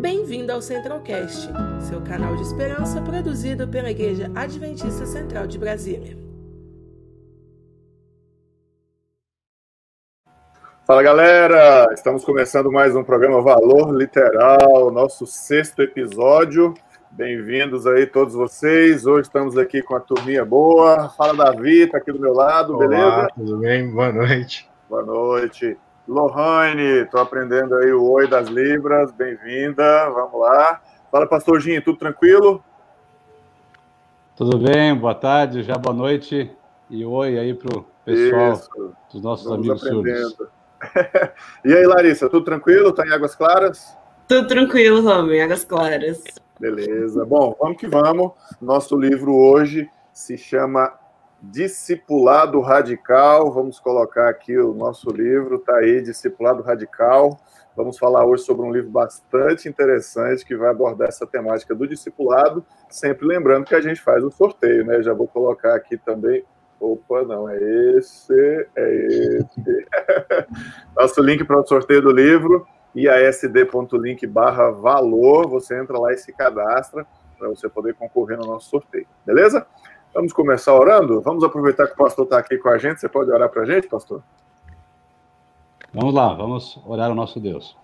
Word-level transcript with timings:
Bem-vindo 0.00 0.50
ao 0.50 0.62
Centralcast, 0.62 1.50
seu 1.86 2.00
canal 2.00 2.34
de 2.34 2.40
esperança 2.40 3.02
produzido 3.02 3.68
pela 3.68 3.90
Igreja 3.90 4.32
Adventista 4.34 5.04
Central 5.04 5.46
de 5.46 5.58
Brasília. 5.58 6.16
Fala 10.86 11.02
galera, 11.02 11.92
estamos 11.92 12.24
começando 12.24 12.72
mais 12.72 12.96
um 12.96 13.04
programa 13.04 13.42
Valor 13.42 13.94
Literal, 13.94 14.90
nosso 14.90 15.26
sexto 15.26 15.82
episódio. 15.82 16.72
Bem-vindos 17.10 17.86
aí 17.86 18.06
todos 18.06 18.32
vocês. 18.34 19.04
Hoje 19.04 19.28
estamos 19.28 19.58
aqui 19.58 19.82
com 19.82 19.94
a 19.94 20.00
turminha 20.00 20.46
boa. 20.46 21.10
Fala 21.10 21.34
Davi, 21.34 21.86
tá 21.86 21.98
aqui 21.98 22.10
do 22.10 22.18
meu 22.18 22.32
lado, 22.32 22.74
Olá, 22.74 22.88
beleza? 22.88 23.28
Tudo 23.34 23.58
bem? 23.58 23.90
Boa 23.90 24.10
noite. 24.10 24.66
Boa 24.88 25.04
noite. 25.04 25.76
Lohane, 26.10 27.04
tô 27.04 27.18
aprendendo 27.18 27.76
aí 27.76 27.92
o 27.92 28.02
Oi 28.10 28.26
das 28.26 28.48
Libras, 28.48 29.12
bem-vinda, 29.12 30.10
vamos 30.10 30.40
lá. 30.40 30.82
Fala, 31.08 31.24
pastorzinho, 31.24 31.80
tudo 31.84 31.98
tranquilo? 31.98 32.64
Tudo 34.34 34.58
bem, 34.58 34.92
boa 34.92 35.14
tarde, 35.14 35.62
já 35.62 35.74
boa 35.74 35.94
noite 35.94 36.50
e 36.90 37.04
oi 37.04 37.38
aí 37.38 37.54
pro 37.54 37.86
pessoal 38.04 38.54
Isso, 38.54 38.92
dos 39.12 39.22
nossos 39.22 39.46
vamos 39.46 39.68
amigos 39.68 39.80
surdos. 39.82 40.34
aprendendo. 40.82 41.32
e 41.64 41.74
aí, 41.74 41.86
Larissa, 41.86 42.28
tudo 42.28 42.44
tranquilo? 42.44 42.90
Tá 42.90 43.06
em 43.06 43.12
Águas 43.12 43.36
Claras? 43.36 43.96
Tudo 44.26 44.48
tranquilo, 44.48 45.04
Rami, 45.04 45.40
Águas 45.40 45.64
Claras. 45.64 46.24
Beleza. 46.58 47.24
Bom, 47.24 47.54
vamos 47.56 47.76
que 47.76 47.86
vamos. 47.86 48.32
Nosso 48.60 48.98
livro 48.98 49.32
hoje 49.32 49.88
se 50.12 50.36
chama 50.36 50.92
Discipulado 51.42 52.60
Radical. 52.60 53.50
Vamos 53.52 53.80
colocar 53.80 54.28
aqui 54.28 54.58
o 54.58 54.74
nosso 54.74 55.10
livro, 55.10 55.58
tá 55.58 55.76
aí, 55.76 56.02
Discipulado 56.02 56.62
Radical. 56.62 57.38
Vamos 57.76 57.98
falar 57.98 58.26
hoje 58.26 58.42
sobre 58.42 58.66
um 58.66 58.72
livro 58.72 58.90
bastante 58.90 59.68
interessante 59.68 60.44
que 60.44 60.56
vai 60.56 60.70
abordar 60.70 61.08
essa 61.08 61.26
temática 61.26 61.74
do 61.74 61.86
discipulado, 61.86 62.64
sempre 62.88 63.26
lembrando 63.26 63.64
que 63.64 63.74
a 63.74 63.80
gente 63.80 64.00
faz 64.02 64.22
o 64.22 64.30
sorteio, 64.30 64.84
né? 64.84 65.02
Já 65.02 65.14
vou 65.14 65.26
colocar 65.26 65.74
aqui 65.74 65.96
também. 65.96 66.44
Opa, 66.78 67.22
não, 67.22 67.48
é 67.48 67.56
esse, 67.96 68.34
é 68.76 68.94
esse. 69.06 69.86
Nosso 70.96 71.22
link 71.22 71.44
para 71.44 71.60
o 71.60 71.66
sorteio 71.66 72.02
do 72.02 72.10
livro, 72.10 72.66
iasd.link 72.94 74.26
barra 74.26 74.70
valor. 74.70 75.48
Você 75.48 75.78
entra 75.78 75.98
lá 75.98 76.12
e 76.12 76.18
se 76.18 76.32
cadastra 76.32 77.06
para 77.38 77.48
você 77.48 77.68
poder 77.68 77.94
concorrer 77.94 78.36
no 78.36 78.44
nosso 78.44 78.68
sorteio, 78.68 79.06
beleza? 79.24 79.66
Vamos 80.12 80.32
começar 80.32 80.74
orando? 80.74 81.20
Vamos 81.20 81.44
aproveitar 81.44 81.86
que 81.86 81.92
o 81.92 81.96
pastor 81.96 82.24
está 82.24 82.38
aqui 82.38 82.58
com 82.58 82.68
a 82.68 82.78
gente. 82.78 83.00
Você 83.00 83.08
pode 83.08 83.30
orar 83.30 83.48
para 83.48 83.62
a 83.62 83.64
gente, 83.64 83.86
pastor? 83.88 84.22
Vamos 85.94 86.12
lá, 86.12 86.34
vamos 86.34 86.78
orar 86.84 87.10
ao 87.10 87.14
nosso 87.14 87.38
Deus. 87.38 87.76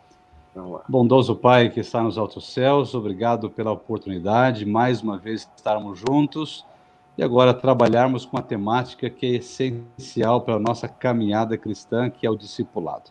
Bondoso 0.88 1.36
Pai 1.36 1.68
que 1.68 1.80
está 1.80 2.02
nos 2.02 2.16
altos 2.16 2.52
céus, 2.52 2.94
obrigado 2.94 3.50
pela 3.50 3.72
oportunidade, 3.72 4.64
mais 4.64 5.02
uma 5.02 5.18
vez 5.18 5.46
estarmos 5.54 5.98
juntos 5.98 6.64
e 7.18 7.22
agora 7.22 7.52
trabalharmos 7.52 8.24
com 8.24 8.38
a 8.38 8.42
temática 8.42 9.10
que 9.10 9.26
é 9.26 9.28
essencial 9.36 10.40
para 10.40 10.54
a 10.54 10.58
nossa 10.58 10.88
caminhada 10.88 11.58
cristã, 11.58 12.08
que 12.08 12.26
é 12.26 12.30
o 12.30 12.36
discipulado. 12.36 13.10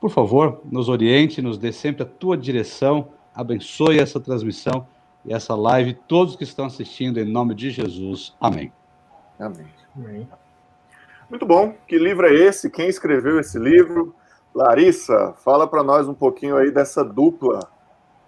Por 0.00 0.10
favor, 0.10 0.60
nos 0.64 0.88
oriente, 0.88 1.40
nos 1.40 1.58
dê 1.58 1.70
sempre 1.72 2.02
a 2.02 2.06
tua 2.06 2.36
direção, 2.36 3.08
abençoe 3.34 4.00
essa 4.00 4.18
transmissão 4.18 4.84
e 5.28 5.34
essa 5.34 5.54
live, 5.54 5.92
todos 6.08 6.36
que 6.36 6.44
estão 6.44 6.64
assistindo, 6.64 7.20
em 7.20 7.24
nome 7.24 7.54
de 7.54 7.70
Jesus. 7.70 8.34
Amém. 8.40 8.72
Amém. 9.38 9.66
Bem. 9.94 10.28
Muito 11.28 11.44
bom. 11.44 11.74
Que 11.86 11.98
livro 11.98 12.26
é 12.26 12.32
esse? 12.32 12.70
Quem 12.70 12.88
escreveu 12.88 13.38
esse 13.38 13.58
livro? 13.58 14.14
Larissa, 14.54 15.34
fala 15.44 15.66
para 15.66 15.82
nós 15.82 16.08
um 16.08 16.14
pouquinho 16.14 16.56
aí 16.56 16.70
dessa 16.70 17.04
dupla, 17.04 17.68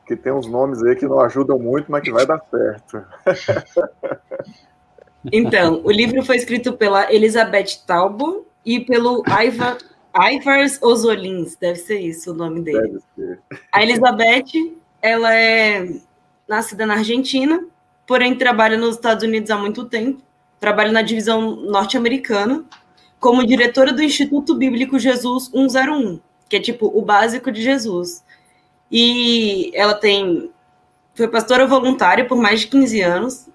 que 0.06 0.14
tem 0.14 0.30
uns 0.30 0.46
nomes 0.46 0.82
aí 0.82 0.94
que 0.94 1.06
não 1.06 1.20
ajudam 1.20 1.58
muito, 1.58 1.90
mas 1.90 2.02
que 2.02 2.12
vai 2.12 2.26
dar 2.26 2.40
certo. 2.50 3.02
Então, 5.30 5.82
o 5.84 5.90
livro 5.90 6.24
foi 6.24 6.36
escrito 6.36 6.72
pela 6.72 7.12
Elizabeth 7.12 7.84
Talbot 7.86 8.46
e 8.64 8.80
pelo 8.80 9.22
Ivar, 9.28 9.76
Ivars 10.16 10.80
Osolins, 10.82 11.56
deve 11.56 11.78
ser 11.78 12.00
isso 12.00 12.32
o 12.32 12.34
nome 12.34 12.62
dele. 12.62 12.80
Deve 12.80 13.00
ser. 13.14 13.40
A 13.70 13.82
Elizabeth, 13.82 14.78
ela 15.02 15.34
é 15.34 15.86
nascida 16.50 16.84
na 16.84 16.94
Argentina, 16.94 17.64
porém 18.04 18.34
trabalha 18.34 18.76
nos 18.76 18.96
Estados 18.96 19.22
Unidos 19.22 19.52
há 19.52 19.56
muito 19.56 19.84
tempo. 19.84 20.20
Trabalha 20.58 20.90
na 20.90 21.00
divisão 21.00 21.54
norte-americana 21.54 22.64
como 23.20 23.46
diretora 23.46 23.92
do 23.92 24.02
Instituto 24.02 24.56
Bíblico 24.56 24.98
Jesus 24.98 25.44
101, 25.46 26.18
que 26.48 26.56
é 26.56 26.60
tipo 26.60 26.90
o 26.92 27.02
básico 27.02 27.52
de 27.52 27.62
Jesus. 27.62 28.24
E 28.90 29.70
ela 29.74 29.94
tem 29.94 30.50
foi 31.14 31.28
pastora 31.28 31.66
voluntária 31.66 32.24
por 32.24 32.36
mais 32.36 32.60
de 32.60 32.66
15 32.66 33.00
anos, 33.00 33.46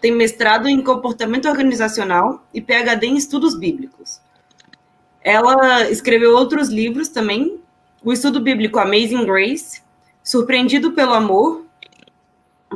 tem 0.00 0.12
mestrado 0.12 0.68
em 0.68 0.82
comportamento 0.82 1.48
organizacional 1.48 2.44
e 2.52 2.60
PhD 2.60 3.06
em 3.06 3.16
estudos 3.16 3.58
bíblicos. 3.58 4.20
Ela 5.22 5.90
escreveu 5.90 6.36
outros 6.36 6.68
livros 6.68 7.08
também, 7.08 7.58
o 8.04 8.12
estudo 8.12 8.40
bíblico 8.40 8.78
Amazing 8.78 9.24
Grace, 9.24 9.82
Surpreendido 10.22 10.92
pelo 10.92 11.14
Amor, 11.14 11.63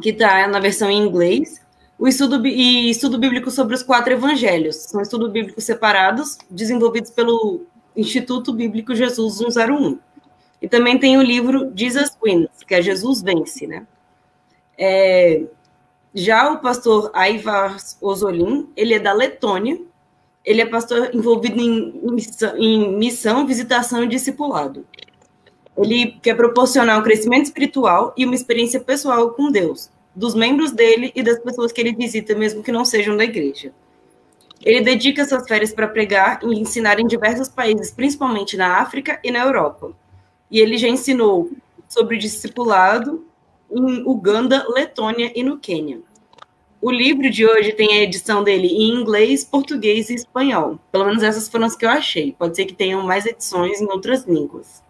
que 0.00 0.10
está 0.10 0.46
na 0.48 0.58
versão 0.60 0.90
em 0.90 1.02
inglês, 1.02 1.60
o 1.98 2.06
estudo 2.06 2.46
e 2.46 2.90
estudo 2.90 3.18
bíblico 3.18 3.50
sobre 3.50 3.74
os 3.74 3.82
quatro 3.82 4.12
evangelhos. 4.12 4.76
São 4.76 5.00
estudos 5.00 5.30
bíblicos 5.30 5.64
separados, 5.64 6.38
desenvolvidos 6.48 7.10
pelo 7.10 7.66
Instituto 7.96 8.52
Bíblico 8.52 8.94
Jesus 8.94 9.38
101. 9.38 9.98
E 10.62 10.68
também 10.68 10.98
tem 10.98 11.16
o 11.16 11.22
livro 11.22 11.72
Jesus 11.74 12.16
Wins, 12.22 12.48
que 12.66 12.74
é 12.74 12.82
Jesus 12.82 13.22
Vence, 13.22 13.66
né? 13.66 13.86
É, 14.76 15.42
já 16.14 16.52
o 16.52 16.58
pastor 16.58 17.10
Aivar 17.12 17.76
Ozolim, 18.00 18.68
ele 18.76 18.94
é 18.94 18.98
da 18.98 19.12
Letônia, 19.12 19.80
ele 20.44 20.60
é 20.60 20.66
pastor 20.66 21.10
envolvido 21.12 21.60
em 21.60 22.00
em 22.56 22.96
missão, 22.96 23.46
visitação 23.46 24.04
e 24.04 24.08
discipulado. 24.08 24.86
Ele 25.78 26.18
quer 26.20 26.34
proporcionar 26.34 26.98
um 26.98 27.02
crescimento 27.02 27.44
espiritual 27.44 28.12
e 28.16 28.24
uma 28.24 28.34
experiência 28.34 28.80
pessoal 28.80 29.30
com 29.30 29.50
Deus, 29.50 29.90
dos 30.14 30.34
membros 30.34 30.72
dele 30.72 31.12
e 31.14 31.22
das 31.22 31.38
pessoas 31.38 31.70
que 31.70 31.80
ele 31.80 31.94
visita, 31.94 32.34
mesmo 32.34 32.62
que 32.62 32.72
não 32.72 32.84
sejam 32.84 33.16
da 33.16 33.24
igreja. 33.24 33.72
Ele 34.64 34.80
dedica 34.80 35.22
essas 35.22 35.46
férias 35.46 35.72
para 35.72 35.86
pregar 35.86 36.40
e 36.42 36.58
ensinar 36.58 36.98
em 36.98 37.06
diversos 37.06 37.48
países, 37.48 37.92
principalmente 37.92 38.56
na 38.56 38.78
África 38.78 39.20
e 39.22 39.30
na 39.30 39.44
Europa. 39.44 39.92
E 40.50 40.58
ele 40.58 40.76
já 40.76 40.88
ensinou 40.88 41.50
sobre 41.88 42.16
discipulado 42.16 43.24
em 43.70 44.02
Uganda, 44.04 44.66
Letônia 44.68 45.30
e 45.34 45.44
no 45.44 45.58
Quênia. 45.58 46.00
O 46.80 46.90
livro 46.90 47.30
de 47.30 47.46
hoje 47.46 47.72
tem 47.72 47.92
a 47.92 48.02
edição 48.02 48.42
dele 48.42 48.68
em 48.68 49.00
inglês, 49.00 49.44
português 49.44 50.10
e 50.10 50.14
espanhol. 50.14 50.78
Pelo 50.90 51.06
menos 51.06 51.22
essas 51.22 51.48
foram 51.48 51.66
as 51.66 51.76
que 51.76 51.84
eu 51.84 51.90
achei. 51.90 52.32
Pode 52.38 52.56
ser 52.56 52.66
que 52.66 52.74
tenham 52.74 53.02
mais 53.04 53.26
edições 53.26 53.80
em 53.80 53.86
outras 53.86 54.24
línguas. 54.24 54.82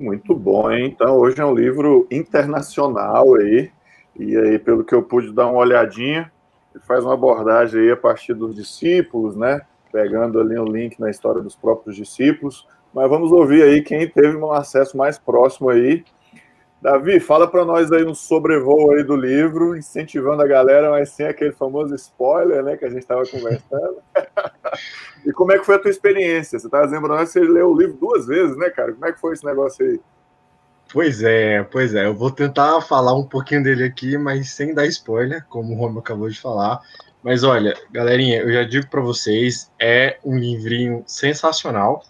Muito 0.00 0.34
bom, 0.34 0.70
hein? 0.72 0.86
Então, 0.86 1.18
hoje 1.18 1.38
é 1.42 1.44
um 1.44 1.54
livro 1.54 2.06
internacional 2.10 3.34
aí, 3.34 3.70
e 4.18 4.34
aí, 4.34 4.58
pelo 4.58 4.82
que 4.82 4.94
eu 4.94 5.02
pude 5.02 5.30
dar 5.30 5.46
uma 5.48 5.58
olhadinha, 5.58 6.32
faz 6.86 7.04
uma 7.04 7.12
abordagem 7.12 7.82
aí 7.82 7.90
a 7.90 7.96
partir 7.98 8.32
dos 8.32 8.54
discípulos, 8.54 9.36
né? 9.36 9.60
Pegando 9.92 10.40
ali 10.40 10.58
um 10.58 10.64
link 10.64 10.98
na 10.98 11.10
história 11.10 11.42
dos 11.42 11.54
próprios 11.54 11.96
discípulos. 11.96 12.66
Mas 12.94 13.10
vamos 13.10 13.30
ouvir 13.30 13.62
aí 13.62 13.82
quem 13.82 14.08
teve 14.08 14.38
um 14.38 14.50
acesso 14.50 14.96
mais 14.96 15.18
próximo 15.18 15.68
aí. 15.68 16.02
Davi, 16.80 17.20
fala 17.20 17.46
para 17.46 17.62
nós 17.62 17.92
aí 17.92 18.04
um 18.04 18.14
sobrevoo 18.14 18.92
aí 18.92 19.02
do 19.02 19.14
livro, 19.14 19.76
incentivando 19.76 20.40
a 20.42 20.46
galera, 20.46 20.90
mas 20.90 21.10
sem 21.10 21.26
aquele 21.26 21.52
famoso 21.52 21.94
spoiler, 21.94 22.62
né, 22.62 22.76
que 22.76 22.86
a 22.86 22.88
gente 22.88 23.00
estava 23.00 23.22
conversando. 23.26 23.98
e 25.26 25.32
como 25.32 25.52
é 25.52 25.58
que 25.58 25.66
foi 25.66 25.74
a 25.74 25.78
tua 25.78 25.90
experiência? 25.90 26.58
Você 26.58 26.66
estava 26.66 26.86
lembrando 26.86 27.18
que 27.20 27.26
você 27.26 27.40
leu 27.40 27.70
o 27.70 27.78
livro 27.78 27.98
duas 27.98 28.26
vezes, 28.26 28.56
né, 28.56 28.70
cara? 28.70 28.94
Como 28.94 29.04
é 29.04 29.12
que 29.12 29.20
foi 29.20 29.34
esse 29.34 29.44
negócio 29.44 29.84
aí? 29.84 30.00
Pois 30.90 31.22
é, 31.22 31.62
pois 31.64 31.94
é. 31.94 32.06
Eu 32.06 32.14
vou 32.14 32.30
tentar 32.30 32.80
falar 32.80 33.14
um 33.14 33.26
pouquinho 33.26 33.62
dele 33.62 33.84
aqui, 33.84 34.16
mas 34.16 34.50
sem 34.50 34.74
dar 34.74 34.86
spoiler, 34.86 35.44
como 35.50 35.74
o 35.74 35.76
Romo 35.76 35.98
acabou 35.98 36.30
de 36.30 36.40
falar. 36.40 36.80
Mas 37.22 37.44
olha, 37.44 37.74
galerinha, 37.92 38.40
eu 38.40 38.50
já 38.50 38.64
digo 38.64 38.88
para 38.88 39.02
vocês, 39.02 39.70
é 39.78 40.18
um 40.24 40.38
livrinho 40.38 41.04
sensacional. 41.06 42.02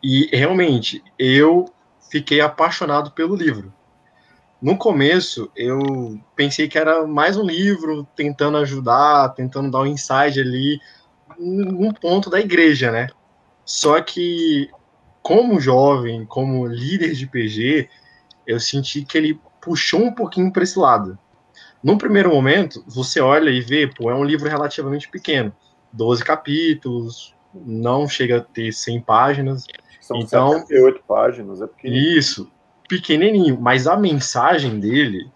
E 0.00 0.28
realmente, 0.32 1.02
eu 1.18 1.66
fiquei 2.12 2.42
apaixonado 2.42 3.10
pelo 3.12 3.34
livro. 3.34 3.72
No 4.60 4.76
começo, 4.76 5.50
eu 5.56 6.20
pensei 6.36 6.68
que 6.68 6.76
era 6.76 7.06
mais 7.06 7.38
um 7.38 7.42
livro 7.42 8.06
tentando 8.14 8.58
ajudar, 8.58 9.30
tentando 9.30 9.70
dar 9.70 9.80
um 9.80 9.86
insight 9.86 10.38
ali 10.38 10.78
num 11.38 11.90
ponto 11.90 12.28
da 12.28 12.38
igreja, 12.38 12.92
né? 12.92 13.08
Só 13.64 13.98
que, 14.02 14.68
como 15.22 15.58
jovem, 15.58 16.26
como 16.26 16.66
líder 16.66 17.14
de 17.14 17.26
PG, 17.26 17.88
eu 18.46 18.60
senti 18.60 19.06
que 19.06 19.16
ele 19.16 19.40
puxou 19.58 20.04
um 20.04 20.12
pouquinho 20.12 20.52
para 20.52 20.64
esse 20.64 20.78
lado. 20.78 21.18
No 21.82 21.96
primeiro 21.96 22.28
momento, 22.28 22.84
você 22.86 23.20
olha 23.20 23.48
e 23.48 23.62
vê, 23.62 23.86
pô, 23.86 24.10
é 24.10 24.14
um 24.14 24.24
livro 24.24 24.50
relativamente 24.50 25.08
pequeno, 25.08 25.50
12 25.90 26.22
capítulos, 26.22 27.34
não 27.54 28.06
chega 28.06 28.36
a 28.36 28.40
ter 28.40 28.70
100 28.70 29.00
páginas, 29.00 29.66
São 30.02 30.18
então, 30.18 30.52
78 30.52 31.02
páginas, 31.06 31.62
é 31.62 31.66
pequenininho. 31.66 32.18
Isso, 32.18 32.52
pequenininho, 32.88 33.58
mas 33.60 33.86
a 33.86 33.96
mensagem 33.96 34.80
dele 34.80 35.30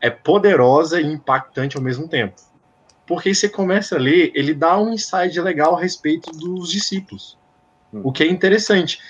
é 0.00 0.10
poderosa 0.10 1.00
e 1.00 1.06
impactante 1.06 1.76
ao 1.76 1.82
mesmo 1.82 2.08
tempo. 2.08 2.34
Porque 3.06 3.32
você 3.32 3.48
começa 3.48 3.94
a 3.94 3.98
ler, 3.98 4.32
ele 4.34 4.52
dá 4.52 4.78
um 4.78 4.92
insight 4.92 5.40
legal 5.40 5.76
a 5.76 5.80
respeito 5.80 6.30
dos 6.32 6.68
discípulos. 6.68 7.38
Hum. 7.94 8.00
O 8.04 8.12
que 8.12 8.24
é 8.24 8.26
interessante. 8.26 9.00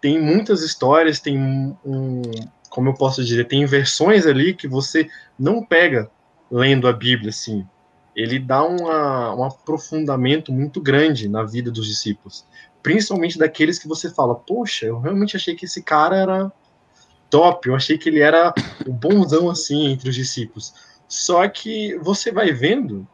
Tem 0.00 0.20
muitas 0.20 0.62
histórias, 0.62 1.20
tem 1.20 1.38
um, 1.84 2.22
como 2.70 2.88
eu 2.88 2.94
posso 2.94 3.22
dizer, 3.22 3.46
tem 3.46 3.64
versões 3.66 4.26
ali 4.26 4.54
que 4.54 4.66
você 4.66 5.08
não 5.38 5.62
pega 5.62 6.10
lendo 6.50 6.88
a 6.88 6.92
Bíblia 6.92 7.30
assim. 7.30 7.66
Ele 8.14 8.38
dá 8.38 8.64
uma, 8.64 9.34
um 9.34 9.44
aprofundamento 9.44 10.50
muito 10.50 10.80
grande 10.80 11.28
na 11.28 11.42
vida 11.42 11.70
dos 11.70 11.86
discípulos, 11.86 12.46
principalmente 12.86 13.36
daqueles 13.36 13.80
que 13.80 13.88
você 13.88 14.08
fala, 14.08 14.36
poxa, 14.36 14.86
eu 14.86 15.00
realmente 15.00 15.34
achei 15.34 15.56
que 15.56 15.64
esse 15.64 15.82
cara 15.82 16.14
era 16.14 16.52
top, 17.28 17.68
eu 17.68 17.74
achei 17.74 17.98
que 17.98 18.08
ele 18.08 18.20
era 18.20 18.54
o 18.86 18.92
bonzão 18.92 19.50
assim 19.50 19.88
entre 19.88 20.08
os 20.08 20.14
discípulos. 20.14 20.72
Só 21.08 21.48
que 21.48 21.98
você 21.98 22.30
vai 22.30 22.52
vendo, 22.52 23.04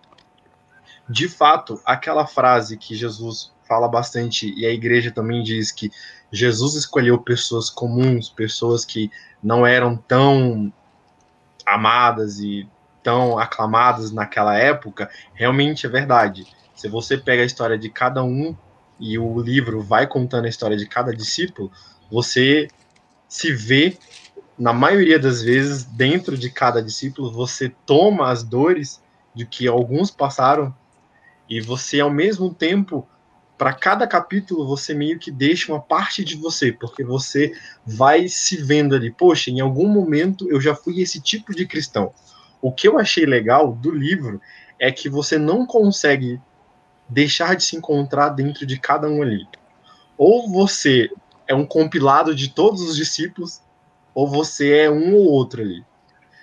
de 1.09 1.27
fato, 1.27 1.81
aquela 1.87 2.27
frase 2.27 2.77
que 2.77 2.95
Jesus 2.95 3.51
fala 3.67 3.89
bastante 3.89 4.53
e 4.55 4.67
a 4.67 4.71
igreja 4.71 5.11
também 5.11 5.43
diz 5.43 5.73
que 5.73 5.91
Jesus 6.31 6.75
escolheu 6.75 7.17
pessoas 7.23 7.71
comuns, 7.71 8.29
pessoas 8.29 8.85
que 8.85 9.11
não 9.43 9.67
eram 9.67 9.97
tão 9.97 10.71
amadas 11.65 12.41
e 12.41 12.69
tão 13.03 13.39
aclamadas 13.39 14.13
naquela 14.13 14.55
época, 14.55 15.09
realmente 15.33 15.87
é 15.87 15.89
verdade. 15.89 16.47
Se 16.75 16.89
você 16.89 17.17
pega 17.17 17.43
a 17.43 17.47
história 17.47 17.79
de 17.79 17.89
cada 17.89 18.23
um 18.23 18.55
e 19.03 19.19
o 19.19 19.41
livro 19.41 19.83
vai 19.83 20.07
contando 20.07 20.45
a 20.45 20.49
história 20.49 20.77
de 20.77 20.87
cada 20.87 21.13
discípulo, 21.13 21.73
você 22.09 22.69
se 23.29 23.53
vê, 23.53 23.99
na 24.57 24.73
maioria 24.73 25.19
das 25.19 25.43
vezes, 25.43 25.83
dentro 25.83 26.39
de 26.39 26.49
cada 26.49 26.81
discípulo, 26.81 27.33
você 27.33 27.75
toma 27.85 28.31
as 28.31 28.45
dores 28.45 29.03
de 29.35 29.45
que 29.45 29.67
alguns 29.67 30.09
passaram 30.09 30.73
e 31.51 31.61
você, 31.61 31.99
ao 31.99 32.11
mesmo 32.11 32.55
tempo, 32.55 33.09
para 33.59 33.73
cada 33.73 34.07
capítulo 34.07 34.65
você 34.69 34.95
meio 34.95 35.19
que 35.19 35.33
deixa 35.33 35.73
uma 35.73 35.81
parte 35.81 36.25
de 36.25 36.37
você, 36.37 36.71
porque 36.71 37.03
você 37.03 37.53
vai 37.85 38.29
se 38.29 38.57
vendo 38.57 38.95
ali, 38.95 39.11
poxa, 39.11 39.51
em 39.51 39.59
algum 39.59 39.89
momento 39.89 40.49
eu 40.49 40.61
já 40.61 40.77
fui 40.77 41.01
esse 41.01 41.21
tipo 41.21 41.53
de 41.53 41.67
cristão. 41.67 42.13
O 42.61 42.71
que 42.71 42.87
eu 42.87 43.01
achei 43.01 43.27
legal 43.27 43.73
do 43.73 43.91
livro 43.91 44.41
é 44.79 44.93
que 44.93 45.09
você 45.09 45.39
não 45.39 45.67
consegue 45.67 46.41
deixar 47.13 47.55
de 47.57 47.65
se 47.65 47.77
encontrar 47.77 48.31
dentro 48.31 48.67
de 48.67 48.79
cada 48.79 49.09
um 49.09 49.23
ali. 49.23 49.47
Ou 50.17 50.51
você 50.51 51.11
é 51.47 51.55
um 51.55 51.67
compilado 51.67 52.35
de 52.35 52.49
todos 52.49 52.81
os 52.83 52.97
discípulos, 52.97 53.61
ou 54.15 54.29
você 54.29 54.79
é 54.79 54.91
um 54.91 55.15
ou 55.15 55.27
outro 55.27 55.63
ali. 55.63 55.85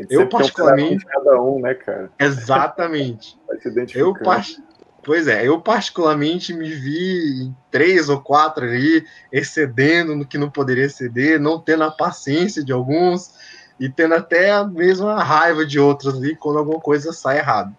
Eu 0.10 0.30
particularmente 0.30 1.06
um 1.06 1.10
cada 1.10 1.42
um, 1.42 1.60
né, 1.60 1.74
cara? 1.74 2.12
Exatamente. 2.18 3.38
eu 3.94 4.13
particularmente 4.13 4.69
Pois 5.01 5.27
é, 5.27 5.48
eu 5.48 5.62
particularmente 5.62 6.54
me 6.54 6.69
vi 6.69 7.45
em 7.45 7.56
três 7.72 8.10
ou 8.10 8.22
quatro 8.22 8.65
ali, 8.65 9.06
excedendo 9.31 10.13
no 10.13 10.25
que 10.25 10.38
não 10.38 10.50
poderia 10.50 10.86
exceder, 10.86 11.39
não 11.39 11.57
tendo 11.57 11.86
a 11.86 11.92
paciência 11.92 12.63
de 12.63 12.74
alguns 12.74 13.33
e 13.80 13.89
tendo 13.89 14.13
até 14.13 14.51
a 14.51 14.65
mesma 14.65 15.24
raiva 15.24 15.65
de 15.65 15.80
outros 15.80 16.15
ali 16.15 16.36
quando 16.36 16.60
alguma 16.60 16.81
coisa 16.81 17.13
sai 17.13 17.38
errado. 17.38 17.75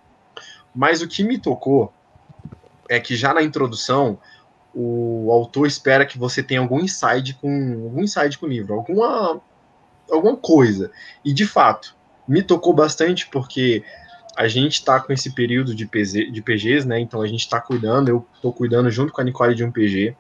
Mas 0.75 1.02
o 1.02 1.08
que 1.08 1.22
me 1.22 1.38
tocou 1.38 1.93
é 2.90 2.98
que 2.98 3.14
já 3.14 3.32
na 3.32 3.42
introdução 3.42 4.19
o 4.75 5.31
autor 5.32 5.66
espera 5.66 6.04
que 6.04 6.19
você 6.19 6.42
tenha 6.42 6.60
algum 6.60 6.81
insight 6.81 7.34
com 7.34 7.82
algum 7.84 8.02
insight 8.02 8.37
com 8.37 8.46
o 8.46 8.48
livro, 8.48 8.75
alguma 8.75 9.40
alguma 10.10 10.37
coisa. 10.37 10.90
E 11.25 11.32
de 11.32 11.46
fato, 11.46 11.94
me 12.26 12.42
tocou 12.42 12.75
bastante 12.75 13.28
porque 13.28 13.84
a 14.37 14.48
gente 14.48 14.75
está 14.75 14.98
com 14.98 15.12
esse 15.12 15.32
período 15.32 15.75
de, 15.75 15.87
PZ, 15.87 16.32
de 16.32 16.42
PGs, 16.42 16.87
né? 16.87 16.98
Então 16.98 17.22
a 17.22 17.26
gente 17.28 17.40
está 17.40 17.60
cuidando, 17.60 18.08
eu 18.08 18.26
estou 18.34 18.52
cuidando 18.52 18.90
junto 18.90 19.12
com 19.12 19.20
a 19.20 19.25
Nicole 19.25 19.54
de 19.54 19.64
um 19.64 19.70
PG, 19.70 20.16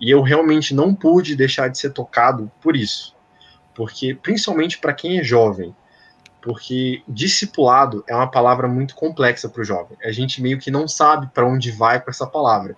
e 0.00 0.10
eu 0.10 0.20
realmente 0.20 0.74
não 0.74 0.94
pude 0.94 1.34
deixar 1.34 1.68
de 1.68 1.78
ser 1.78 1.90
tocado 1.90 2.50
por 2.60 2.76
isso. 2.76 3.14
Porque, 3.74 4.14
principalmente 4.14 4.78
para 4.78 4.92
quem 4.92 5.18
é 5.18 5.24
jovem, 5.24 5.74
porque 6.42 7.02
discipulado 7.08 8.04
é 8.08 8.14
uma 8.14 8.30
palavra 8.30 8.66
muito 8.66 8.94
complexa 8.94 9.48
para 9.48 9.62
o 9.62 9.64
jovem. 9.64 9.96
A 10.04 10.10
gente 10.10 10.42
meio 10.42 10.58
que 10.58 10.70
não 10.70 10.88
sabe 10.88 11.28
para 11.32 11.46
onde 11.46 11.70
vai 11.70 12.00
com 12.00 12.10
essa 12.10 12.26
palavra. 12.26 12.76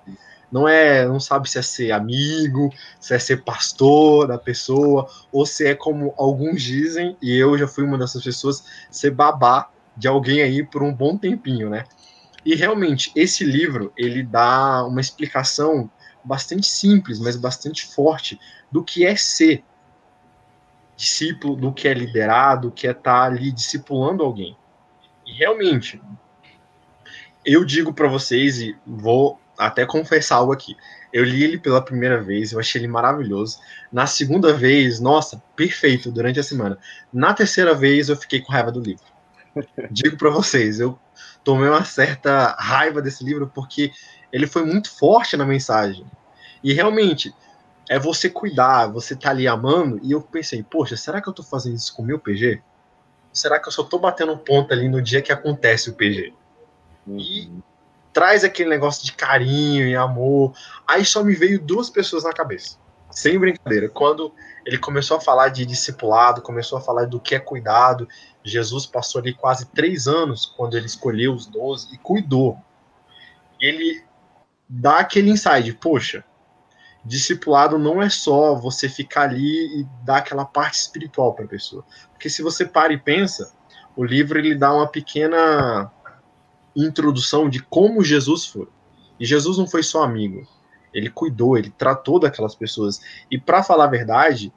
Não 0.53 0.69
é, 0.69 1.05
não 1.09 1.19
sabe 1.19 1.51
se 1.51 1.59
é 1.59 1.63
ser 1.63 1.91
amigo, 1.91 2.71
se 3.01 3.15
é 3.15 3.19
ser 3.19 3.43
pastor 3.43 4.29
da 4.29 4.39
pessoa, 4.39 5.09
ou 5.33 5.45
se 5.45 5.67
é 5.67 5.75
como 5.75 6.15
alguns 6.17 6.63
dizem, 6.63 7.17
e 7.21 7.35
eu 7.35 7.59
já 7.59 7.67
fui 7.67 7.83
uma 7.83 7.99
dessas 7.99 8.23
pessoas, 8.23 8.65
ser 8.91 9.11
babá 9.11 9.69
de 9.97 10.07
alguém 10.07 10.43
aí 10.43 10.63
por 10.63 10.83
um 10.83 10.95
bom 10.95 11.17
tempinho, 11.17 11.71
né? 11.71 11.85
E 12.45 12.55
realmente 12.55 13.11
esse 13.17 13.43
livro 13.43 13.93
ele 13.97 14.23
dá 14.23 14.85
uma 14.85 15.01
explicação 15.01 15.91
bastante 16.23 16.69
simples, 16.69 17.19
mas 17.19 17.37
bastante 17.37 17.87
forte 17.87 18.39
do 18.71 18.85
que 18.85 19.05
é 19.05 19.17
ser 19.17 19.65
discípulo, 20.97 21.57
do 21.57 21.73
que 21.73 21.89
é 21.89 21.95
liderado, 21.95 22.69
do 22.69 22.75
que 22.75 22.87
é 22.87 22.91
estar 22.91 23.03
tá 23.03 23.25
ali 23.25 23.51
discipulando 23.51 24.23
alguém. 24.23 24.57
E 25.27 25.33
realmente, 25.33 26.01
eu 27.45 27.65
digo 27.65 27.93
para 27.93 28.09
vocês 28.09 28.59
e 28.59 28.77
vou 28.87 29.39
até 29.59 29.87
confessar 29.87 30.37
algo 30.37 30.53
aqui. 30.53 30.77
Eu 31.13 31.25
li 31.25 31.45
ele 31.45 31.59
pela 31.59 31.83
primeira 31.83 32.21
vez, 32.21 32.53
eu 32.53 32.59
achei 32.59 32.81
ele 32.81 32.89
maravilhoso. 32.89 33.59
Na 33.93 34.07
segunda 34.07 34.53
vez, 34.53 34.99
nossa, 35.01 35.43
perfeito 35.55 36.11
durante 36.11 36.41
a 36.41 36.43
semana. 36.43 36.79
Na 37.13 37.33
terceira 37.33 37.75
vez, 37.75 38.09
eu 38.09 38.17
fiquei 38.17 38.41
com 38.41 38.53
raiva 38.53 38.73
do 38.73 38.81
livro 38.81 39.15
digo 39.91 40.17
para 40.17 40.31
vocês, 40.31 40.81
eu 40.81 40.99
tomei 41.43 41.69
uma 41.69 41.85
certa 41.85 42.57
raiva 42.59 43.01
desse 43.01 43.25
livro 43.25 43.51
porque 43.55 43.93
ele 44.33 44.47
foi 44.47 44.65
muito 44.65 44.91
forte 44.91 45.37
na 45.37 45.45
mensagem. 45.45 46.05
E 46.63 46.73
realmente, 46.73 47.33
é 47.89 47.99
você 47.99 48.31
cuidar, 48.31 48.87
você 48.87 49.15
tá 49.15 49.31
ali 49.31 49.47
amando, 49.47 50.01
e 50.03 50.13
eu 50.13 50.21
pensei, 50.21 50.63
poxa, 50.63 50.97
será 50.97 51.21
que 51.21 51.29
eu 51.29 51.33
tô 51.33 51.43
fazendo 51.43 51.77
isso 51.77 51.95
com 51.95 52.03
o 52.03 52.07
meu 52.07 52.19
PG? 52.19 52.63
Será 53.33 53.59
que 53.59 53.69
eu 53.69 53.73
só 53.73 53.83
tô 53.83 53.99
batendo 53.99 54.37
ponto 54.39 54.73
ali 54.73 54.89
no 54.89 55.03
dia 55.03 55.21
que 55.21 55.33
acontece 55.33 55.91
o 55.91 55.95
PG? 55.95 56.33
Uhum. 57.07 57.19
E 57.19 57.53
traz 58.13 58.45
aquele 58.45 58.71
negócio 58.71 59.05
de 59.05 59.13
carinho 59.13 59.87
e 59.87 59.95
amor. 59.95 60.55
Aí 60.87 61.05
só 61.05 61.23
me 61.23 61.35
veio 61.35 61.61
duas 61.61 61.91
pessoas 61.91 62.25
na 62.25 62.33
cabeça. 62.33 62.79
Sem 63.11 63.39
brincadeira. 63.39 63.89
Quando 63.89 64.33
ele 64.65 64.79
começou 64.79 65.17
a 65.17 65.21
falar 65.21 65.49
de 65.49 65.67
discipulado, 65.67 66.41
começou 66.41 66.79
a 66.79 66.81
falar 66.81 67.07
do 67.07 67.21
que 67.21 67.35
é 67.35 67.41
cuidado, 67.41 68.09
Jesus 68.43 68.87
passou 68.87 69.21
ali 69.21 69.35
quase 69.35 69.67
três 69.67 70.07
anos 70.07 70.47
quando 70.47 70.77
ele 70.77 70.87
escolheu 70.87 71.35
os 71.35 71.47
doze 71.47 71.93
e 71.93 71.99
cuidou. 71.99 72.57
Ele 73.61 74.03
dá 74.69 74.99
aquele 74.99 75.31
insight, 75.31 75.73
poxa, 75.75 76.25
discipulado 77.05 77.79
não 77.79 78.01
é 78.01 78.09
só 78.09 78.55
você 78.55 78.89
ficar 78.89 79.23
ali 79.23 79.81
e 79.81 79.87
dar 80.03 80.19
aquela 80.19 80.45
parte 80.45 80.75
espiritual 80.75 81.35
para 81.35 81.45
a 81.45 81.49
pessoa. 81.49 81.85
Porque 82.13 82.31
se 82.31 82.43
você 82.43 82.65
para 82.65 82.93
e 82.93 82.99
pensa, 82.99 83.53
o 83.95 84.05
livro 84.05 84.39
ele 84.39 84.55
dá 84.55 84.73
uma 84.73 84.87
pequena 84.87 85.91
introdução 86.75 87.49
de 87.49 87.63
como 87.63 88.03
Jesus 88.03 88.47
foi. 88.47 88.69
E 89.21 89.25
Jesus 89.25 89.59
não 89.59 89.67
foi 89.67 89.83
só 89.83 90.03
amigo, 90.03 90.47
ele 90.93 91.11
cuidou, 91.11 91.57
ele 91.57 91.71
tratou 91.71 92.19
daquelas 92.19 92.55
pessoas. 92.55 93.01
E 93.31 93.39
para 93.39 93.63
falar 93.63 93.85
a 93.85 93.89
verdade, 93.89 94.53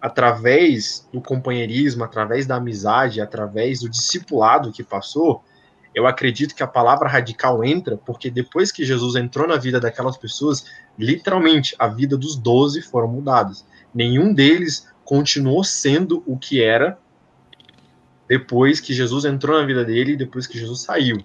através 0.00 1.06
do 1.12 1.20
companheirismo, 1.20 2.02
através 2.02 2.46
da 2.46 2.56
amizade, 2.56 3.20
através 3.20 3.80
do 3.80 3.88
discipulado 3.88 4.72
que 4.72 4.82
passou, 4.82 5.44
eu 5.94 6.06
acredito 6.06 6.54
que 6.54 6.62
a 6.62 6.66
palavra 6.66 7.08
radical 7.08 7.64
entra, 7.64 7.96
porque 7.96 8.30
depois 8.30 8.70
que 8.70 8.84
Jesus 8.84 9.16
entrou 9.16 9.46
na 9.46 9.56
vida 9.56 9.80
daquelas 9.80 10.16
pessoas, 10.16 10.64
literalmente 10.98 11.74
a 11.78 11.88
vida 11.88 12.16
dos 12.16 12.36
doze 12.36 12.80
foram 12.82 13.08
mudadas. 13.08 13.66
Nenhum 13.92 14.32
deles 14.32 14.88
continuou 15.04 15.64
sendo 15.64 16.22
o 16.26 16.38
que 16.38 16.62
era 16.62 16.98
depois 18.28 18.78
que 18.78 18.94
Jesus 18.94 19.24
entrou 19.24 19.58
na 19.58 19.66
vida 19.66 19.84
dele 19.84 20.12
e 20.12 20.16
depois 20.16 20.46
que 20.46 20.56
Jesus 20.56 20.82
saiu. 20.82 21.16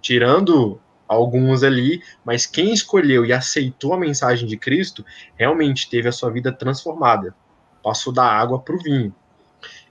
Tirando 0.00 0.80
alguns 1.06 1.62
ali, 1.62 2.02
mas 2.24 2.46
quem 2.46 2.72
escolheu 2.72 3.24
e 3.24 3.32
aceitou 3.32 3.94
a 3.94 3.98
mensagem 3.98 4.48
de 4.48 4.56
Cristo 4.56 5.04
realmente 5.36 5.88
teve 5.88 6.08
a 6.08 6.12
sua 6.12 6.30
vida 6.30 6.50
transformada 6.50 7.34
passou 7.82 8.12
da 8.12 8.24
água 8.24 8.58
para 8.60 8.74
o 8.74 8.78
vinho. 8.78 9.14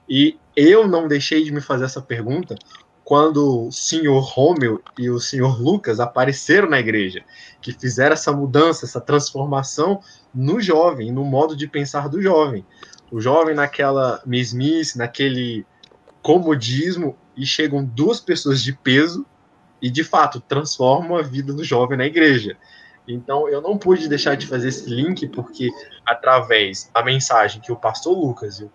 E 0.08 0.38
eu 0.56 0.88
não 0.88 1.06
deixei 1.06 1.44
de 1.44 1.52
me 1.52 1.60
fazer 1.60 1.84
essa 1.84 2.00
pergunta 2.00 2.56
quando 3.12 3.66
o 3.66 3.70
senhor 3.70 4.20
Romeu 4.20 4.82
e 4.98 5.10
o 5.10 5.20
senhor 5.20 5.60
Lucas 5.60 6.00
apareceram 6.00 6.66
na 6.66 6.80
igreja, 6.80 7.22
que 7.60 7.70
fizeram 7.70 8.14
essa 8.14 8.32
mudança, 8.32 8.86
essa 8.86 9.02
transformação 9.02 10.00
no 10.34 10.58
jovem, 10.62 11.12
no 11.12 11.22
modo 11.22 11.54
de 11.54 11.68
pensar 11.68 12.08
do 12.08 12.22
jovem. 12.22 12.64
O 13.10 13.20
jovem 13.20 13.54
naquela 13.54 14.22
mesmice, 14.24 14.96
naquele 14.96 15.66
comodismo, 16.22 17.14
e 17.36 17.44
chegam 17.44 17.84
duas 17.84 18.18
pessoas 18.18 18.62
de 18.62 18.72
peso 18.72 19.26
e, 19.82 19.90
de 19.90 20.02
fato, 20.02 20.40
transformam 20.40 21.18
a 21.18 21.22
vida 21.22 21.52
do 21.52 21.62
jovem 21.62 21.98
na 21.98 22.06
igreja. 22.06 22.56
Então 23.06 23.46
eu 23.46 23.60
não 23.60 23.76
pude 23.76 24.08
deixar 24.08 24.36
de 24.36 24.46
fazer 24.46 24.68
esse 24.68 24.88
link 24.88 25.28
porque 25.28 25.68
através 26.06 26.90
da 26.94 27.04
mensagem 27.04 27.60
que 27.60 27.72
o 27.72 27.76
pastor 27.76 28.16
Lucas 28.16 28.58
e 28.58 28.64
o, 28.64 28.70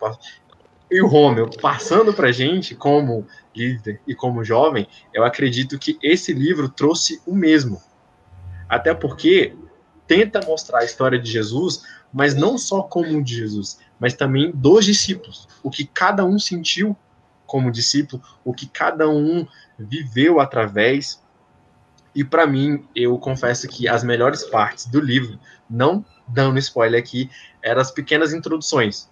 e 0.89 1.01
o 1.01 1.07
Romeu 1.07 1.49
passando 1.61 2.13
para 2.13 2.31
gente 2.31 2.73
como 2.73 3.27
líder 3.55 3.99
e 4.07 4.15
como 4.15 4.43
jovem, 4.43 4.87
eu 5.13 5.23
acredito 5.23 5.77
que 5.77 5.97
esse 6.01 6.33
livro 6.33 6.69
trouxe 6.69 7.21
o 7.25 7.35
mesmo. 7.35 7.81
Até 8.69 8.93
porque 8.93 9.55
tenta 10.07 10.39
mostrar 10.45 10.79
a 10.79 10.85
história 10.85 11.19
de 11.19 11.29
Jesus, 11.29 11.83
mas 12.13 12.33
não 12.35 12.57
só 12.57 12.81
como 12.81 13.21
de 13.21 13.35
Jesus, 13.35 13.79
mas 13.99 14.13
também 14.13 14.51
dos 14.51 14.85
discípulos, 14.85 15.47
o 15.61 15.69
que 15.69 15.85
cada 15.85 16.23
um 16.23 16.39
sentiu 16.39 16.95
como 17.45 17.71
discípulo, 17.71 18.21
o 18.43 18.53
que 18.53 18.67
cada 18.67 19.09
um 19.09 19.45
viveu 19.77 20.39
através. 20.39 21.21
E 22.13 22.23
para 22.23 22.47
mim, 22.47 22.85
eu 22.95 23.17
confesso 23.17 23.67
que 23.67 23.87
as 23.87 24.03
melhores 24.03 24.43
partes 24.43 24.85
do 24.85 24.99
livro, 24.99 25.39
não 25.69 26.05
dando 26.27 26.59
spoiler 26.59 26.99
aqui, 26.99 27.29
eram 27.61 27.81
as 27.81 27.91
pequenas 27.91 28.33
introduções, 28.33 29.09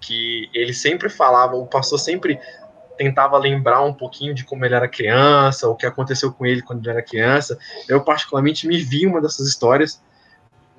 que 0.00 0.50
ele 0.52 0.72
sempre 0.72 1.08
falava, 1.08 1.56
o 1.56 1.66
pastor 1.66 1.98
sempre 1.98 2.38
tentava 2.96 3.38
lembrar 3.38 3.82
um 3.82 3.92
pouquinho 3.92 4.34
de 4.34 4.44
como 4.44 4.64
ele 4.64 4.74
era 4.74 4.88
criança, 4.88 5.68
o 5.68 5.74
que 5.74 5.86
aconteceu 5.86 6.32
com 6.32 6.46
ele 6.46 6.62
quando 6.62 6.80
ele 6.80 6.90
era 6.90 7.02
criança. 7.02 7.58
Eu 7.88 8.02
particularmente 8.02 8.66
me 8.66 8.78
vi 8.78 9.06
uma 9.06 9.20
dessas 9.20 9.48
histórias. 9.48 10.02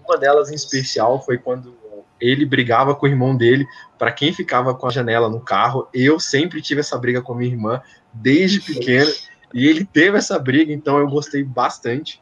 Uma 0.06 0.18
delas 0.18 0.52
em 0.52 0.56
especial 0.56 1.24
foi 1.24 1.38
quando 1.38 1.76
ele 2.20 2.46
brigava 2.46 2.96
com 2.96 3.06
o 3.06 3.10
irmão 3.10 3.36
dele 3.36 3.68
para 3.98 4.12
quem 4.12 4.34
ficava 4.34 4.74
com 4.74 4.88
a 4.88 4.92
janela 4.92 5.30
no 5.30 5.42
carro. 5.42 5.88
Eu 5.94 6.20
sempre 6.20 6.62
tive 6.62 6.80
essa 6.80 6.98
briga 6.98 7.22
com 7.22 7.34
a 7.34 7.36
minha 7.36 7.52
irmã 7.52 7.82
desde 8.14 8.62
pequeno 8.62 9.12
e 9.54 9.68
ele 9.68 9.86
teve 9.86 10.18
essa 10.18 10.38
briga, 10.40 10.72
então 10.72 10.98
eu 10.98 11.08
gostei 11.08 11.44
bastante. 11.44 12.22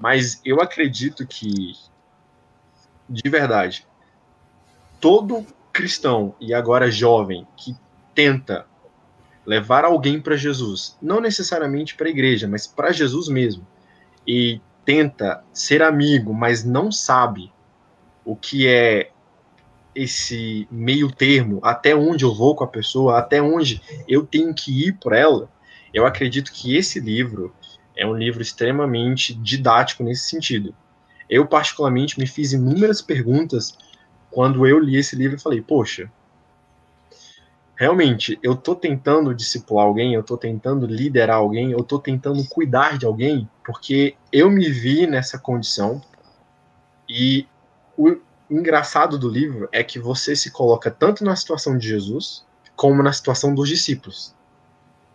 Mas 0.00 0.40
eu 0.44 0.60
acredito 0.60 1.26
que 1.26 1.72
de 3.08 3.28
verdade 3.28 3.86
todo 4.98 5.46
cristão 5.74 6.36
e 6.40 6.54
agora 6.54 6.90
jovem 6.90 7.46
que 7.56 7.76
tenta 8.14 8.64
levar 9.44 9.84
alguém 9.84 10.20
para 10.20 10.36
Jesus, 10.36 10.96
não 11.02 11.20
necessariamente 11.20 11.94
para 11.96 12.06
a 12.06 12.10
igreja, 12.10 12.48
mas 12.48 12.66
para 12.66 12.92
Jesus 12.92 13.28
mesmo, 13.28 13.66
e 14.26 14.60
tenta 14.84 15.44
ser 15.52 15.82
amigo, 15.82 16.32
mas 16.32 16.64
não 16.64 16.90
sabe 16.90 17.52
o 18.24 18.36
que 18.36 18.68
é 18.68 19.10
esse 19.94 20.66
meio 20.70 21.10
termo, 21.10 21.60
até 21.62 21.94
onde 21.94 22.24
eu 22.24 22.34
vou 22.34 22.54
com 22.54 22.64
a 22.64 22.68
pessoa, 22.68 23.18
até 23.18 23.42
onde 23.42 23.82
eu 24.08 24.24
tenho 24.24 24.54
que 24.54 24.86
ir 24.86 24.92
por 24.94 25.12
ela, 25.12 25.50
eu 25.92 26.06
acredito 26.06 26.52
que 26.52 26.76
esse 26.76 26.98
livro 27.00 27.54
é 27.96 28.06
um 28.06 28.14
livro 28.14 28.42
extremamente 28.42 29.34
didático 29.34 30.02
nesse 30.02 30.28
sentido. 30.28 30.74
Eu, 31.28 31.46
particularmente, 31.46 32.18
me 32.18 32.26
fiz 32.26 32.52
inúmeras 32.52 33.00
perguntas 33.00 33.76
quando 34.34 34.66
eu 34.66 34.80
li 34.80 34.96
esse 34.96 35.14
livro 35.14 35.36
e 35.36 35.40
falei, 35.40 35.62
poxa, 35.62 36.10
realmente, 37.76 38.36
eu 38.42 38.56
tô 38.56 38.74
tentando 38.74 39.32
discipular 39.32 39.86
alguém, 39.86 40.12
eu 40.12 40.24
tô 40.24 40.36
tentando 40.36 40.86
liderar 40.86 41.36
alguém, 41.36 41.70
eu 41.70 41.84
tô 41.84 42.00
tentando 42.00 42.44
cuidar 42.48 42.98
de 42.98 43.06
alguém, 43.06 43.48
porque 43.64 44.16
eu 44.32 44.50
me 44.50 44.68
vi 44.68 45.06
nessa 45.06 45.38
condição 45.38 46.02
e 47.08 47.46
o, 47.96 48.16
engraçado 48.50 49.16
do 49.16 49.28
livro 49.28 49.68
é 49.70 49.84
que 49.84 50.00
você 50.00 50.34
se 50.34 50.50
coloca 50.50 50.90
tanto 50.90 51.24
na 51.24 51.36
situação 51.36 51.78
de 51.78 51.86
Jesus 51.86 52.44
como 52.74 53.04
na 53.04 53.12
situação 53.12 53.54
dos 53.54 53.68
discípulos. 53.68 54.34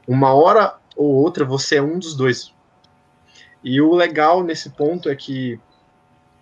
Uma 0.07 0.33
hora 0.33 0.77
ou 0.95 1.13
outra 1.13 1.43
você 1.43 1.75
é 1.75 1.81
um 1.81 1.99
dos 1.99 2.15
dois. 2.15 2.53
E 3.61 3.81
o 3.81 3.93
legal 3.93 4.45
nesse 4.45 4.69
ponto 4.69 5.09
é 5.09 5.15
que, 5.15 5.59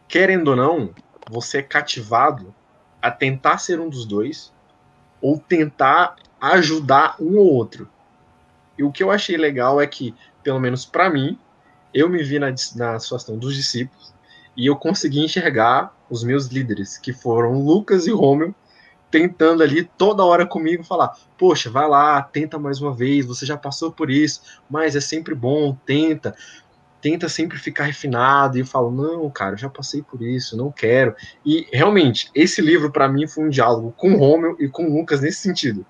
querendo 0.08 0.50
ou 0.50 0.56
não, 0.56 0.94
você 1.28 1.58
é 1.58 1.64
cativado 1.64 2.54
a 3.02 3.12
tentar 3.12 3.58
ser 3.58 3.80
um 3.80 3.90
dos 3.90 4.06
dois 4.06 4.54
ou 5.22 5.38
tentar 5.38 6.16
ajudar 6.40 7.16
um 7.20 7.38
ou 7.38 7.54
outro. 7.54 7.90
E 8.78 8.84
o 8.84 8.92
que 8.92 9.04
eu 9.04 9.10
achei 9.10 9.38
legal 9.38 9.82
é 9.82 9.88
que, 9.88 10.14
pelo 10.44 10.60
menos 10.60 10.86
para 10.86 11.10
mim, 11.10 11.38
eu 11.94 12.08
me 12.10 12.22
vi 12.24 12.38
na, 12.38 12.54
na 12.76 13.00
situação 13.00 13.38
dos 13.38 13.56
discípulos 13.56 14.14
e 14.56 14.66
eu 14.66 14.76
consegui 14.76 15.20
enxergar 15.20 15.96
os 16.10 16.24
meus 16.24 16.48
líderes, 16.48 16.98
que 16.98 17.12
foram 17.12 17.62
Lucas 17.62 18.08
e 18.08 18.12
Romeu, 18.12 18.54
tentando 19.10 19.64
ali 19.64 19.84
toda 19.84 20.26
hora 20.26 20.46
comigo 20.46 20.84
falar: 20.84 21.16
Poxa, 21.38 21.70
vai 21.70 21.88
lá, 21.88 22.22
tenta 22.22 22.60
mais 22.60 22.82
uma 22.82 22.94
vez, 22.94 23.26
você 23.26 23.46
já 23.46 23.58
passou 23.58 23.92
por 23.92 24.10
isso, 24.10 24.42
mas 24.70 24.96
é 24.96 25.00
sempre 25.00 25.34
bom, 25.34 25.76
tenta, 25.86 26.36
tenta 27.02 27.30
sempre 27.30 27.58
ficar 27.58 27.86
refinado. 27.86 28.58
E 28.58 28.62
eu 28.62 28.66
falo: 28.66 28.92
Não, 28.92 29.30
cara, 29.30 29.54
eu 29.54 29.58
já 29.58 29.70
passei 29.70 30.02
por 30.02 30.22
isso, 30.22 30.58
não 30.58 30.72
quero. 30.72 31.16
E 31.46 31.68
realmente, 31.72 32.30
esse 32.34 32.62
livro 32.62 32.92
para 32.92 33.08
mim 33.08 33.28
foi 33.28 33.46
um 33.46 33.50
diálogo 33.50 33.94
com 33.96 34.16
Romeu 34.16 34.56
e 34.60 34.68
com 34.68 34.88
Lucas 34.88 35.22
nesse 35.22 35.40
sentido. 35.40 35.86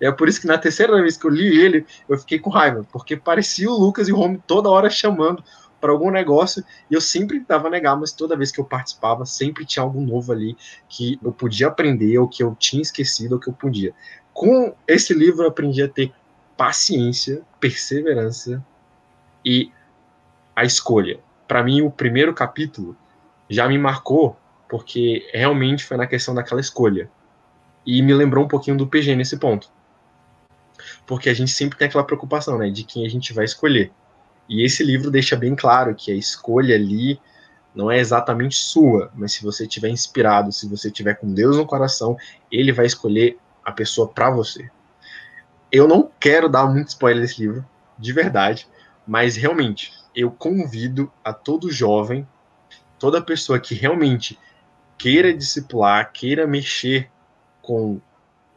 É 0.00 0.10
por 0.10 0.28
isso 0.28 0.40
que 0.40 0.46
na 0.46 0.56
terceira 0.56 1.00
vez 1.00 1.16
que 1.16 1.26
eu 1.26 1.30
li 1.30 1.60
ele, 1.60 1.84
eu 2.08 2.16
fiquei 2.18 2.38
com 2.38 2.48
raiva, 2.48 2.86
porque 2.90 3.16
parecia 3.16 3.70
o 3.70 3.78
Lucas 3.78 4.08
e 4.08 4.12
o 4.12 4.16
Romeu 4.16 4.42
toda 4.46 4.70
hora 4.70 4.88
chamando 4.88 5.44
para 5.80 5.92
algum 5.92 6.10
negócio 6.10 6.62
e 6.90 6.94
eu 6.94 7.00
sempre 7.00 7.38
tentava 7.38 7.70
negar, 7.70 7.96
mas 7.96 8.12
toda 8.12 8.36
vez 8.36 8.50
que 8.50 8.60
eu 8.60 8.64
participava, 8.64 9.24
sempre 9.24 9.64
tinha 9.64 9.82
algo 9.82 10.00
novo 10.00 10.32
ali 10.32 10.56
que 10.88 11.18
eu 11.22 11.32
podia 11.32 11.68
aprender, 11.68 12.18
ou 12.18 12.28
que 12.28 12.42
eu 12.42 12.54
tinha 12.58 12.82
esquecido, 12.82 13.32
ou 13.32 13.40
que 13.40 13.48
eu 13.48 13.52
podia. 13.52 13.94
Com 14.32 14.74
esse 14.86 15.12
livro 15.14 15.42
eu 15.44 15.48
aprendi 15.48 15.82
a 15.82 15.88
ter 15.88 16.12
paciência, 16.56 17.42
perseverança 17.58 18.64
e 19.44 19.72
a 20.60 20.64
escolha. 20.64 21.18
Para 21.48 21.62
mim, 21.62 21.80
o 21.80 21.90
primeiro 21.90 22.34
capítulo 22.34 22.94
já 23.48 23.66
me 23.66 23.78
marcou 23.78 24.36
porque 24.68 25.26
realmente 25.32 25.84
foi 25.84 25.96
na 25.96 26.06
questão 26.06 26.34
daquela 26.34 26.60
escolha. 26.60 27.10
E 27.84 28.02
me 28.02 28.12
lembrou 28.12 28.44
um 28.44 28.48
pouquinho 28.48 28.76
do 28.76 28.86
PG 28.86 29.16
nesse 29.16 29.38
ponto. 29.38 29.70
Porque 31.06 31.30
a 31.30 31.34
gente 31.34 31.50
sempre 31.50 31.78
tem 31.78 31.88
aquela 31.88 32.04
preocupação, 32.04 32.58
né, 32.58 32.68
de 32.68 32.84
quem 32.84 33.06
a 33.06 33.08
gente 33.08 33.32
vai 33.32 33.46
escolher. 33.46 33.90
E 34.48 34.62
esse 34.62 34.84
livro 34.84 35.10
deixa 35.10 35.34
bem 35.34 35.56
claro 35.56 35.94
que 35.94 36.12
a 36.12 36.14
escolha 36.14 36.74
ali 36.74 37.18
não 37.74 37.90
é 37.90 37.98
exatamente 37.98 38.56
sua, 38.56 39.10
mas 39.14 39.32
se 39.32 39.42
você 39.42 39.66
tiver 39.66 39.88
inspirado, 39.88 40.52
se 40.52 40.68
você 40.68 40.90
tiver 40.90 41.14
com 41.14 41.32
Deus 41.32 41.56
no 41.56 41.64
coração, 41.64 42.18
ele 42.52 42.70
vai 42.70 42.84
escolher 42.84 43.38
a 43.64 43.72
pessoa 43.72 44.08
para 44.08 44.30
você. 44.30 44.68
Eu 45.72 45.88
não 45.88 46.10
quero 46.20 46.50
dar 46.50 46.66
muito 46.66 46.88
spoiler 46.88 47.22
desse 47.22 47.40
livro, 47.40 47.64
de 47.98 48.12
verdade, 48.12 48.68
mas 49.06 49.36
realmente 49.36 49.99
eu 50.14 50.30
convido 50.30 51.10
a 51.24 51.32
todo 51.32 51.70
jovem, 51.70 52.26
toda 52.98 53.22
pessoa 53.22 53.60
que 53.60 53.74
realmente 53.74 54.38
queira 54.98 55.32
discipular, 55.32 56.12
queira 56.12 56.46
mexer 56.46 57.10
com 57.62 58.00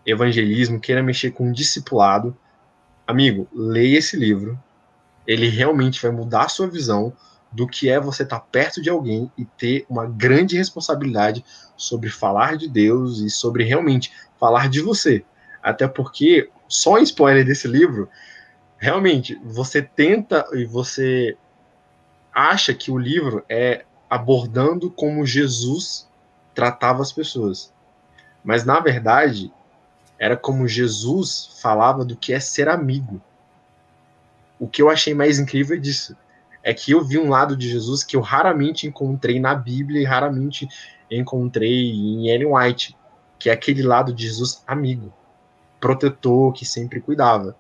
evangelismo, 0.06 0.80
queira 0.80 1.02
mexer 1.02 1.32
com 1.32 1.52
discipulado, 1.52 2.36
amigo, 3.08 3.48
leia 3.54 3.98
esse 3.98 4.18
livro, 4.18 4.62
ele 5.26 5.48
realmente 5.48 6.02
vai 6.02 6.12
mudar 6.12 6.44
a 6.44 6.50
sua 6.50 6.68
visão 6.68 7.14
do 7.52 7.68
que 7.68 7.90
é 7.90 8.00
você 8.00 8.24
estar 8.24 8.40
tá 8.40 8.46
perto 8.52 8.82
de 8.82 8.90
alguém 8.90 9.32
e 9.38 9.46
ter 9.46 9.86
uma 9.88 10.06
grande 10.06 10.58
responsabilidade 10.58 11.46
sobre 11.78 12.10
falar 12.10 12.58
de 12.58 12.68
Deus 12.68 13.20
e 13.20 13.30
sobre 13.30 13.64
realmente 13.64 14.12
falar 14.40 14.68
de 14.68 14.82
você. 14.82 15.24
Até 15.62 15.88
porque, 15.88 16.50
só 16.68 16.98
em 16.98 17.04
spoiler 17.04 17.46
desse 17.46 17.68
livro, 17.68 18.10
realmente, 18.78 19.40
você 19.46 19.82
tenta 19.82 20.46
e 20.54 20.66
você 20.66 21.38
acha 22.34 22.74
que 22.74 22.92
o 22.92 22.98
livro 22.98 23.44
é 23.48 23.86
abordando 24.10 24.90
como 24.90 25.26
Jesus 25.26 26.08
tratava 26.54 27.02
as 27.02 27.12
pessoas. 27.12 27.74
Mas, 28.44 28.64
na 28.66 28.80
verdade, 28.80 29.52
era 30.20 30.38
como 30.38 30.68
Jesus 30.68 31.60
falava 31.62 32.06
do 32.06 32.16
que 32.16 32.34
é 32.34 32.40
ser 32.40 32.70
amigo 32.70 33.22
o 34.64 34.68
que 34.68 34.82
eu 34.82 34.90
achei 34.90 35.14
mais 35.14 35.40
incrível 35.40 35.78
disso 35.78 36.16
é 36.64 36.74
que 36.74 36.92
eu 36.92 37.04
vi 37.04 37.20
um 37.20 37.28
lado 37.28 37.58
de 37.58 37.68
Jesus 37.68 38.02
que 38.02 38.16
eu 38.16 38.22
raramente 38.22 38.88
encontrei 38.88 39.38
na 39.38 39.54
Bíblia 39.54 40.02
e 40.02 40.06
raramente 40.06 40.66
encontrei 41.12 41.92
em 41.92 42.30
Ellen 42.30 42.56
White, 42.56 42.96
que 43.38 43.50
é 43.50 43.54
aquele 43.54 43.82
lado 43.82 44.14
de 44.14 44.24
Jesus 44.24 44.64
amigo, 44.66 45.12
protetor, 45.82 46.54
que 46.54 46.66
sempre 46.66 47.02
cuidava. 47.02 47.58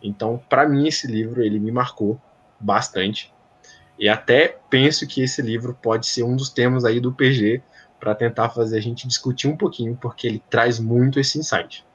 Então, 0.00 0.40
para 0.48 0.68
mim 0.68 0.86
esse 0.86 1.08
livro 1.08 1.42
ele 1.42 1.58
me 1.58 1.72
marcou 1.72 2.20
bastante. 2.60 3.33
E 3.98 4.08
até 4.08 4.58
penso 4.68 5.06
que 5.06 5.22
esse 5.22 5.40
livro 5.40 5.76
pode 5.80 6.06
ser 6.06 6.22
um 6.22 6.34
dos 6.36 6.50
temas 6.50 6.84
aí 6.84 7.00
do 7.00 7.12
PG 7.12 7.62
para 7.98 8.14
tentar 8.14 8.50
fazer 8.50 8.76
a 8.76 8.82
gente 8.82 9.06
discutir 9.06 9.48
um 9.48 9.56
pouquinho, 9.56 9.96
porque 10.00 10.26
ele 10.26 10.42
traz 10.50 10.78
muito 10.78 11.18
esse 11.18 11.38
insight. 11.38 11.86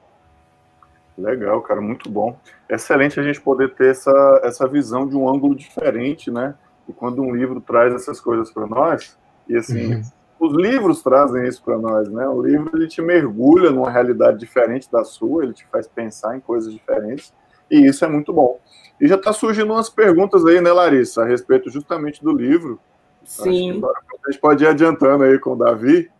Legal, 1.16 1.60
cara, 1.60 1.80
muito 1.80 2.10
bom. 2.10 2.36
Excelente 2.68 3.20
a 3.20 3.22
gente 3.22 3.40
poder 3.40 3.74
ter 3.74 3.90
essa, 3.90 4.40
essa 4.42 4.66
visão 4.66 5.06
de 5.06 5.16
um 5.16 5.28
ângulo 5.28 5.54
diferente, 5.54 6.30
né? 6.30 6.54
E 6.88 6.92
quando 6.92 7.22
um 7.22 7.34
livro 7.34 7.60
traz 7.60 7.94
essas 7.94 8.20
coisas 8.20 8.50
para 8.50 8.66
nós, 8.66 9.16
e 9.48 9.56
assim, 9.56 9.94
uhum. 9.94 10.02
os 10.40 10.54
livros 10.54 11.02
trazem 11.02 11.46
isso 11.46 11.62
para 11.62 11.78
nós, 11.78 12.08
né? 12.08 12.26
O 12.26 12.42
livro 12.42 12.70
ele 12.74 12.88
te 12.88 13.02
mergulha 13.02 13.70
numa 13.70 13.90
realidade 13.90 14.38
diferente 14.38 14.90
da 14.90 15.04
sua, 15.04 15.44
ele 15.44 15.52
te 15.52 15.66
faz 15.66 15.86
pensar 15.86 16.36
em 16.36 16.40
coisas 16.40 16.72
diferentes, 16.72 17.32
e 17.70 17.86
isso 17.86 18.04
é 18.04 18.08
muito 18.08 18.32
bom. 18.32 18.58
E 19.00 19.08
já 19.08 19.14
está 19.14 19.32
surgindo 19.32 19.72
umas 19.72 19.88
perguntas 19.88 20.44
aí, 20.44 20.60
né, 20.60 20.72
Larissa, 20.72 21.22
a 21.22 21.26
respeito 21.26 21.70
justamente 21.70 22.22
do 22.22 22.32
livro. 22.32 22.78
Sim. 23.24 23.80
A 23.82 24.30
gente 24.30 24.40
pode 24.40 24.64
ir 24.64 24.66
adiantando 24.66 25.24
aí 25.24 25.38
com 25.38 25.52
o 25.52 25.56
Davi. 25.56 26.10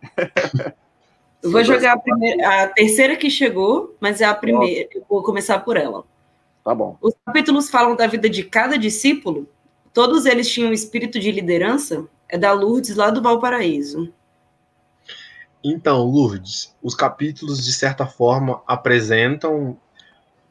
Eu 1.43 1.51
vou 1.51 1.63
jogar 1.63 1.93
a, 1.93 1.99
primeira, 1.99 2.63
a 2.63 2.67
terceira 2.67 3.15
que 3.15 3.29
chegou, 3.29 3.95
mas 3.99 4.21
é 4.21 4.25
a 4.25 4.33
primeira. 4.33 4.87
Eu 4.93 5.03
vou 5.09 5.23
começar 5.23 5.59
por 5.59 5.75
ela. 5.75 6.03
Tá 6.63 6.73
bom. 6.75 6.97
Os 7.01 7.15
capítulos 7.25 7.69
falam 7.69 7.95
da 7.95 8.05
vida 8.05 8.29
de 8.29 8.43
cada 8.43 8.77
discípulo. 8.77 9.49
Todos 9.93 10.25
eles 10.25 10.49
tinham 10.49 10.71
espírito 10.71 11.19
de 11.19 11.31
liderança. 11.31 12.05
É 12.29 12.37
da 12.37 12.53
Lourdes, 12.53 12.95
lá 12.95 13.09
do 13.09 13.21
Valparaíso. 13.21 14.13
Então, 15.63 16.03
Lourdes, 16.03 16.75
os 16.81 16.95
capítulos, 16.95 17.65
de 17.65 17.73
certa 17.73 18.05
forma, 18.05 18.61
apresentam 18.65 19.77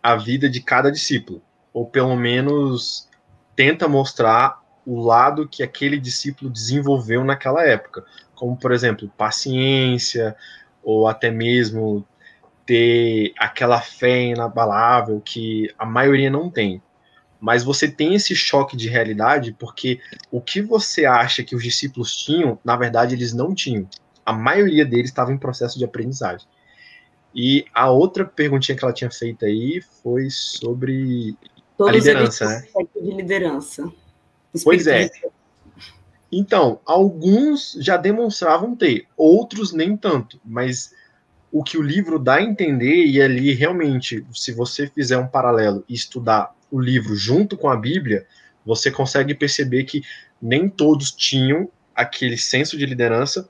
a 0.02 0.16
vida 0.16 0.48
de 0.48 0.60
cada 0.60 0.90
discípulo, 0.90 1.42
ou 1.72 1.86
pelo 1.86 2.16
menos 2.16 3.08
tenta 3.54 3.86
mostrar 3.88 4.60
o 4.86 5.00
lado 5.00 5.48
que 5.48 5.62
aquele 5.62 5.98
discípulo 5.98 6.50
desenvolveu 6.50 7.22
naquela 7.24 7.64
época, 7.64 8.04
como, 8.34 8.56
por 8.56 8.72
exemplo, 8.72 9.12
paciência, 9.16 10.34
ou 10.82 11.06
até 11.06 11.30
mesmo 11.30 12.06
ter 12.64 13.32
aquela 13.38 13.80
fé 13.80 14.26
inabalável 14.26 15.20
que 15.20 15.72
a 15.78 15.84
maioria 15.84 16.30
não 16.30 16.50
tem. 16.50 16.82
Mas 17.38 17.62
você 17.62 17.88
tem 17.88 18.14
esse 18.14 18.34
choque 18.34 18.76
de 18.76 18.88
realidade 18.88 19.54
porque 19.58 20.00
o 20.30 20.40
que 20.40 20.60
você 20.60 21.04
acha 21.06 21.42
que 21.42 21.54
os 21.54 21.62
discípulos 21.62 22.16
tinham, 22.16 22.58
na 22.64 22.76
verdade, 22.76 23.14
eles 23.14 23.32
não 23.32 23.54
tinham. 23.54 23.88
A 24.24 24.32
maioria 24.32 24.84
deles 24.84 25.10
estava 25.10 25.32
em 25.32 25.38
processo 25.38 25.78
de 25.78 25.84
aprendizagem. 25.84 26.46
E 27.34 27.64
a 27.72 27.90
outra 27.90 28.24
perguntinha 28.24 28.76
que 28.76 28.84
ela 28.84 28.92
tinha 28.92 29.10
feito 29.10 29.44
aí 29.44 29.80
foi 30.02 30.28
sobre 30.30 31.36
Todos 31.76 31.94
a 31.94 31.96
liderança, 31.96 32.46
né? 32.46 32.66
De 33.00 33.10
liderança. 33.10 33.92
Pois 34.64 34.86
é. 34.86 35.08
Então, 36.32 36.80
alguns 36.84 37.76
já 37.80 37.96
demonstravam 37.96 38.76
ter, 38.76 39.06
outros 39.16 39.72
nem 39.72 39.96
tanto, 39.96 40.40
mas 40.44 40.92
o 41.50 41.64
que 41.64 41.76
o 41.76 41.82
livro 41.82 42.18
dá 42.18 42.36
a 42.36 42.42
entender, 42.42 43.06
e 43.06 43.20
ali 43.20 43.52
realmente, 43.52 44.24
se 44.32 44.52
você 44.52 44.86
fizer 44.86 45.18
um 45.18 45.26
paralelo 45.26 45.84
e 45.88 45.94
estudar 45.94 46.54
o 46.70 46.80
livro 46.80 47.16
junto 47.16 47.56
com 47.56 47.68
a 47.68 47.76
Bíblia, 47.76 48.26
você 48.64 48.90
consegue 48.90 49.34
perceber 49.34 49.84
que 49.84 50.02
nem 50.40 50.68
todos 50.68 51.10
tinham 51.10 51.68
aquele 51.94 52.36
senso 52.36 52.78
de 52.78 52.86
liderança, 52.86 53.48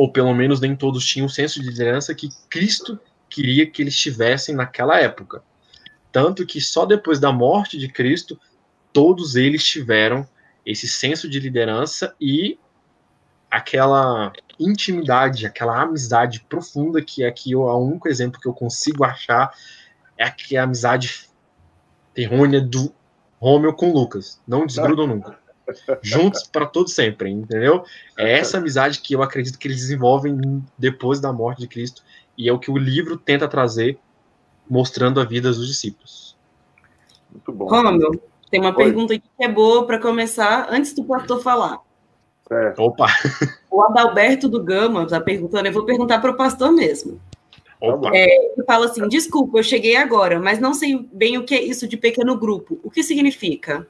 ou 0.00 0.10
pelo 0.10 0.32
menos 0.32 0.62
nem 0.62 0.74
todos 0.74 1.04
tinham 1.04 1.26
o 1.26 1.28
senso 1.28 1.60
de 1.60 1.68
liderança 1.68 2.14
que 2.14 2.30
Cristo 2.48 2.98
queria 3.28 3.66
que 3.66 3.82
eles 3.82 3.94
tivessem 3.94 4.54
naquela 4.54 4.98
época. 4.98 5.42
Tanto 6.10 6.46
que 6.46 6.58
só 6.58 6.86
depois 6.86 7.20
da 7.20 7.30
morte 7.30 7.76
de 7.76 7.86
Cristo, 7.86 8.40
todos 8.94 9.36
eles 9.36 9.62
tiveram 9.62 10.26
esse 10.64 10.88
senso 10.88 11.28
de 11.28 11.38
liderança 11.38 12.16
e 12.18 12.58
aquela 13.50 14.32
intimidade, 14.58 15.44
aquela 15.44 15.82
amizade 15.82 16.40
profunda 16.48 17.02
que 17.02 17.22
aqui 17.22 17.52
é 17.52 17.56
o 17.58 17.76
único 17.76 18.08
exemplo 18.08 18.40
que 18.40 18.48
eu 18.48 18.54
consigo 18.54 19.04
achar 19.04 19.52
é 20.16 20.24
a 20.56 20.62
amizade 20.62 21.28
terrônea 22.14 22.62
do 22.62 22.90
Romeu 23.38 23.74
com 23.74 23.92
Lucas. 23.92 24.40
Não 24.48 24.64
desgrudam 24.64 25.06
nunca. 25.06 25.38
Juntos 26.02 26.44
para 26.44 26.66
todo 26.66 26.88
sempre, 26.88 27.30
entendeu? 27.30 27.84
É 28.18 28.38
essa 28.38 28.58
amizade 28.58 29.00
que 29.00 29.14
eu 29.14 29.22
acredito 29.22 29.58
que 29.58 29.68
eles 29.68 29.78
desenvolvem 29.78 30.62
depois 30.78 31.20
da 31.20 31.32
morte 31.32 31.60
de 31.60 31.68
Cristo 31.68 32.02
e 32.36 32.48
é 32.48 32.52
o 32.52 32.58
que 32.58 32.70
o 32.70 32.76
livro 32.76 33.16
tenta 33.16 33.46
trazer, 33.46 33.98
mostrando 34.68 35.20
a 35.20 35.24
vida 35.24 35.50
dos 35.50 35.66
discípulos. 35.66 36.36
Muito 37.30 37.52
bom. 37.52 37.66
Romeu, 37.66 38.22
tem 38.50 38.60
uma 38.60 38.70
Oi. 38.70 38.76
pergunta 38.76 39.14
aqui 39.14 39.28
que 39.36 39.44
é 39.44 39.48
boa 39.48 39.86
para 39.86 39.98
começar 39.98 40.68
antes 40.70 40.92
do 40.94 41.04
pastor 41.04 41.42
falar. 41.42 41.78
Certo. 42.48 42.82
Opa! 42.82 43.06
O 43.70 43.82
Adalberto 43.82 44.48
do 44.48 44.62
Gama 44.62 45.04
está 45.04 45.20
perguntando, 45.20 45.66
eu 45.66 45.72
vou 45.72 45.84
perguntar 45.84 46.18
para 46.18 46.32
o 46.32 46.36
pastor 46.36 46.72
mesmo. 46.72 47.20
Opa. 47.80 48.10
É, 48.12 48.52
ele 48.52 48.64
fala 48.66 48.86
assim: 48.86 49.06
desculpa, 49.08 49.58
eu 49.58 49.62
cheguei 49.62 49.96
agora, 49.96 50.40
mas 50.40 50.58
não 50.58 50.74
sei 50.74 51.08
bem 51.12 51.38
o 51.38 51.44
que 51.44 51.54
é 51.54 51.62
isso 51.62 51.86
de 51.86 51.96
pequeno 51.96 52.36
grupo. 52.36 52.78
O 52.82 52.90
que 52.90 53.02
significa? 53.02 53.86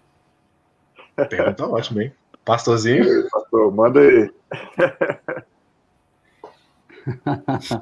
Pergunta 1.28 1.66
ótima, 1.66 2.04
hein? 2.04 2.12
Pastorzinho? 2.44 3.28
Pastor, 3.30 3.72
manda 3.72 4.00
aí. 4.00 4.30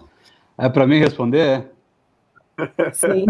é 0.58 0.68
para 0.68 0.86
mim 0.86 0.98
responder? 0.98 1.70
É? 2.58 2.92
Sim. 2.92 3.24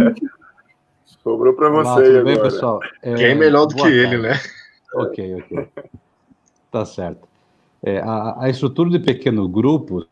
Sobrou 1.23 1.55
para 1.55 1.69
você 1.69 1.91
Olá, 1.91 2.03
tudo 2.03 2.25
bem, 2.25 2.41
pessoal? 2.41 2.81
É, 3.03 3.15
Quem 3.15 3.27
é 3.27 3.35
melhor 3.35 3.67
do 3.67 3.75
que 3.75 3.83
tarde. 3.83 3.99
ele, 3.99 4.19
né? 4.19 4.41
Ok, 4.95 5.35
ok. 5.35 5.69
Tá 6.71 6.85
certo. 6.85 7.29
É, 7.83 7.99
a, 7.99 8.45
a, 8.45 8.49
estrutura 8.49 8.91
de 8.91 8.99
pequeno 8.99 9.49
grupo, 9.49 10.07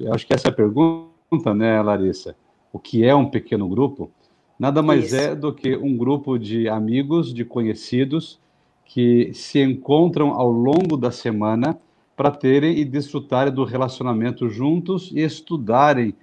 eu 0.00 0.14
acho 0.14 0.26
que 0.26 0.34
essa 0.34 0.48
é 0.48 0.50
a 0.50 0.54
pergunta, 0.54 1.54
né, 1.54 1.80
Larissa? 1.82 2.34
O 2.72 2.78
que 2.78 3.04
é 3.04 3.14
um 3.14 3.28
pequeno 3.28 3.68
grupo? 3.68 4.10
Nada 4.58 4.82
mais 4.82 5.06
Isso. 5.06 5.16
é 5.16 5.34
do 5.34 5.52
que 5.52 5.76
um 5.76 5.96
grupo 5.96 6.38
de 6.38 6.68
amigos, 6.68 7.32
de 7.32 7.44
conhecidos, 7.44 8.40
que 8.86 9.32
se 9.34 9.60
encontram 9.60 10.30
ao 10.30 10.50
longo 10.50 10.96
da 10.96 11.10
semana 11.10 11.78
para 12.16 12.30
terem 12.30 12.78
e 12.78 12.84
desfrutarem 12.84 13.52
do 13.52 13.64
relacionamento 13.64 14.48
juntos 14.48 15.10
e 15.12 15.20
estudarem 15.20 16.14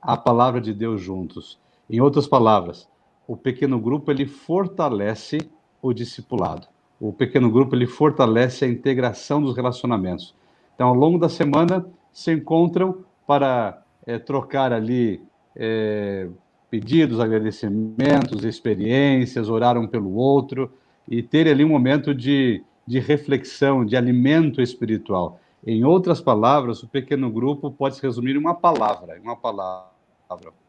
a 0.00 0.16
palavra 0.16 0.60
de 0.60 0.72
Deus 0.72 1.00
juntos. 1.00 1.58
Em 1.90 2.00
outras 2.00 2.26
palavras, 2.26 2.88
o 3.28 3.36
pequeno 3.36 3.78
grupo 3.78 4.10
ele 4.10 4.24
fortalece 4.24 5.38
o 5.82 5.92
discipulado. 5.92 6.66
O 6.98 7.12
pequeno 7.12 7.50
grupo 7.50 7.74
ele 7.74 7.86
fortalece 7.86 8.64
a 8.64 8.68
integração 8.68 9.42
dos 9.42 9.54
relacionamentos. 9.56 10.34
Então, 10.74 10.88
ao 10.88 10.94
longo 10.94 11.18
da 11.18 11.28
semana, 11.28 11.84
se 12.12 12.32
encontram 12.32 13.04
para 13.26 13.82
é, 14.06 14.18
trocar 14.18 14.72
ali 14.72 15.20
é, 15.54 16.28
pedidos, 16.70 17.20
agradecimentos, 17.20 18.44
experiências, 18.44 19.50
orar 19.50 19.76
um 19.76 19.86
pelo 19.86 20.14
outro 20.14 20.70
e 21.08 21.22
ter 21.22 21.48
ali 21.48 21.64
um 21.64 21.68
momento 21.68 22.14
de, 22.14 22.62
de 22.86 22.98
reflexão, 22.98 23.84
de 23.84 23.96
alimento 23.96 24.60
espiritual. 24.60 25.40
Em 25.64 25.84
outras 25.84 26.20
palavras, 26.20 26.82
o 26.82 26.88
pequeno 26.88 27.30
grupo 27.30 27.70
pode 27.70 27.96
se 27.96 28.02
resumir 28.02 28.34
em 28.34 28.38
uma 28.38 28.54
palavra, 28.54 29.20
uma 29.22 29.36
palavra: 29.36 29.90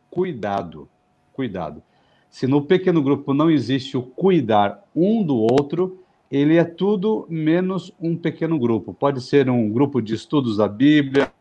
cuidado. 0.09 0.87
Cuidado. 1.33 1.81
Se 2.29 2.45
no 2.47 2.61
pequeno 2.61 3.01
grupo 3.01 3.33
não 3.33 3.49
existe 3.49 3.97
o 3.97 4.03
cuidar 4.03 4.83
um 4.95 5.23
do 5.23 5.35
outro, 5.35 5.99
ele 6.31 6.57
é 6.57 6.63
tudo 6.63 7.27
menos 7.29 7.91
um 7.99 8.15
pequeno 8.15 8.57
grupo. 8.57 8.93
Pode 8.93 9.21
ser 9.21 9.49
um 9.49 9.69
grupo 9.69 10.01
de 10.01 10.15
estudos 10.15 10.57
da 10.57 10.67
Bíblia, 10.67 11.31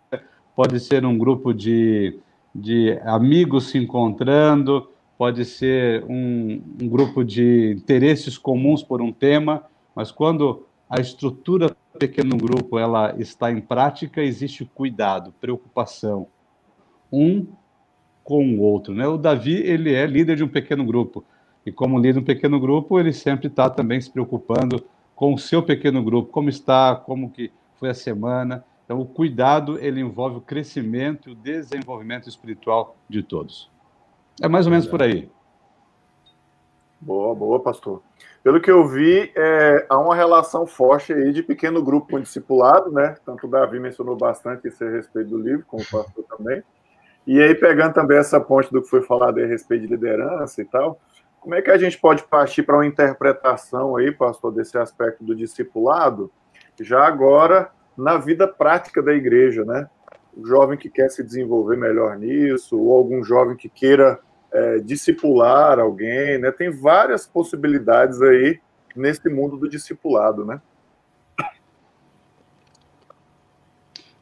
pode 0.55 0.78
ser 0.81 1.05
um 1.07 1.16
grupo 1.16 1.55
de, 1.55 2.18
de 2.55 2.98
amigos 3.05 3.68
se 3.68 3.78
encontrando, 3.78 4.87
pode 5.16 5.44
ser 5.44 6.05
um, 6.05 6.62
um 6.81 6.88
grupo 6.88 7.25
de 7.25 7.77
interesses 7.79 8.37
comuns 8.37 8.83
por 8.83 9.01
um 9.01 9.12
tema, 9.12 9.64
mas 9.94 10.11
quando 10.11 10.66
a 10.88 11.01
estrutura 11.01 11.68
do 11.68 11.98
pequeno 11.98 12.37
grupo 12.37 12.79
ela 12.79 13.14
está 13.18 13.51
em 13.51 13.61
prática, 13.61 14.22
existe 14.22 14.64
cuidado, 14.64 15.33
preocupação. 15.40 16.27
Um 17.12 17.46
com 18.25 18.44
o 18.55 18.61
outro. 18.61 18.94
Né? 18.94 19.07
O 19.07 19.16
Davi 19.16 19.55
ele 19.55 19.92
é 19.92 20.07
líder 20.07 20.37
de 20.37 20.44
um 20.44 20.48
pequeno 20.48 20.85
grupo 20.85 21.25
e 21.64 21.72
como 21.72 21.98
líder 21.98 22.14
de 22.14 22.18
um 22.20 22.25
pequeno 22.25 22.59
grupo 22.59 22.98
ele 22.98 23.12
sempre 23.12 23.48
está 23.48 23.68
também 23.68 24.01
se 24.01 24.11
preocupando 24.11 24.85
com 25.14 25.35
o 25.35 25.38
seu 25.38 25.62
pequeno 25.62 26.03
grupo, 26.03 26.33
como 26.33 26.48
está, 26.48 26.96
como 26.96 27.31
que 27.31 27.53
foi 27.77 27.90
a 27.90 27.94
semana. 27.94 28.64
Então 28.85 29.01
o 29.01 29.07
cuidado 29.07 29.79
ele 29.79 30.01
envolve 30.01 30.38
o 30.38 30.40
crescimento 30.40 31.29
e 31.29 31.33
o 31.33 31.35
desenvolvimento 31.35 32.29
espiritual 32.29 32.96
de 33.09 33.22
todos. 33.22 33.70
É 34.40 34.49
mais 34.49 34.66
ou 34.66 34.71
menos 34.71 34.87
por 34.87 35.03
aí. 35.03 35.31
Boa, 37.01 37.35
boa, 37.35 37.61
pastor. 37.61 38.01
Pelo 38.45 38.61
que 38.61 38.71
eu 38.71 38.87
vi, 38.87 39.33
é, 39.37 39.87
há 39.88 39.99
uma 39.99 40.14
relação 40.14 40.66
forte 40.66 41.12
aí 41.12 41.33
de 41.33 41.42
pequeno 41.42 41.83
grupo 41.83 42.09
com 42.11 42.21
discipulado, 42.21 42.90
né? 42.90 43.16
Tanto 43.25 43.47
o 43.47 43.51
Davi 43.51 43.81
mencionou 43.81 44.16
bastante 44.16 44.68
a 44.68 44.90
respeito 44.90 45.31
do 45.31 45.38
livro, 45.38 45.64
como 45.66 45.83
o 45.83 45.90
pastor 45.90 46.25
também. 46.37 46.62
E 47.27 47.40
aí, 47.40 47.55
pegando 47.55 47.95
também 47.95 48.18
essa 48.18 48.40
ponte 48.40 48.73
do 48.73 48.83
que 48.83 48.88
foi 48.88 49.03
falado 49.03 49.38
a 49.38 49.47
respeito 49.47 49.83
de 49.83 49.88
liderança 49.88 50.61
e 50.61 50.64
tal, 50.64 51.01
como 51.40 51.55
é 51.55 51.62
que 51.62 51.71
a 51.71 51.79
gente 51.79 51.99
pode 51.99 52.23
partir 52.25 52.62
para 52.62 52.77
uma 52.77 52.87
interpretação 52.87 53.97
aí, 53.97 54.12
pastor, 54.12 54.53
desse 54.53 54.79
aspecto 54.79 55.25
do 55.25 55.35
discipulado, 55.35 56.31
já 56.81 57.05
agora 57.05 57.71
na 57.97 58.16
vida 58.16 58.47
prática 58.47 59.03
da 59.03 59.12
igreja, 59.12 59.64
né? 59.64 59.88
O 60.37 60.47
jovem 60.47 60.79
que 60.79 60.88
quer 60.88 61.11
se 61.11 61.23
desenvolver 61.23 61.77
melhor 61.77 62.18
nisso, 62.18 62.79
ou 62.79 62.97
algum 62.97 63.23
jovem 63.23 63.57
que 63.57 63.68
queira 63.68 64.18
é, 64.53 64.79
discipular 64.79 65.79
alguém, 65.79 66.38
né? 66.38 66.51
Tem 66.51 66.71
várias 66.71 67.27
possibilidades 67.27 68.21
aí 68.21 68.61
nesse 68.95 69.29
mundo 69.29 69.57
do 69.57 69.68
discipulado, 69.68 70.45
né? 70.45 70.61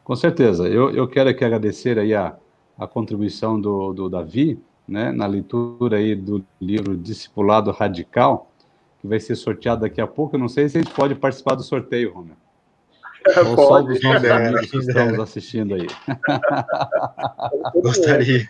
Com 0.05 0.17
certeza. 0.17 0.67
Eu, 0.69 0.91
eu 0.91 1.07
quero 1.07 1.31
aqui 1.31 1.45
agradecer 1.45 1.99
aí 1.99 2.15
a, 2.15 2.37
a 2.77 2.87
contribuição 2.87 3.61
do, 3.61 3.93
do 3.93 4.09
Davi, 4.09 4.61
né, 4.89 5.13
na 5.13 5.27
leitura 5.27 5.99
aí 5.99 6.17
do 6.17 6.45
livro 6.61 6.97
Discipulado 6.97 7.71
Radical, 7.71 8.51
que 9.01 9.07
vai 9.07 9.21
ser 9.21 9.37
sorteado 9.37 9.83
daqui 9.83 10.01
a 10.01 10.07
pouco. 10.07 10.35
Eu 10.35 10.41
não 10.41 10.49
sei 10.49 10.69
se 10.69 10.79
a 10.79 10.83
gente 10.83 10.93
pode 10.93 11.15
participar 11.15 11.55
do 11.55 11.63
sorteio, 11.63 12.13
Romeu. 12.13 12.35
Ou 13.47 13.57
só 13.57 13.83
dos 13.83 14.03
nossos 14.03 14.25
é, 14.25 14.33
amigos 14.33 14.71
que 14.71 14.79
estamos 14.79 15.19
assistindo 15.19 15.75
aí. 15.75 15.87
Gostaria. 17.75 18.47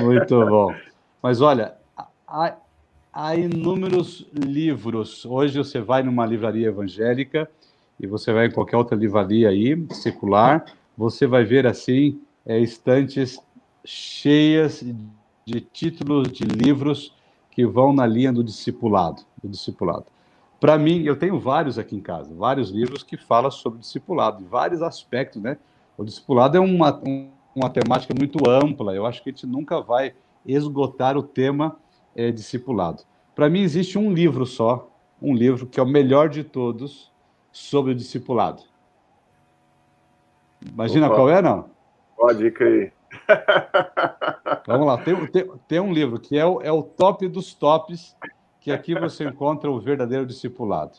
Muito 0.00 0.46
bom. 0.46 0.74
Mas 1.22 1.40
olha, 1.40 1.74
há, 2.26 2.56
há 3.12 3.34
inúmeros 3.36 4.26
livros. 4.32 5.24
Hoje 5.24 5.58
você 5.58 5.80
vai 5.80 6.02
numa 6.02 6.24
livraria 6.24 6.68
evangélica 6.68 7.48
e 8.00 8.06
você 8.06 8.32
vai 8.32 8.46
em 8.46 8.50
qualquer 8.50 8.76
outra 8.76 8.96
livraria 8.96 9.48
aí, 9.48 9.86
secular, 9.90 10.64
você 10.96 11.26
vai 11.26 11.44
ver 11.44 11.66
assim 11.66 12.20
é, 12.44 12.58
estantes 12.58 13.38
cheias 13.84 14.84
de 15.44 15.60
títulos 15.60 16.30
de 16.32 16.44
livros 16.44 17.14
que 17.50 17.64
vão 17.64 17.92
na 17.92 18.06
linha 18.06 18.32
do 18.32 18.44
discipulado, 18.44 19.22
do 19.42 19.48
discipulado. 19.48 20.06
Para 20.58 20.78
mim, 20.78 21.02
eu 21.02 21.16
tenho 21.16 21.38
vários 21.38 21.78
aqui 21.78 21.94
em 21.94 22.00
casa, 22.00 22.34
vários 22.34 22.70
livros 22.70 23.02
que 23.02 23.16
falam 23.16 23.50
sobre 23.50 23.80
discipulado, 23.80 24.42
em 24.42 24.46
vários 24.46 24.82
aspectos, 24.82 25.42
né? 25.42 25.58
O 25.98 26.04
discipulado 26.04 26.56
é 26.56 26.60
uma, 26.60 27.00
uma 27.54 27.70
temática 27.70 28.14
muito 28.18 28.48
ampla, 28.48 28.94
eu 28.94 29.04
acho 29.06 29.22
que 29.22 29.30
a 29.30 29.32
gente 29.32 29.46
nunca 29.46 29.80
vai 29.80 30.14
esgotar 30.46 31.16
o 31.16 31.22
tema 31.22 31.76
é, 32.14 32.30
discipulado. 32.30 33.02
Para 33.34 33.50
mim, 33.50 33.60
existe 33.60 33.98
um 33.98 34.12
livro 34.12 34.46
só, 34.46 34.90
um 35.20 35.34
livro 35.34 35.66
que 35.66 35.78
é 35.78 35.82
o 35.82 35.86
melhor 35.86 36.28
de 36.28 36.42
todos 36.42 37.12
sobre 37.52 37.92
o 37.92 37.94
discipulado. 37.94 38.62
Imagina 40.72 41.06
Opa. 41.06 41.16
qual 41.16 41.30
é, 41.30 41.42
não? 41.42 41.68
Pode 42.16 42.38
dica 42.38 42.64
aí. 42.64 42.92
Vamos 44.66 44.86
lá, 44.86 44.98
tem, 44.98 45.26
tem, 45.26 45.50
tem, 45.68 45.80
um 45.80 45.92
livro 45.92 46.18
que 46.18 46.36
é 46.38 46.44
o, 46.44 46.60
é 46.60 46.72
o 46.72 46.82
top 46.82 47.28
dos 47.28 47.54
tops, 47.54 48.16
que 48.66 48.72
aqui 48.72 48.96
você 48.96 49.22
encontra 49.22 49.70
o 49.70 49.78
verdadeiro 49.78 50.26
discipulado. 50.26 50.98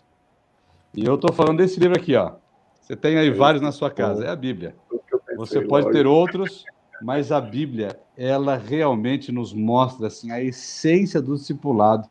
E 0.96 1.04
eu 1.04 1.16
estou 1.16 1.34
falando 1.34 1.58
desse 1.58 1.78
livro 1.82 1.98
aqui, 2.00 2.16
ó. 2.16 2.36
Você 2.80 2.96
tem 2.96 3.18
aí 3.18 3.30
vários 3.30 3.62
na 3.62 3.74
sua 3.74 3.92
casa, 3.92 4.24
é 4.24 4.30
a 4.30 4.38
Bíblia. 4.38 4.74
Você 5.36 5.60
pode 5.60 5.92
ter 5.92 6.08
outros, 6.08 6.64
mas 7.02 7.30
a 7.30 7.42
Bíblia, 7.42 8.00
ela 8.16 8.56
realmente 8.56 9.34
nos 9.34 9.52
mostra 9.52 10.08
assim 10.08 10.32
a 10.32 10.42
essência 10.42 11.22
do 11.22 11.36
discipulado. 11.36 12.10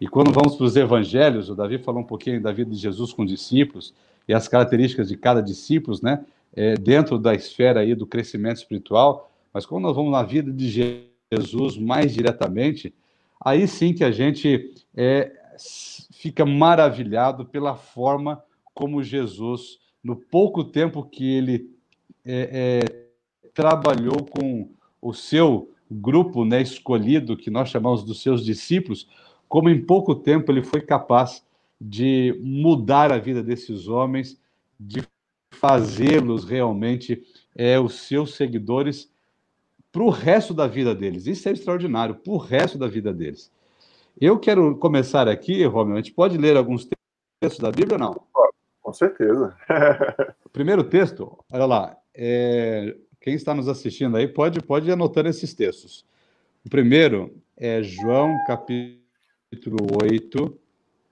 E 0.00 0.06
quando 0.06 0.30
vamos 0.30 0.54
para 0.54 0.66
os 0.66 0.76
evangelhos, 0.76 1.50
o 1.50 1.56
Davi 1.56 1.78
falou 1.78 2.02
um 2.02 2.06
pouquinho 2.06 2.40
da 2.40 2.52
vida 2.52 2.70
de 2.70 2.76
Jesus 2.76 3.12
com 3.12 3.26
discípulos 3.26 3.92
e 4.28 4.32
as 4.32 4.46
características 4.46 5.08
de 5.08 5.16
cada 5.16 5.42
discípulo, 5.42 5.98
né? 6.00 6.24
é, 6.54 6.74
dentro 6.74 7.18
da 7.18 7.34
esfera 7.34 7.80
aí 7.80 7.96
do 7.96 8.06
crescimento 8.06 8.58
espiritual, 8.58 9.28
mas 9.52 9.66
quando 9.66 9.82
nós 9.82 9.96
vamos 9.96 10.12
na 10.12 10.22
vida 10.22 10.52
de 10.52 11.10
Jesus 11.32 11.76
mais 11.76 12.14
diretamente, 12.14 12.94
aí 13.46 13.68
sim 13.68 13.94
que 13.94 14.02
a 14.02 14.10
gente 14.10 14.74
é, 14.92 15.30
fica 16.10 16.44
maravilhado 16.44 17.46
pela 17.46 17.76
forma 17.76 18.42
como 18.74 19.04
Jesus, 19.04 19.78
no 20.02 20.16
pouco 20.16 20.64
tempo 20.64 21.04
que 21.04 21.32
ele 21.32 21.70
é, 22.24 22.80
é, 22.82 23.06
trabalhou 23.54 24.24
com 24.24 24.68
o 25.00 25.14
seu 25.14 25.72
grupo 25.88 26.44
né, 26.44 26.60
escolhido, 26.60 27.36
que 27.36 27.48
nós 27.48 27.68
chamamos 27.68 28.02
dos 28.02 28.20
seus 28.20 28.44
discípulos, 28.44 29.08
como 29.48 29.70
em 29.70 29.80
pouco 29.80 30.16
tempo 30.16 30.50
ele 30.50 30.64
foi 30.64 30.80
capaz 30.80 31.46
de 31.80 32.36
mudar 32.42 33.12
a 33.12 33.18
vida 33.18 33.44
desses 33.44 33.86
homens, 33.86 34.40
de 34.78 35.04
fazê-los 35.52 36.44
realmente 36.44 37.22
é, 37.54 37.78
os 37.78 37.94
seus 37.94 38.34
seguidores 38.34 39.08
para 39.96 40.04
o 40.04 40.10
resto 40.10 40.52
da 40.52 40.66
vida 40.66 40.94
deles. 40.94 41.26
Isso 41.26 41.48
é 41.48 41.52
extraordinário, 41.52 42.16
para 42.16 42.30
o 42.30 42.36
resto 42.36 42.76
da 42.76 42.86
vida 42.86 43.14
deles. 43.14 43.50
Eu 44.20 44.38
quero 44.38 44.76
começar 44.76 45.26
aqui, 45.26 45.64
Romeu, 45.64 45.94
a 45.94 45.96
gente 45.96 46.12
pode 46.12 46.36
ler 46.36 46.54
alguns 46.54 46.86
textos 47.40 47.62
da 47.62 47.72
Bíblia 47.72 47.94
ou 47.94 47.98
não? 47.98 48.26
Com 48.82 48.92
certeza. 48.92 49.56
o 50.44 50.50
primeiro 50.50 50.84
texto, 50.84 51.42
olha 51.50 51.64
lá, 51.64 51.96
é, 52.14 52.94
quem 53.18 53.32
está 53.32 53.54
nos 53.54 53.68
assistindo 53.68 54.18
aí 54.18 54.28
pode, 54.28 54.60
pode 54.60 54.86
ir 54.86 54.92
anotando 54.92 55.30
esses 55.30 55.54
textos. 55.54 56.04
O 56.62 56.68
primeiro 56.68 57.34
é 57.56 57.82
João 57.82 58.36
capítulo 58.46 59.78
8, 60.02 60.58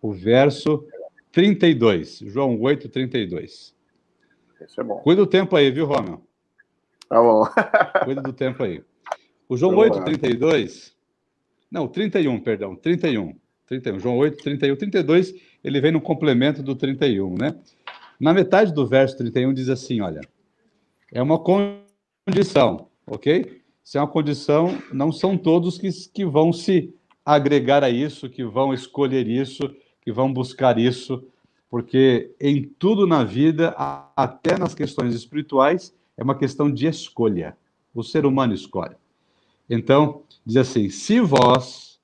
o 0.02 0.12
verso 0.12 0.86
32. 1.32 2.18
João 2.26 2.60
8, 2.60 2.90
32. 2.90 3.74
Isso 4.60 4.78
é 4.78 4.84
bom. 4.84 4.98
Cuida 4.98 5.22
do 5.22 5.26
tempo 5.26 5.56
aí, 5.56 5.70
viu, 5.70 5.86
Romeu? 5.86 6.22
Tá 7.14 7.22
bom. 7.22 7.46
Cuida 8.05 8.20
do 8.20 8.33
tempo 8.33 8.64
aí. 8.64 8.83
O 9.48 9.57
João 9.57 9.77
8, 9.77 10.03
32. 10.03 10.96
Não, 11.70 11.87
31, 11.87 12.40
perdão. 12.40 12.74
31. 12.74 13.37
31. 13.68 14.00
João 14.00 14.16
8, 14.16 14.42
31. 14.42 14.74
32, 14.74 15.33
ele 15.62 15.81
vem 15.81 15.92
no 15.92 16.00
complemento 16.00 16.61
do 16.61 16.74
31, 16.74 17.37
né? 17.38 17.55
Na 18.18 18.35
metade 18.35 18.74
do 18.74 18.85
verso 18.85 19.16
31 19.16 19.55
diz 19.55 19.68
assim: 19.68 20.00
olha, 20.00 20.22
é 21.12 21.22
uma 21.22 21.38
condição, 21.38 22.88
ok? 23.07 23.62
Se 23.85 23.96
é 23.96 24.00
uma 24.00 24.09
condição, 24.09 24.77
não 24.92 25.12
são 25.12 25.38
todos 25.38 25.79
que, 25.79 25.88
que 26.12 26.27
vão 26.27 26.53
se 26.53 26.92
agregar 27.24 27.85
a 27.85 27.90
isso, 27.90 28.29
que 28.29 28.42
vão 28.42 28.74
escolher 28.74 29.29
isso, 29.29 29.72
que 30.03 30.11
vão 30.11 30.33
buscar 30.33 30.81
isso, 30.81 31.24
porque 31.70 32.35
em 32.40 32.64
tudo 32.77 33.07
na 33.07 33.22
vida, 33.22 33.68
até 34.16 34.59
nas 34.59 34.74
questões 34.74 35.14
espirituais, 35.14 35.94
é 36.16 36.22
uma 36.22 36.37
questão 36.37 36.70
de 36.70 36.87
escolha. 36.87 37.57
O 37.94 38.03
ser 38.03 38.27
humano 38.27 38.55
escolhe. 38.55 38.96
Então, 39.68 40.22
diz 40.44 40.57
assim: 40.57 40.88
se 40.90 41.20
vós 41.20 42.00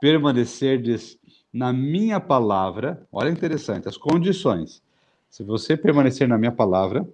permanecerdes 0.00 1.18
na 1.52 1.72
minha 1.72 2.20
palavra, 2.20 3.06
olha 3.10 3.30
interessante, 3.30 3.88
as 3.88 3.96
condições. 3.96 4.82
Se 5.30 5.42
você 5.42 5.76
permanecer 5.76 6.28
na 6.28 6.38
minha 6.38 6.52
palavra, 6.52 7.06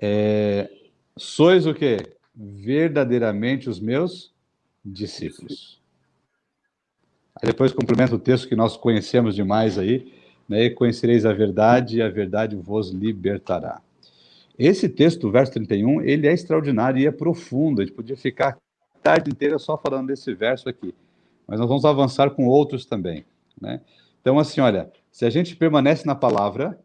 é, 0.00 0.70
sois 1.16 1.66
o 1.66 1.74
que? 1.74 1.98
Verdadeiramente 2.34 3.68
os 3.68 3.80
meus 3.80 4.32
discípulos. 4.84 5.80
Aí 7.40 7.46
depois 7.46 7.72
complementa 7.72 8.14
o 8.14 8.18
texto 8.18 8.48
que 8.48 8.56
nós 8.56 8.76
conhecemos 8.76 9.34
demais 9.34 9.78
aí, 9.78 10.12
né, 10.48 10.64
e 10.64 10.70
conhecereis 10.70 11.26
a 11.26 11.32
verdade, 11.32 11.98
e 11.98 12.02
a 12.02 12.08
verdade 12.08 12.56
vos 12.56 12.90
libertará. 12.90 13.80
Esse 14.58 14.88
texto, 14.88 15.30
verso 15.30 15.52
31, 15.52 16.02
ele 16.02 16.26
é 16.26 16.32
extraordinário 16.32 17.00
e 17.00 17.06
é 17.06 17.12
profundo. 17.12 17.80
A 17.80 17.84
gente 17.84 17.94
podia 17.94 18.16
ficar 18.16 18.58
a 18.96 18.98
tarde 18.98 19.30
inteira 19.30 19.58
só 19.58 19.78
falando 19.78 20.08
desse 20.08 20.34
verso 20.34 20.68
aqui, 20.68 20.92
mas 21.46 21.60
nós 21.60 21.68
vamos 21.68 21.84
avançar 21.84 22.30
com 22.30 22.46
outros 22.46 22.84
também. 22.84 23.24
Né? 23.60 23.80
Então, 24.20 24.38
assim, 24.38 24.60
olha, 24.60 24.90
se 25.12 25.24
a 25.24 25.30
gente 25.30 25.54
permanece 25.54 26.04
na 26.06 26.14
palavra, 26.14 26.78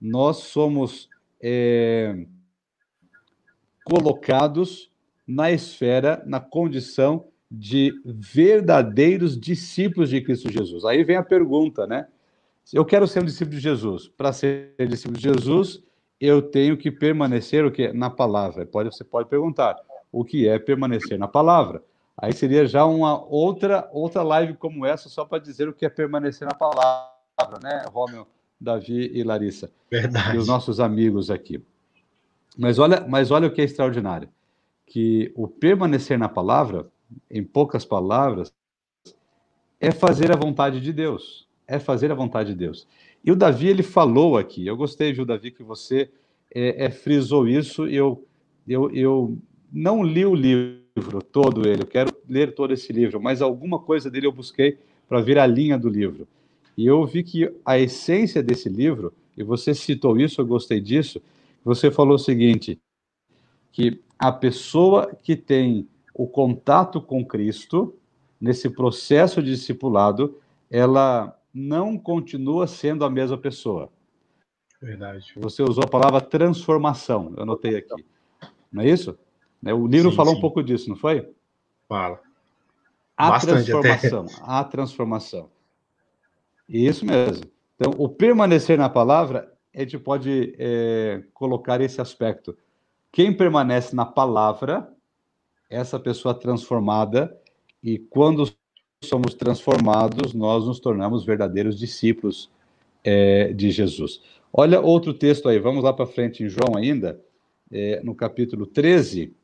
nós 0.00 0.38
somos 0.38 1.08
é, 1.40 2.26
colocados 3.84 4.90
na 5.26 5.50
esfera, 5.50 6.22
na 6.26 6.40
condição 6.40 7.26
de 7.50 7.92
verdadeiros 8.04 9.38
discípulos 9.38 10.08
de 10.08 10.20
Cristo 10.20 10.50
Jesus. 10.50 10.84
Aí 10.84 11.04
vem 11.04 11.16
a 11.16 11.22
pergunta, 11.22 11.86
né? 11.86 12.06
Eu 12.72 12.84
quero 12.84 13.06
ser 13.06 13.20
um 13.20 13.26
discípulo 13.26 13.56
de 13.56 13.62
Jesus. 13.62 14.08
Para 14.08 14.32
ser 14.32 14.74
discípulo 14.88 15.18
de 15.18 15.22
Jesus, 15.24 15.82
eu 16.22 16.40
tenho 16.40 16.76
que 16.76 16.88
permanecer 16.88 17.64
o 17.64 17.72
que 17.72 17.92
na 17.92 18.08
palavra. 18.08 18.64
Pode, 18.64 18.94
você 18.94 19.02
pode 19.02 19.28
perguntar 19.28 19.76
o 20.12 20.24
que 20.24 20.46
é 20.46 20.56
permanecer 20.56 21.18
na 21.18 21.26
palavra. 21.26 21.82
Aí 22.16 22.32
seria 22.32 22.64
já 22.64 22.84
uma 22.84 23.20
outra 23.24 23.88
outra 23.92 24.22
live 24.22 24.54
como 24.54 24.86
essa 24.86 25.08
só 25.08 25.24
para 25.24 25.42
dizer 25.42 25.68
o 25.68 25.72
que 25.72 25.84
é 25.84 25.88
permanecer 25.88 26.46
na 26.46 26.54
palavra, 26.54 27.10
né, 27.60 27.84
Romeu, 27.92 28.28
Davi 28.60 29.10
e 29.12 29.24
Larissa, 29.24 29.72
Verdade. 29.90 30.36
e 30.36 30.38
os 30.38 30.46
nossos 30.46 30.78
amigos 30.78 31.28
aqui. 31.28 31.60
Mas 32.56 32.78
olha, 32.78 33.04
mas 33.08 33.32
olha 33.32 33.48
o 33.48 33.50
que 33.50 33.60
é 33.60 33.64
extraordinário, 33.64 34.28
que 34.86 35.32
o 35.34 35.48
permanecer 35.48 36.16
na 36.16 36.28
palavra, 36.28 36.86
em 37.28 37.42
poucas 37.42 37.84
palavras, 37.84 38.52
é 39.80 39.90
fazer 39.90 40.30
a 40.30 40.36
vontade 40.36 40.80
de 40.80 40.92
Deus 40.92 41.48
é 41.66 41.78
fazer 41.78 42.10
a 42.12 42.14
vontade 42.14 42.50
de 42.50 42.58
Deus. 42.58 42.86
E 43.24 43.30
o 43.30 43.36
Davi, 43.36 43.68
ele 43.68 43.82
falou 43.82 44.36
aqui, 44.36 44.66
eu 44.66 44.76
gostei, 44.76 45.12
viu, 45.12 45.24
Davi, 45.24 45.50
que 45.50 45.62
você 45.62 46.10
é, 46.52 46.86
é, 46.86 46.90
frisou 46.90 47.46
isso, 47.46 47.86
eu, 47.86 48.26
eu, 48.66 48.90
eu 48.90 49.38
não 49.72 50.02
li 50.02 50.26
o 50.26 50.34
livro 50.34 51.22
todo 51.30 51.66
ele, 51.66 51.82
eu 51.82 51.86
quero 51.86 52.12
ler 52.28 52.54
todo 52.54 52.72
esse 52.72 52.92
livro, 52.92 53.20
mas 53.20 53.40
alguma 53.40 53.78
coisa 53.78 54.10
dele 54.10 54.26
eu 54.26 54.32
busquei 54.32 54.78
para 55.08 55.20
ver 55.20 55.38
a 55.38 55.46
linha 55.46 55.78
do 55.78 55.88
livro. 55.88 56.26
E 56.76 56.86
eu 56.86 57.04
vi 57.06 57.22
que 57.22 57.50
a 57.64 57.78
essência 57.78 58.42
desse 58.42 58.68
livro, 58.68 59.12
e 59.36 59.42
você 59.42 59.74
citou 59.74 60.18
isso, 60.18 60.40
eu 60.40 60.46
gostei 60.46 60.80
disso, 60.80 61.22
você 61.64 61.90
falou 61.90 62.16
o 62.16 62.18
seguinte, 62.18 62.80
que 63.70 64.00
a 64.18 64.32
pessoa 64.32 65.14
que 65.22 65.36
tem 65.36 65.88
o 66.14 66.26
contato 66.26 67.00
com 67.00 67.24
Cristo, 67.24 67.94
nesse 68.40 68.68
processo 68.68 69.42
de 69.42 69.50
discipulado, 69.50 70.36
ela 70.70 71.36
não 71.52 71.98
continua 71.98 72.66
sendo 72.66 73.04
a 73.04 73.10
mesma 73.10 73.36
pessoa. 73.36 73.90
Verdade. 74.80 75.32
Você 75.36 75.62
usou 75.62 75.84
a 75.84 75.88
palavra 75.88 76.20
transformação, 76.20 77.32
eu 77.36 77.42
anotei 77.42 77.76
aqui. 77.76 78.04
Não 78.72 78.82
é 78.82 78.88
isso? 78.88 79.18
Né, 79.62 79.72
o 79.72 79.86
livro 79.86 80.10
sim, 80.10 80.16
falou 80.16 80.32
sim. 80.32 80.38
um 80.38 80.40
pouco 80.40 80.62
disso, 80.62 80.88
não 80.88 80.96
foi? 80.96 81.32
Fala. 81.88 82.20
A 83.16 83.30
Bastante 83.30 83.66
transformação, 83.66 84.24
até. 84.24 84.42
a 84.44 84.64
transformação. 84.64 85.50
Isso 86.68 87.04
mesmo. 87.04 87.44
Então, 87.76 87.92
o 87.98 88.08
permanecer 88.08 88.78
na 88.78 88.88
palavra 88.88 89.52
a 89.74 89.80
gente 89.80 89.98
pode 89.98 90.54
é, 90.58 91.22
colocar 91.32 91.80
esse 91.80 92.00
aspecto. 92.00 92.56
Quem 93.10 93.34
permanece 93.34 93.96
na 93.96 94.04
palavra, 94.04 94.92
essa 95.70 95.98
pessoa 95.98 96.34
transformada, 96.34 97.38
e 97.82 97.98
quando 97.98 98.52
somos 99.02 99.34
transformados, 99.34 100.32
nós 100.32 100.66
nos 100.66 100.78
tornamos 100.80 101.24
verdadeiros 101.24 101.78
discípulos 101.78 102.50
é, 103.04 103.52
de 103.52 103.70
Jesus. 103.70 104.20
Olha 104.52 104.80
outro 104.80 105.12
texto 105.12 105.48
aí, 105.48 105.58
vamos 105.58 105.82
lá 105.82 105.92
para 105.92 106.06
frente 106.06 106.44
em 106.44 106.48
João 106.48 106.76
ainda, 106.76 107.20
é, 107.70 108.00
no 108.02 108.14
capítulo 108.14 108.66
13, 108.66 109.34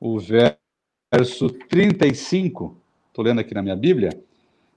o 0.00 0.18
verso 0.18 1.48
35, 1.68 2.76
estou 3.08 3.24
lendo 3.24 3.40
aqui 3.40 3.54
na 3.54 3.62
minha 3.62 3.76
Bíblia, 3.76 4.10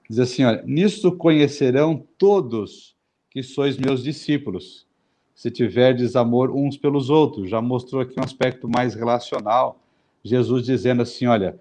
diz 0.08 0.18
assim: 0.18 0.44
olha, 0.44 0.62
nisto 0.64 1.12
conhecerão 1.16 2.06
todos 2.16 2.96
que 3.30 3.42
sois 3.42 3.76
meus 3.76 4.02
discípulos, 4.02 4.86
se 5.34 5.50
tiverdes 5.50 6.16
amor 6.16 6.50
uns 6.50 6.76
pelos 6.76 7.10
outros. 7.10 7.48
Já 7.48 7.60
mostrou 7.60 8.02
aqui 8.02 8.18
um 8.18 8.24
aspecto 8.24 8.68
mais 8.68 8.94
relacional. 8.94 9.80
Jesus 10.24 10.64
dizendo 10.64 11.02
assim: 11.02 11.26
olha, 11.26 11.58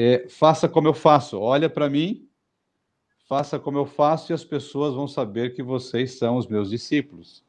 é, 0.00 0.28
faça 0.28 0.68
como 0.68 0.86
eu 0.86 0.94
faço, 0.94 1.40
olha 1.40 1.68
para 1.68 1.90
mim, 1.90 2.24
faça 3.28 3.58
como 3.58 3.78
eu 3.78 3.84
faço 3.84 4.30
e 4.30 4.32
as 4.32 4.44
pessoas 4.44 4.94
vão 4.94 5.08
saber 5.08 5.56
que 5.56 5.60
vocês 5.60 6.16
são 6.16 6.36
os 6.36 6.46
meus 6.46 6.70
discípulos. 6.70 7.42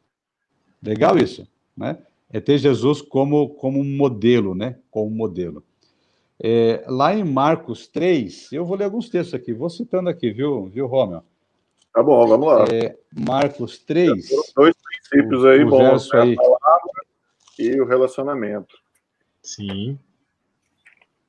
Legal 0.81 1.15
isso, 1.15 1.47
né? 1.77 1.99
É 2.27 2.39
ter 2.39 2.57
Jesus 2.57 3.03
como, 3.03 3.49
como 3.49 3.79
um 3.79 3.83
modelo, 3.83 4.55
né? 4.55 4.79
Como 4.89 5.12
modelo. 5.12 5.63
É, 6.41 6.83
lá 6.88 7.13
em 7.13 7.23
Marcos 7.23 7.85
3, 7.85 8.51
eu 8.51 8.65
vou 8.65 8.75
ler 8.75 8.85
alguns 8.85 9.09
textos 9.09 9.35
aqui, 9.35 9.53
vou 9.53 9.69
citando 9.69 10.09
aqui, 10.09 10.31
viu, 10.31 10.65
viu 10.69 10.88
Romeu? 10.88 11.21
Tá 11.93 12.01
bom, 12.01 12.25
vamos 12.25 12.47
lá. 12.47 12.65
É, 12.73 12.97
Marcos 13.13 13.77
3. 13.77 14.27
Dois 14.55 14.73
princípios 14.81 15.45
aí, 15.45 15.63
o 15.63 15.69
bons, 15.69 16.09
né? 16.12 16.21
aí. 16.21 16.33
a 16.33 16.35
palavra 16.35 17.05
e 17.59 17.79
o 17.79 17.85
relacionamento. 17.85 18.75
Sim. 19.43 19.99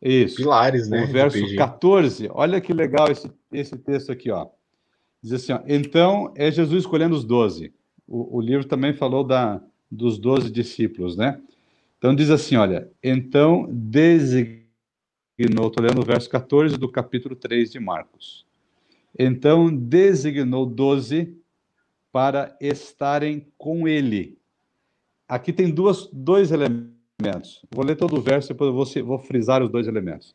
Isso. 0.02 0.36
Pilares, 0.36 0.88
né? 0.88 1.04
O 1.04 1.06
verso 1.06 1.54
14, 1.56 2.28
olha 2.32 2.60
que 2.60 2.72
legal 2.72 3.10
esse, 3.10 3.30
esse 3.52 3.76
texto 3.76 4.10
aqui, 4.10 4.30
ó. 4.30 4.48
Diz 5.22 5.32
assim, 5.32 5.52
ó, 5.52 5.60
então 5.66 6.32
é 6.34 6.50
Jesus 6.50 6.84
escolhendo 6.84 7.14
os 7.14 7.24
doze. 7.24 7.72
O, 8.08 8.38
o 8.38 8.40
livro 8.40 8.66
também 8.66 8.94
falou 8.94 9.22
da, 9.22 9.62
dos 9.90 10.18
doze 10.18 10.50
discípulos, 10.50 11.16
né? 11.16 11.40
Então 11.98 12.14
diz 12.14 12.30
assim, 12.30 12.56
olha, 12.56 12.90
então 13.02 13.68
designou, 13.70 14.56
estou 15.38 15.84
lendo 15.84 16.00
o 16.00 16.04
verso 16.04 16.30
14 16.30 16.78
do 16.78 16.88
capítulo 16.88 17.36
3 17.36 17.70
de 17.70 17.78
Marcos. 17.78 18.46
Então 19.18 19.74
designou 19.74 20.64
doze 20.64 21.36
para 22.10 22.56
estarem 22.58 23.46
com 23.58 23.86
ele. 23.86 24.38
Aqui 25.28 25.52
tem 25.52 25.70
duas, 25.70 26.08
dois 26.10 26.50
elementos 26.50 26.99
elementos. 27.20 27.64
Vou 27.70 27.84
ler 27.84 27.96
todo 27.96 28.16
o 28.16 28.20
verso, 28.20 28.48
depois 28.48 28.72
vou, 28.72 29.04
vou 29.04 29.18
frisar 29.18 29.62
os 29.62 29.70
dois 29.70 29.86
elementos. 29.86 30.34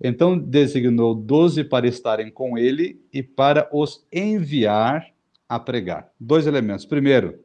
Então 0.00 0.38
designou 0.38 1.14
doze 1.14 1.64
para 1.64 1.88
estarem 1.88 2.30
com 2.30 2.58
ele 2.58 3.00
e 3.12 3.22
para 3.22 3.68
os 3.72 4.06
enviar 4.12 5.10
a 5.48 5.58
pregar. 5.58 6.10
Dois 6.20 6.46
elementos. 6.46 6.84
Primeiro, 6.84 7.40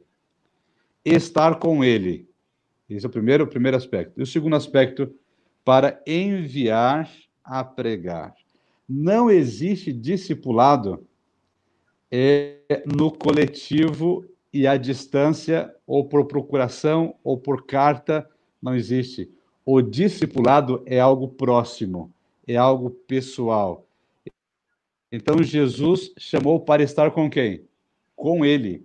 estar 1.04 1.58
com 1.58 1.82
ele. 1.82 2.28
Esse 2.88 3.06
é 3.06 3.08
o 3.08 3.12
primeiro, 3.12 3.44
o 3.44 3.48
primeiro 3.48 3.76
aspecto. 3.76 4.20
E 4.20 4.22
o 4.22 4.26
segundo 4.26 4.54
aspecto, 4.54 5.14
para 5.64 6.02
enviar 6.06 7.10
a 7.42 7.64
pregar. 7.64 8.34
Não 8.86 9.30
existe 9.30 9.92
discipulado 9.92 11.06
é, 12.10 12.82
no 12.84 13.10
coletivo 13.10 14.26
e 14.52 14.66
à 14.66 14.76
distância, 14.76 15.74
ou 15.86 16.04
por 16.06 16.26
procuração, 16.26 17.14
ou 17.24 17.38
por 17.38 17.64
carta, 17.64 18.28
não 18.62 18.74
existe. 18.74 19.30
O 19.64 19.82
discipulado 19.82 20.82
é 20.86 21.00
algo 21.00 21.28
próximo, 21.28 22.12
é 22.46 22.56
algo 22.56 22.90
pessoal. 22.90 23.86
Então 25.10 25.42
Jesus 25.42 26.12
chamou 26.18 26.60
para 26.60 26.82
estar 26.82 27.10
com 27.10 27.28
quem? 27.28 27.64
Com 28.16 28.44
ele. 28.44 28.84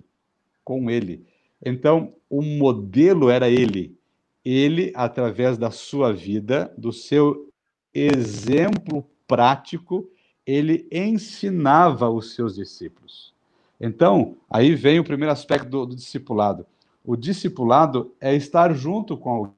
Com 0.63 0.89
ele. 0.89 1.25
Então 1.63 2.13
o 2.29 2.41
modelo 2.41 3.29
era 3.29 3.49
ele. 3.49 3.95
Ele, 4.43 4.91
através 4.95 5.57
da 5.57 5.71
sua 5.71 6.13
vida, 6.13 6.73
do 6.77 6.91
seu 6.91 7.49
exemplo 7.93 9.05
prático, 9.27 10.09
ele 10.45 10.87
ensinava 10.89 12.09
os 12.09 12.33
seus 12.33 12.55
discípulos. 12.55 13.33
Então, 13.79 14.37
aí 14.49 14.73
vem 14.73 14.99
o 14.99 15.03
primeiro 15.03 15.31
aspecto 15.33 15.69
do, 15.69 15.85
do 15.85 15.95
discipulado. 15.95 16.65
O 17.03 17.15
discipulado 17.15 18.13
é 18.19 18.35
estar 18.35 18.73
junto 18.73 19.17
com 19.17 19.51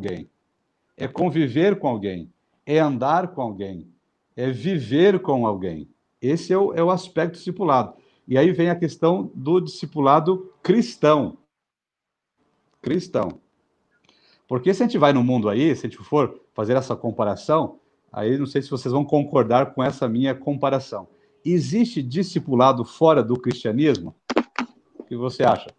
alguém, 0.00 0.30
é 0.96 1.06
conviver 1.06 1.78
com 1.78 1.86
alguém, 1.86 2.32
é 2.64 2.78
andar 2.78 3.28
com 3.28 3.42
alguém, 3.42 3.86
é 4.34 4.50
viver 4.50 5.20
com 5.20 5.46
alguém. 5.46 5.88
Esse 6.22 6.52
é 6.52 6.58
o, 6.58 6.72
é 6.72 6.82
o 6.82 6.90
aspecto 6.90 7.34
discipulado. 7.34 7.94
E 8.26 8.38
aí 8.38 8.50
vem 8.52 8.70
a 8.70 8.76
questão 8.76 9.30
do 9.34 9.60
discipulado 9.60 10.52
cristão. 10.62 11.36
Cristão. 12.80 13.40
Porque 14.48 14.72
se 14.72 14.82
a 14.82 14.86
gente 14.86 14.98
vai 14.98 15.12
no 15.12 15.22
mundo 15.22 15.48
aí, 15.48 15.76
se 15.76 15.86
a 15.86 15.90
gente 15.90 16.02
for 16.02 16.40
fazer 16.54 16.76
essa 16.76 16.96
comparação, 16.96 17.78
aí 18.10 18.38
não 18.38 18.46
sei 18.46 18.62
se 18.62 18.70
vocês 18.70 18.92
vão 18.92 19.04
concordar 19.04 19.74
com 19.74 19.82
essa 19.82 20.08
minha 20.08 20.34
comparação. 20.34 21.08
Existe 21.44 22.02
discipulado 22.02 22.84
fora 22.84 23.22
do 23.22 23.38
cristianismo? 23.38 24.14
O 24.98 25.04
que 25.04 25.16
você 25.16 25.42
acha? 25.42 25.70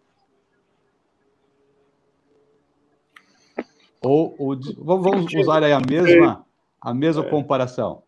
Ou, 4.04 4.34
ou 4.38 4.56
vamos 5.00 5.32
usar 5.34 5.62
aí 5.62 5.72
a 5.72 5.80
mesma, 5.80 6.44
a 6.80 6.92
mesma 6.92 7.24
é. 7.24 7.28
comparação. 7.28 8.02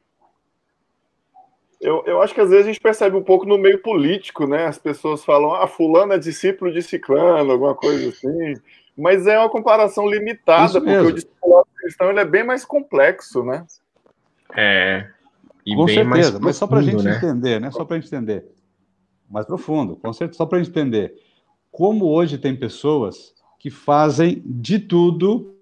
Eu, 1.81 2.03
eu 2.07 2.23
acho 2.23 2.35
que 2.35 2.41
às 2.41 2.49
vezes 2.49 2.65
a 2.65 2.69
gente 2.69 2.81
percebe 2.81 3.15
um 3.15 3.23
pouco 3.23 3.45
no 3.45 3.59
meio 3.59 3.79
político, 3.83 4.47
né? 4.47 4.67
As 4.67 4.79
pessoas 4.79 5.25
falam, 5.25 5.55
ah, 5.55 5.67
fulano 5.67 6.15
é 6.15 6.19
discípulo 6.19 6.73
de 6.73 6.83
ciclano, 6.83 7.53
alguma 7.53 7.75
coisa 7.75 8.09
assim. 8.09 8.55
Mas 8.97 9.27
é 9.27 9.39
uma 9.39 9.51
comparação 9.51 10.09
limitada, 10.09 10.81
porque 10.81 10.97
o 10.97 11.13
discipulado 11.13 11.69
cristão 11.85 12.11
ele 12.11 12.21
é 12.21 12.25
bem 12.25 12.43
mais 12.43 12.65
complexo, 12.65 13.45
né? 13.45 13.67
É. 14.57 15.07
E 15.67 15.75
com 15.75 15.87
certeza, 15.87 16.09
profundo, 16.09 16.41
mas 16.45 16.57
só 16.57 16.67
para 16.67 16.79
a 16.79 16.83
gente 16.83 17.05
né? 17.05 17.17
entender, 17.17 17.61
né? 17.61 17.71
Só 17.71 17.85
para 17.85 17.97
a 17.97 18.01
gente 18.01 18.09
entender. 18.09 18.47
Mais 19.31 19.47
profundo, 19.47 19.97
com 19.97 20.13
certeza, 20.13 20.39
só 20.39 20.47
para 20.47 20.59
a 20.59 20.63
gente 20.63 20.71
entender. 20.71 21.15
Como 21.71 22.07
hoje 22.07 22.39
tem 22.39 22.57
pessoas 22.57 23.35
que 23.59 23.69
fazem 23.71 24.43
de 24.47 24.79
tudo 24.79 25.54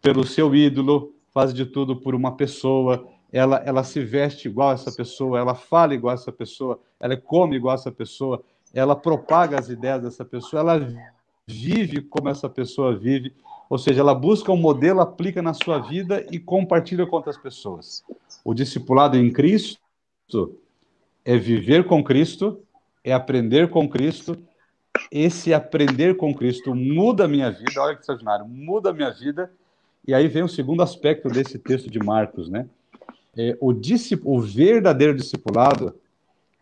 pelo 0.00 0.24
seu 0.24 0.54
ídolo, 0.54 1.14
faz 1.32 1.52
de 1.52 1.64
tudo 1.64 1.96
por 1.96 2.14
uma 2.14 2.36
pessoa, 2.36 3.06
ela, 3.32 3.62
ela 3.64 3.84
se 3.84 4.00
veste 4.00 4.48
igual 4.48 4.70
a 4.70 4.74
essa 4.74 4.90
pessoa, 4.90 5.38
ela 5.38 5.54
fala 5.54 5.94
igual 5.94 6.12
a 6.12 6.14
essa 6.14 6.32
pessoa, 6.32 6.80
ela 6.98 7.16
come 7.16 7.56
igual 7.56 7.72
a 7.72 7.74
essa 7.74 7.92
pessoa, 7.92 8.42
ela 8.74 8.96
propaga 8.96 9.58
as 9.58 9.68
ideias 9.68 10.02
dessa 10.02 10.24
pessoa, 10.24 10.60
ela 10.60 11.10
vive 11.46 12.00
como 12.02 12.28
essa 12.28 12.48
pessoa 12.48 12.96
vive, 12.96 13.32
ou 13.68 13.78
seja, 13.78 14.00
ela 14.00 14.14
busca 14.14 14.50
um 14.50 14.56
modelo, 14.56 15.00
aplica 15.00 15.40
na 15.40 15.54
sua 15.54 15.78
vida 15.78 16.26
e 16.30 16.38
compartilha 16.38 17.06
com 17.06 17.16
outras 17.16 17.36
pessoas. 17.36 18.02
O 18.44 18.52
discipulado 18.52 19.16
em 19.16 19.30
Cristo 19.32 19.78
é 21.24 21.36
viver 21.36 21.86
com 21.86 22.02
Cristo, 22.02 22.60
é 23.04 23.12
aprender 23.12 23.70
com 23.70 23.88
Cristo. 23.88 24.36
Esse 25.10 25.54
aprender 25.54 26.16
com 26.16 26.34
Cristo 26.34 26.74
muda 26.74 27.24
a 27.24 27.28
minha 27.28 27.50
vida, 27.50 27.80
olha 27.80 27.94
que 27.94 28.00
extraordinário, 28.00 28.46
muda 28.46 28.90
a 28.90 28.92
minha 28.92 29.10
vida 29.10 29.50
e 30.06 30.14
aí 30.14 30.28
vem 30.28 30.42
o 30.42 30.48
segundo 30.48 30.82
aspecto 30.82 31.28
desse 31.28 31.58
texto 31.58 31.90
de 31.90 31.98
Marcos, 31.98 32.48
né? 32.48 32.68
É, 33.36 33.56
o, 33.60 33.72
o 34.24 34.40
verdadeiro 34.40 35.14
discipulado, 35.14 35.94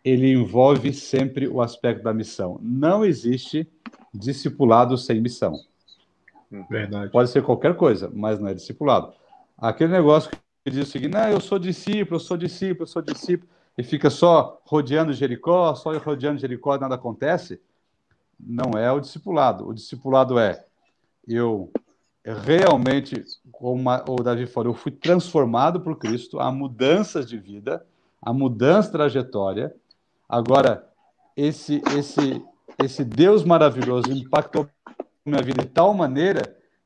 ele 0.04 0.32
envolve 0.32 0.92
sempre 0.92 1.48
o 1.48 1.62
aspecto 1.62 2.02
da 2.02 2.12
missão. 2.12 2.58
Não 2.62 3.04
existe 3.04 3.66
discipulado 4.12 4.96
sem 4.98 5.20
missão. 5.20 5.54
Verdade. 6.68 7.10
Pode 7.10 7.30
ser 7.30 7.42
qualquer 7.42 7.74
coisa, 7.76 8.10
mas 8.14 8.38
não 8.38 8.48
é 8.48 8.54
discipulado. 8.54 9.12
Aquele 9.56 9.92
negócio 9.92 10.30
que 10.30 10.70
diz 10.70 10.88
o 10.88 10.90
seguinte, 10.90 11.12
não, 11.12 11.28
eu 11.28 11.40
sou 11.40 11.58
discípulo, 11.58 12.16
eu 12.16 12.20
sou 12.20 12.36
discípulo, 12.36 12.82
eu 12.82 12.86
sou 12.86 13.02
discípulo, 13.02 13.48
e 13.76 13.82
fica 13.82 14.10
só 14.10 14.60
rodeando 14.64 15.12
Jericó, 15.12 15.74
só 15.74 15.96
rodeando 15.98 16.40
Jericó 16.40 16.76
e 16.76 16.80
nada 16.80 16.94
acontece, 16.94 17.60
não 18.38 18.78
é 18.78 18.90
o 18.90 19.00
discipulado. 19.00 19.68
O 19.68 19.74
discipulado 19.74 20.38
é 20.38 20.64
eu 21.26 21.70
realmente, 22.34 23.24
como 23.52 23.90
o 24.08 24.22
Davi 24.22 24.46
falou, 24.46 24.72
eu 24.72 24.78
fui 24.78 24.92
transformado 24.92 25.80
por 25.80 25.96
Cristo, 25.96 26.40
há 26.40 26.50
mudanças 26.50 27.28
de 27.28 27.38
vida, 27.38 27.84
há 28.20 28.32
mudança 28.32 28.88
de 28.88 28.92
trajetória. 28.92 29.74
Agora, 30.28 30.86
esse, 31.36 31.82
esse, 31.96 32.44
esse 32.82 33.04
Deus 33.04 33.44
maravilhoso 33.44 34.10
impactou 34.10 34.68
minha 35.24 35.42
vida 35.42 35.62
de 35.62 35.68
tal 35.68 35.94
maneira 35.94 36.42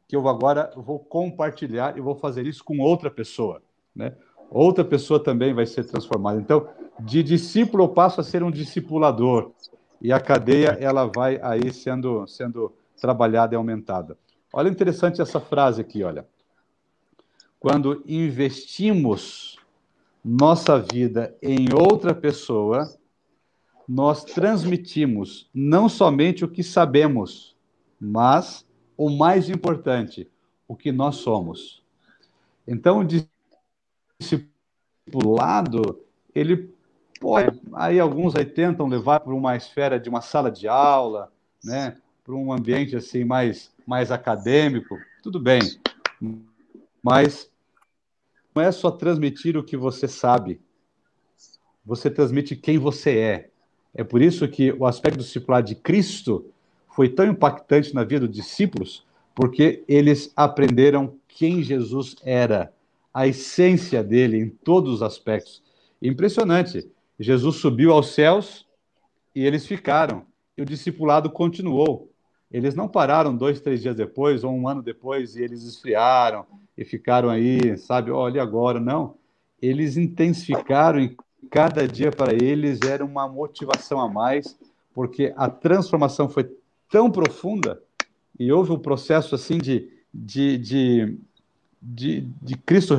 que 0.07 0.15
eu 0.15 0.29
agora 0.29 0.71
vou 0.77 0.99
compartilhar 0.99 1.97
e 1.97 2.01
vou 2.01 2.15
fazer 2.15 2.47
isso 2.47 2.63
com 2.63 2.79
outra 2.81 3.11
pessoa, 3.11 3.63
né? 3.95 4.15
Outra 4.51 4.85
pessoa 4.85 5.19
também 5.19 5.55
vai 5.55 5.65
ser 5.65 5.85
transformada. 5.85 6.39
Então, 6.39 6.69
de 7.01 7.23
discípulo 7.23 7.85
eu 7.85 7.89
passo 7.89 8.21
a 8.21 8.25
ser 8.25 8.43
um 8.43 8.51
discipulador. 8.51 9.53
e 10.01 10.13
a 10.13 10.21
cadeia 10.21 10.77
ela 10.81 11.07
vai 11.07 11.41
aí 11.41 11.73
sendo, 11.73 12.27
sendo 12.27 12.73
trabalhada 13.01 13.55
e 13.55 13.57
aumentada. 13.57 14.19
Olha 14.53 14.69
interessante 14.69 15.23
essa 15.23 15.41
frase 15.41 15.81
aqui, 15.81 16.03
olha. 16.05 16.27
Quando 17.59 18.03
investimos 18.07 19.59
nossa 20.23 20.79
vida 20.79 21.35
em 21.41 21.73
outra 21.75 22.15
pessoa, 22.15 22.93
nós 23.89 24.25
transmitimos 24.25 25.49
não 25.55 25.89
somente 25.89 26.45
o 26.45 26.49
que 26.49 26.63
sabemos, 26.63 27.57
mas 27.99 28.67
o 28.97 29.09
mais 29.09 29.49
importante, 29.49 30.31
o 30.69 30.77
que 30.77 30.93
nós 30.93 31.17
somos. 31.17 31.83
Então, 32.67 33.01
o 33.01 33.09
discipulado, 34.21 36.05
ele 36.35 36.73
pode, 37.21 37.61
aí 37.75 37.99
alguns 37.99 38.37
aí 38.37 38.45
tentam 38.45 38.87
levar 38.87 39.21
para 39.21 39.35
uma 39.35 39.57
esfera 39.57 39.99
de 39.99 40.09
uma 40.09 40.21
sala 40.21 40.51
de 40.51 40.69
aula, 40.69 41.33
né, 41.65 41.97
para 42.23 42.35
um 42.35 42.53
ambiente 42.53 42.97
assim 42.97 43.25
mais 43.25 43.72
mais 43.87 44.11
acadêmico, 44.11 44.99
tudo 45.23 45.39
bem. 45.41 45.61
Mas 47.03 47.51
não 48.55 48.63
é 48.63 48.71
só 48.71 48.91
transmitir 48.91 49.57
o 49.57 49.65
que 49.65 49.77
você 49.77 50.07
sabe. 50.07 50.61
Você 51.85 52.11
transmite 52.11 52.55
quem 52.55 52.79
você 52.79 53.19
é. 53.19 53.51
É 53.95 54.05
por 54.05 54.23
isso 54.23 54.47
que 54.49 54.73
o 54.73 54.87
aspecto 54.87 55.19
discipular 55.19 55.63
de 55.63 55.75
Cristo 55.75 56.47
foi 56.95 57.09
tão 57.09 57.27
impactante 57.27 57.95
na 57.95 58.05
vida 58.05 58.27
dos 58.27 58.37
discípulos, 58.37 59.05
porque 59.35 59.83
eles 59.89 60.33
aprenderam 60.37 61.17
quem 61.27 61.63
Jesus 61.63 62.17
era, 62.23 62.73
a 63.13 63.27
essência 63.27 64.03
dele 64.03 64.39
em 64.39 64.49
todos 64.49 64.95
os 64.95 65.03
aspectos. 65.03 65.63
Impressionante. 66.01 66.91
Jesus 67.19 67.57
subiu 67.57 67.93
aos 67.93 68.09
céus 68.15 68.67
e 69.35 69.45
eles 69.45 69.67
ficaram. 69.67 70.25
E 70.57 70.63
o 70.63 70.67
discipulado 70.67 71.31
continuou. 71.31 72.12
Eles 72.53 72.75
não 72.75 72.87
pararam 72.87 73.35
dois, 73.35 73.61
três 73.61 73.81
dias 73.81 73.97
depois 73.97 74.45
ou 74.45 74.53
um 74.53 74.69
ano 74.69 74.83
depois 74.83 75.37
e 75.37 75.43
eles 75.43 75.65
esfriaram 75.65 76.45
e 76.77 76.85
ficaram 76.85 77.31
aí, 77.31 77.79
sabe, 77.79 78.11
olha 78.11 78.43
agora. 78.43 78.79
Não. 78.79 79.15
Eles 79.61 79.97
intensificaram 79.97 81.01
e 81.01 81.17
cada 81.51 81.89
dia 81.89 82.11
para 82.11 82.35
eles 82.35 82.81
era 82.83 83.05
uma 83.05 83.27
motivação 83.27 84.01
a 84.01 84.09
mais, 84.09 84.59
porque 84.95 85.33
a 85.37 85.49
transformação 85.49 86.29
foi 86.29 86.51
tão 86.91 87.11
profunda 87.11 87.83
e 88.39 88.53
houve 88.53 88.73
um 88.73 88.79
processo 88.79 89.35
assim 89.35 89.57
de, 89.57 89.91
de, 90.13 90.59
de, 90.59 91.19
de, 91.81 92.21
de 92.43 92.57
Cristo 92.57 92.95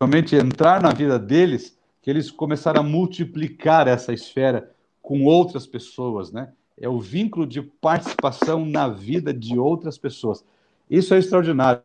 realmente 0.00 0.36
entrar 0.36 0.80
na 0.80 0.92
vida 0.92 1.18
deles, 1.18 1.76
que 2.00 2.10
eles 2.10 2.30
começaram 2.30 2.80
a 2.80 2.84
multiplicar 2.84 3.88
essa 3.88 4.12
esfera 4.12 4.70
com 5.00 5.24
outras 5.24 5.66
pessoas, 5.66 6.30
né? 6.30 6.52
É 6.78 6.88
o 6.88 7.00
vínculo 7.00 7.46
de 7.46 7.62
participação 7.62 8.64
na 8.64 8.88
vida 8.88 9.32
de 9.32 9.58
outras 9.58 9.98
pessoas. 9.98 10.44
Isso 10.90 11.14
é 11.14 11.18
extraordinário. 11.18 11.82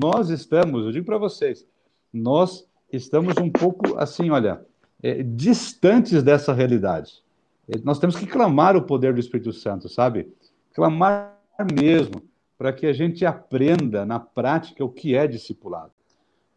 Nós 0.00 0.30
estamos, 0.30 0.84
eu 0.84 0.92
digo 0.92 1.06
para 1.06 1.18
vocês, 1.18 1.66
nós 2.12 2.66
estamos 2.92 3.36
um 3.36 3.50
pouco 3.50 3.96
assim, 3.98 4.30
olha, 4.30 4.64
é, 5.02 5.22
distantes 5.22 6.22
dessa 6.22 6.52
realidade. 6.52 7.22
É, 7.68 7.78
nós 7.84 7.98
temos 7.98 8.16
que 8.16 8.26
clamar 8.26 8.76
o 8.76 8.82
poder 8.82 9.12
do 9.14 9.20
Espírito 9.20 9.52
Santo, 9.52 9.88
sabe? 9.88 10.32
Clamar 10.74 11.38
mesmo, 11.72 12.22
para 12.56 12.72
que 12.72 12.86
a 12.86 12.92
gente 12.92 13.24
aprenda 13.24 14.04
na 14.04 14.18
prática 14.18 14.84
o 14.84 14.88
que 14.88 15.14
é 15.14 15.26
discipulado. 15.26 15.92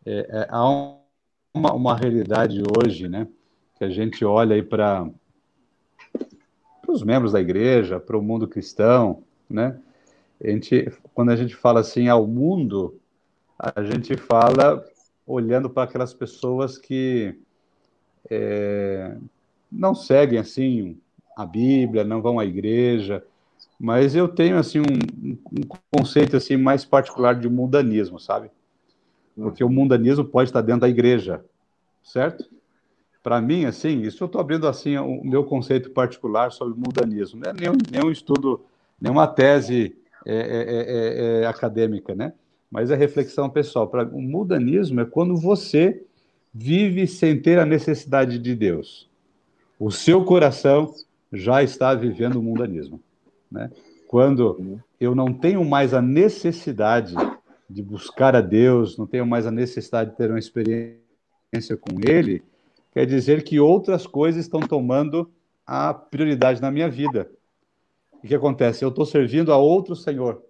É, 0.05 0.27
é, 0.29 0.47
há 0.49 0.67
uma, 1.53 1.73
uma 1.73 1.95
realidade 1.95 2.61
hoje, 2.77 3.07
né, 3.07 3.27
que 3.77 3.83
a 3.83 3.89
gente 3.89 4.25
olha 4.25 4.55
aí 4.55 4.63
para 4.63 5.07
os 6.91 7.03
membros 7.03 7.31
da 7.31 7.41
igreja, 7.41 7.99
para 7.99 8.17
o 8.17 8.21
mundo 8.21 8.47
cristão, 8.47 9.23
né? 9.49 9.77
A 10.43 10.49
gente, 10.49 10.91
quando 11.13 11.29
a 11.29 11.35
gente 11.35 11.55
fala 11.55 11.79
assim 11.79 12.07
ao 12.07 12.25
mundo, 12.25 12.99
a 13.57 13.83
gente 13.83 14.17
fala 14.17 14.83
olhando 15.25 15.69
para 15.69 15.83
aquelas 15.83 16.13
pessoas 16.13 16.77
que 16.77 17.35
é, 18.29 19.15
não 19.71 19.93
seguem 19.93 20.39
assim 20.39 20.97
a 21.35 21.45
Bíblia, 21.45 22.03
não 22.03 22.21
vão 22.21 22.39
à 22.39 22.45
igreja, 22.45 23.23
mas 23.79 24.15
eu 24.15 24.27
tenho 24.27 24.57
assim 24.57 24.79
um, 24.79 25.37
um 25.51 25.67
conceito 25.91 26.37
assim 26.37 26.57
mais 26.57 26.83
particular 26.83 27.35
de 27.35 27.47
mundanismo, 27.47 28.19
sabe? 28.19 28.51
Porque 29.35 29.63
o 29.63 29.69
mundanismo 29.69 30.25
pode 30.25 30.49
estar 30.49 30.61
dentro 30.61 30.81
da 30.81 30.89
igreja, 30.89 31.43
certo? 32.03 32.47
Para 33.23 33.39
mim, 33.41 33.65
assim, 33.65 34.01
isso 34.01 34.23
eu 34.23 34.25
estou 34.25 34.41
abrindo 34.41 34.67
assim 34.67 34.97
o 34.97 35.23
meu 35.23 35.43
conceito 35.43 35.91
particular 35.91 36.51
sobre 36.51 36.79
mundanismo. 36.79 37.39
Não 37.39 37.51
é 37.51 37.53
nenhum, 37.53 37.77
nenhum 37.91 38.11
estudo, 38.11 38.61
nenhuma 38.99 39.27
tese 39.27 39.95
é, 40.25 40.35
é, 40.35 41.39
é, 41.39 41.41
é 41.41 41.45
acadêmica, 41.45 42.15
né? 42.15 42.33
Mas 42.69 42.89
é 42.89 42.95
reflexão 42.95 43.49
pessoal. 43.49 43.87
Para 43.87 44.03
o 44.03 44.21
mundanismo 44.21 45.01
é 45.01 45.05
quando 45.05 45.35
você 45.35 46.03
vive 46.53 47.07
sem 47.07 47.39
ter 47.39 47.59
a 47.59 47.65
necessidade 47.65 48.39
de 48.39 48.55
Deus. 48.55 49.09
O 49.79 49.91
seu 49.91 50.23
coração 50.23 50.93
já 51.31 51.63
está 51.63 51.93
vivendo 51.93 52.37
o 52.37 52.43
mundanismo. 52.43 52.99
Né? 53.51 53.69
Quando 54.07 54.81
eu 54.99 55.15
não 55.15 55.33
tenho 55.33 55.63
mais 55.63 55.93
a 55.93 56.01
necessidade 56.01 57.15
de 57.69 57.81
buscar 57.81 58.35
a 58.35 58.41
Deus, 58.41 58.97
não 58.97 59.07
tenho 59.07 59.25
mais 59.25 59.47
a 59.47 59.51
necessidade 59.51 60.11
de 60.11 60.17
ter 60.17 60.29
uma 60.29 60.39
experiência 60.39 61.77
com 61.79 61.99
Ele, 62.05 62.43
quer 62.91 63.05
dizer 63.05 63.43
que 63.43 63.59
outras 63.59 64.05
coisas 64.05 64.43
estão 64.43 64.59
tomando 64.59 65.31
a 65.65 65.93
prioridade 65.93 66.61
na 66.61 66.71
minha 66.71 66.89
vida. 66.89 67.31
O 68.23 68.27
que 68.27 68.35
acontece? 68.35 68.83
Eu 68.83 68.89
estou 68.89 69.05
servindo 69.05 69.51
a 69.51 69.57
outro 69.57 69.95
Senhor, 69.95 70.43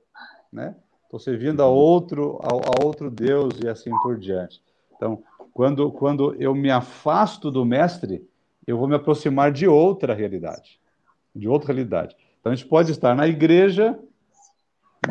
né? 0.52 0.76
Estou 1.04 1.20
servindo 1.20 1.62
a 1.62 1.68
outro, 1.68 2.40
a, 2.42 2.48
a 2.48 2.86
outro 2.86 3.12
Deus 3.12 3.60
e 3.62 3.68
assim 3.68 3.92
por 4.02 4.18
diante. 4.18 4.62
Então, 4.96 5.22
quando, 5.54 5.92
quando 5.92 6.36
eu 6.42 6.56
me 6.56 6.72
afasto 6.72 7.52
do 7.52 7.66
mestre, 7.66 8.26
eu 8.66 8.78
vou 8.78 8.88
me 8.88 8.96
aproximar 8.96 9.52
de 9.52 9.68
outra 9.68 10.14
realidade. 10.14 10.80
De 11.36 11.48
outra 11.48 11.74
realidade. 11.74 12.16
Então 12.40 12.52
a 12.52 12.56
gente 12.56 12.68
pode 12.68 12.92
estar 12.92 13.16
na 13.16 13.28
igreja, 13.28 13.98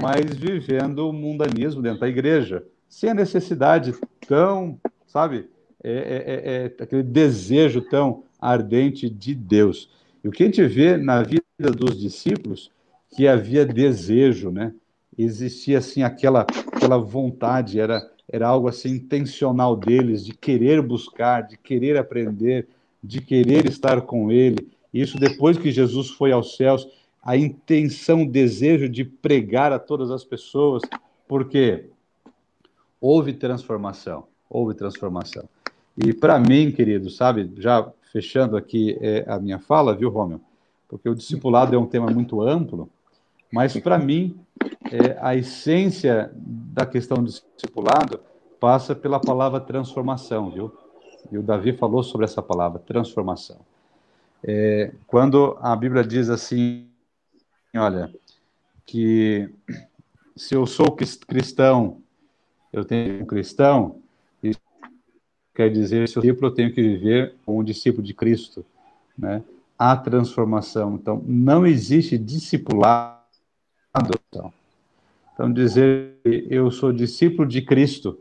mas 0.00 0.34
vivendo 0.34 1.08
o 1.08 1.12
mundanismo 1.12 1.82
dentro 1.82 2.00
da 2.00 2.08
igreja, 2.08 2.64
sem 2.88 3.10
a 3.10 3.14
necessidade 3.14 3.94
tão, 4.26 4.80
sabe, 5.06 5.48
é, 5.82 5.92
é, 5.92 5.92
é, 5.92 6.64
é 6.64 6.82
aquele 6.82 7.02
desejo 7.02 7.82
tão 7.82 8.24
ardente 8.40 9.08
de 9.08 9.34
Deus. 9.34 9.90
E 10.22 10.28
o 10.28 10.30
que 10.30 10.42
a 10.42 10.46
gente 10.46 10.64
vê 10.66 10.96
na 10.96 11.22
vida 11.22 11.42
dos 11.76 11.98
discípulos, 11.98 12.70
que 13.14 13.26
havia 13.26 13.66
desejo, 13.66 14.50
né? 14.50 14.72
Existia 15.18 15.78
assim 15.78 16.02
aquela, 16.02 16.42
aquela 16.72 16.98
vontade, 16.98 17.80
era 17.80 18.08
era 18.32 18.46
algo 18.46 18.68
assim 18.68 18.90
intencional 18.90 19.74
deles, 19.74 20.24
de 20.24 20.32
querer 20.32 20.80
buscar, 20.80 21.42
de 21.42 21.56
querer 21.56 21.96
aprender, 21.96 22.68
de 23.02 23.20
querer 23.20 23.66
estar 23.66 24.02
com 24.02 24.30
ele. 24.30 24.70
Isso 24.94 25.18
depois 25.18 25.58
que 25.58 25.72
Jesus 25.72 26.10
foi 26.10 26.30
aos 26.30 26.56
céus, 26.56 26.88
a 27.22 27.36
intenção, 27.36 28.22
o 28.22 28.30
desejo 28.30 28.88
de 28.88 29.04
pregar 29.04 29.72
a 29.72 29.80
todas 29.80 30.12
as 30.12 30.24
pessoas, 30.24 30.82
porque 31.26 31.86
houve 33.00 33.32
transformação, 33.32 34.28
houve 34.48 34.74
transformação. 34.74 35.48
E 35.96 36.12
para 36.12 36.38
mim, 36.38 36.70
querido, 36.70 37.10
sabe, 37.10 37.52
já 37.56 37.90
fechando 38.12 38.56
aqui 38.56 38.96
é, 39.00 39.24
a 39.28 39.38
minha 39.38 39.58
fala, 39.58 39.94
viu, 39.94 40.10
Romeu? 40.10 40.40
Porque 40.88 41.08
o 41.08 41.14
discipulado 41.14 41.74
é 41.74 41.78
um 41.78 41.86
tema 41.86 42.10
muito 42.10 42.42
amplo, 42.42 42.88
mas 43.52 43.76
para 43.78 43.98
mim 43.98 44.38
é, 44.90 45.16
a 45.20 45.36
essência 45.36 46.30
da 46.34 46.84
questão 46.84 47.18
do 47.18 47.30
discipulado 47.30 48.20
passa 48.58 48.94
pela 48.94 49.20
palavra 49.20 49.60
transformação, 49.60 50.50
viu? 50.50 50.72
E 51.30 51.38
o 51.38 51.42
Davi 51.42 51.72
falou 51.72 52.02
sobre 52.02 52.24
essa 52.24 52.42
palavra, 52.42 52.78
transformação. 52.78 53.58
É, 54.42 54.92
quando 55.06 55.56
a 55.60 55.76
Bíblia 55.76 56.02
diz 56.02 56.28
assim, 56.28 56.88
olha, 57.74 58.12
que 58.86 59.48
se 60.34 60.54
eu 60.54 60.66
sou 60.66 60.96
cristão, 61.26 62.02
eu 62.72 62.84
tenho 62.84 63.22
um 63.22 63.26
cristão, 63.26 64.00
quer 65.54 65.70
dizer, 65.70 66.08
se 66.08 66.16
eu 66.18 66.22
eu 66.24 66.50
tenho 66.50 66.72
que 66.72 66.82
viver 66.82 67.34
como 67.44 67.60
um 67.60 67.64
discípulo 67.64 68.02
de 68.02 68.14
Cristo, 68.14 68.64
né? 69.18 69.42
A 69.78 69.96
transformação. 69.96 70.94
Então, 70.94 71.22
não 71.26 71.66
existe 71.66 72.18
discipulado. 72.18 73.20
Então, 74.28 74.52
então, 75.34 75.52
dizer 75.52 76.18
eu 76.24 76.70
sou 76.70 76.92
discípulo 76.92 77.48
de 77.48 77.62
Cristo 77.62 78.18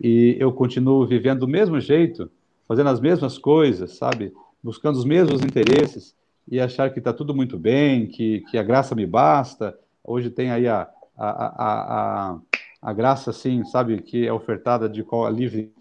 e 0.00 0.36
eu 0.38 0.52
continuo 0.52 1.06
vivendo 1.06 1.40
do 1.40 1.48
mesmo 1.48 1.78
jeito, 1.78 2.30
fazendo 2.66 2.88
as 2.88 3.00
mesmas 3.00 3.36
coisas, 3.38 3.96
sabe? 3.96 4.32
Buscando 4.62 4.96
os 4.96 5.04
mesmos 5.04 5.42
interesses 5.42 6.14
e 6.50 6.58
achar 6.58 6.90
que 6.90 6.98
está 6.98 7.12
tudo 7.12 7.34
muito 7.34 7.58
bem, 7.58 8.06
que, 8.06 8.40
que 8.50 8.56
a 8.56 8.62
graça 8.62 8.94
me 8.94 9.06
basta. 9.06 9.78
Hoje 10.02 10.30
tem 10.30 10.50
aí 10.50 10.66
a, 10.66 10.88
a, 11.16 11.28
a, 11.28 12.32
a, 12.32 12.38
a 12.80 12.92
graça, 12.92 13.30
assim, 13.30 13.64
sabe, 13.64 14.00
que 14.00 14.26
é 14.26 14.32
ofertada 14.32 14.88
de 14.88 15.02
qual, 15.02 15.26
a 15.26 15.30
livre 15.30 15.72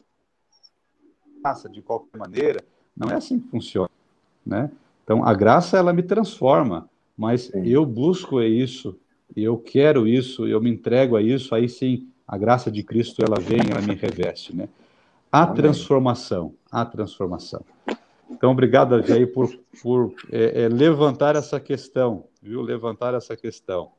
graça, 1.48 1.70
de 1.70 1.82
qualquer 1.82 2.18
maneira. 2.18 2.64
Não 2.96 3.10
é 3.10 3.16
assim 3.16 3.40
que 3.40 3.48
funciona, 3.50 3.90
né? 4.46 4.72
Então, 5.04 5.24
a 5.24 5.34
graça, 5.34 5.78
ela 5.78 5.94
me 5.94 6.04
transforma. 6.04 6.90
mas 7.18 7.44
sim. 7.44 7.66
eu 7.66 7.86
busco 7.86 8.42
isso, 8.42 8.98
eu 9.36 9.58
quero 9.58 10.08
isso, 10.08 10.48
eu 10.48 10.62
me 10.62 10.70
entrego 10.70 11.16
a 11.16 11.22
isso, 11.22 11.56
aí 11.56 11.68
sim 11.68 12.08
a 12.28 12.38
graça 12.38 12.70
de 12.70 12.84
Cristo 12.84 13.24
ela 13.26 13.40
vem, 13.40 13.60
ela 13.72 13.82
me 13.82 13.96
reveste, 13.96 14.56
né? 14.56 14.68
A 15.32 15.44
Amém. 15.44 15.56
transformação, 15.56 16.54
a 16.72 16.86
transformação. 16.86 17.64
Então, 18.30 18.52
obrigado, 18.52 18.96
aí, 18.96 19.26
por, 19.26 19.50
por 19.82 20.14
é, 20.30 20.64
é, 20.64 20.70
levantar 20.70 21.36
essa 21.36 21.60
questão, 21.60 22.26
viu? 22.42 22.62
Levantar 22.62 23.14
essa 23.14 23.36
questão 23.38 23.92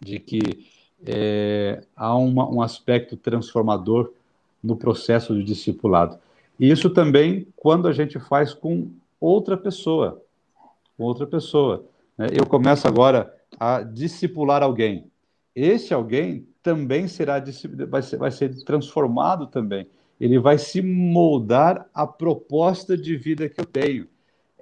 de 0.00 0.18
que 0.18 0.66
é, 1.06 1.84
há 1.94 2.16
uma, 2.16 2.48
um 2.50 2.60
aspecto 2.60 3.16
transformador 3.16 4.12
no 4.62 4.76
processo 4.76 5.34
de 5.34 5.42
discipulado. 5.42 6.18
Isso 6.58 6.90
também 6.90 7.46
quando 7.56 7.88
a 7.88 7.92
gente 7.92 8.18
faz 8.18 8.52
com 8.54 8.90
outra 9.20 9.56
pessoa, 9.56 10.22
outra 10.98 11.26
pessoa. 11.26 11.84
Né? 12.16 12.28
Eu 12.38 12.46
começo 12.46 12.86
agora 12.86 13.34
a 13.58 13.82
discipular 13.82 14.62
alguém. 14.62 15.10
Esse 15.54 15.92
alguém 15.92 16.46
também 16.62 17.08
será 17.08 17.42
vai 17.88 18.02
ser, 18.02 18.16
vai 18.16 18.30
ser 18.30 18.64
transformado 18.64 19.46
também. 19.46 19.86
Ele 20.20 20.38
vai 20.38 20.56
se 20.56 20.80
moldar 20.80 21.88
à 21.92 22.06
proposta 22.06 22.96
de 22.96 23.16
vida 23.16 23.48
que 23.48 23.60
eu 23.60 23.66
tenho. 23.66 24.06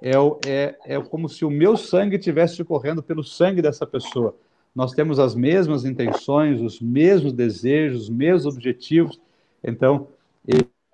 É, 0.01 0.11
é, 0.47 0.95
é 0.95 1.01
como 1.01 1.29
se 1.29 1.45
o 1.45 1.51
meu 1.51 1.77
sangue 1.77 2.15
estivesse 2.15 2.63
correndo 2.63 3.03
pelo 3.03 3.23
sangue 3.23 3.61
dessa 3.61 3.85
pessoa. 3.85 4.35
Nós 4.73 4.93
temos 4.93 5.19
as 5.19 5.35
mesmas 5.35 5.85
intenções, 5.85 6.61
os 6.61 6.79
mesmos 6.79 7.33
desejos, 7.33 8.03
os 8.03 8.09
mesmos 8.09 8.55
objetivos. 8.55 9.21
Então, 9.63 10.07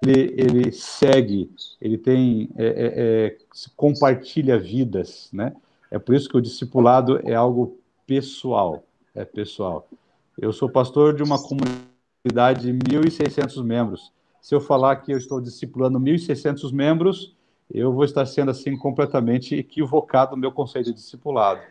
ele, 0.02 0.36
ele 0.38 0.72
segue, 0.72 1.50
ele 1.82 1.98
tem, 1.98 2.50
é, 2.56 2.66
é, 2.66 2.94
é, 3.28 3.38
compartilha 3.76 4.60
vidas, 4.60 5.30
né? 5.34 5.56
É 5.90 5.98
por 5.98 6.14
isso 6.14 6.30
que 6.30 6.38
o 6.38 6.42
discipulado 6.42 7.20
é 7.24 7.34
algo 7.34 7.80
pessoal, 8.06 8.84
é 9.16 9.26
pessoal. 9.26 9.88
Eu 10.38 10.54
sou 10.54 10.70
pastor 10.70 11.16
de 11.16 11.24
uma 11.24 11.38
comunidade 11.42 12.62
de 12.62 12.74
1.600 12.74 13.64
membros. 13.64 14.12
Se 14.42 14.54
eu 14.54 14.62
falar 14.62 14.98
que 14.98 15.12
eu 15.12 15.18
estou 15.18 15.42
discipulando 15.42 16.00
1.600 16.00 16.72
membros, 16.72 17.36
eu 17.74 17.92
vou 17.92 18.04
estar 18.04 18.26
sendo 18.26 18.52
assim 18.52 18.78
completamente 18.78 19.56
equivocado 19.56 20.36
no 20.36 20.42
meu 20.42 20.52
conceito 20.52 20.88
de 20.88 20.94
discipulado. 20.94 21.62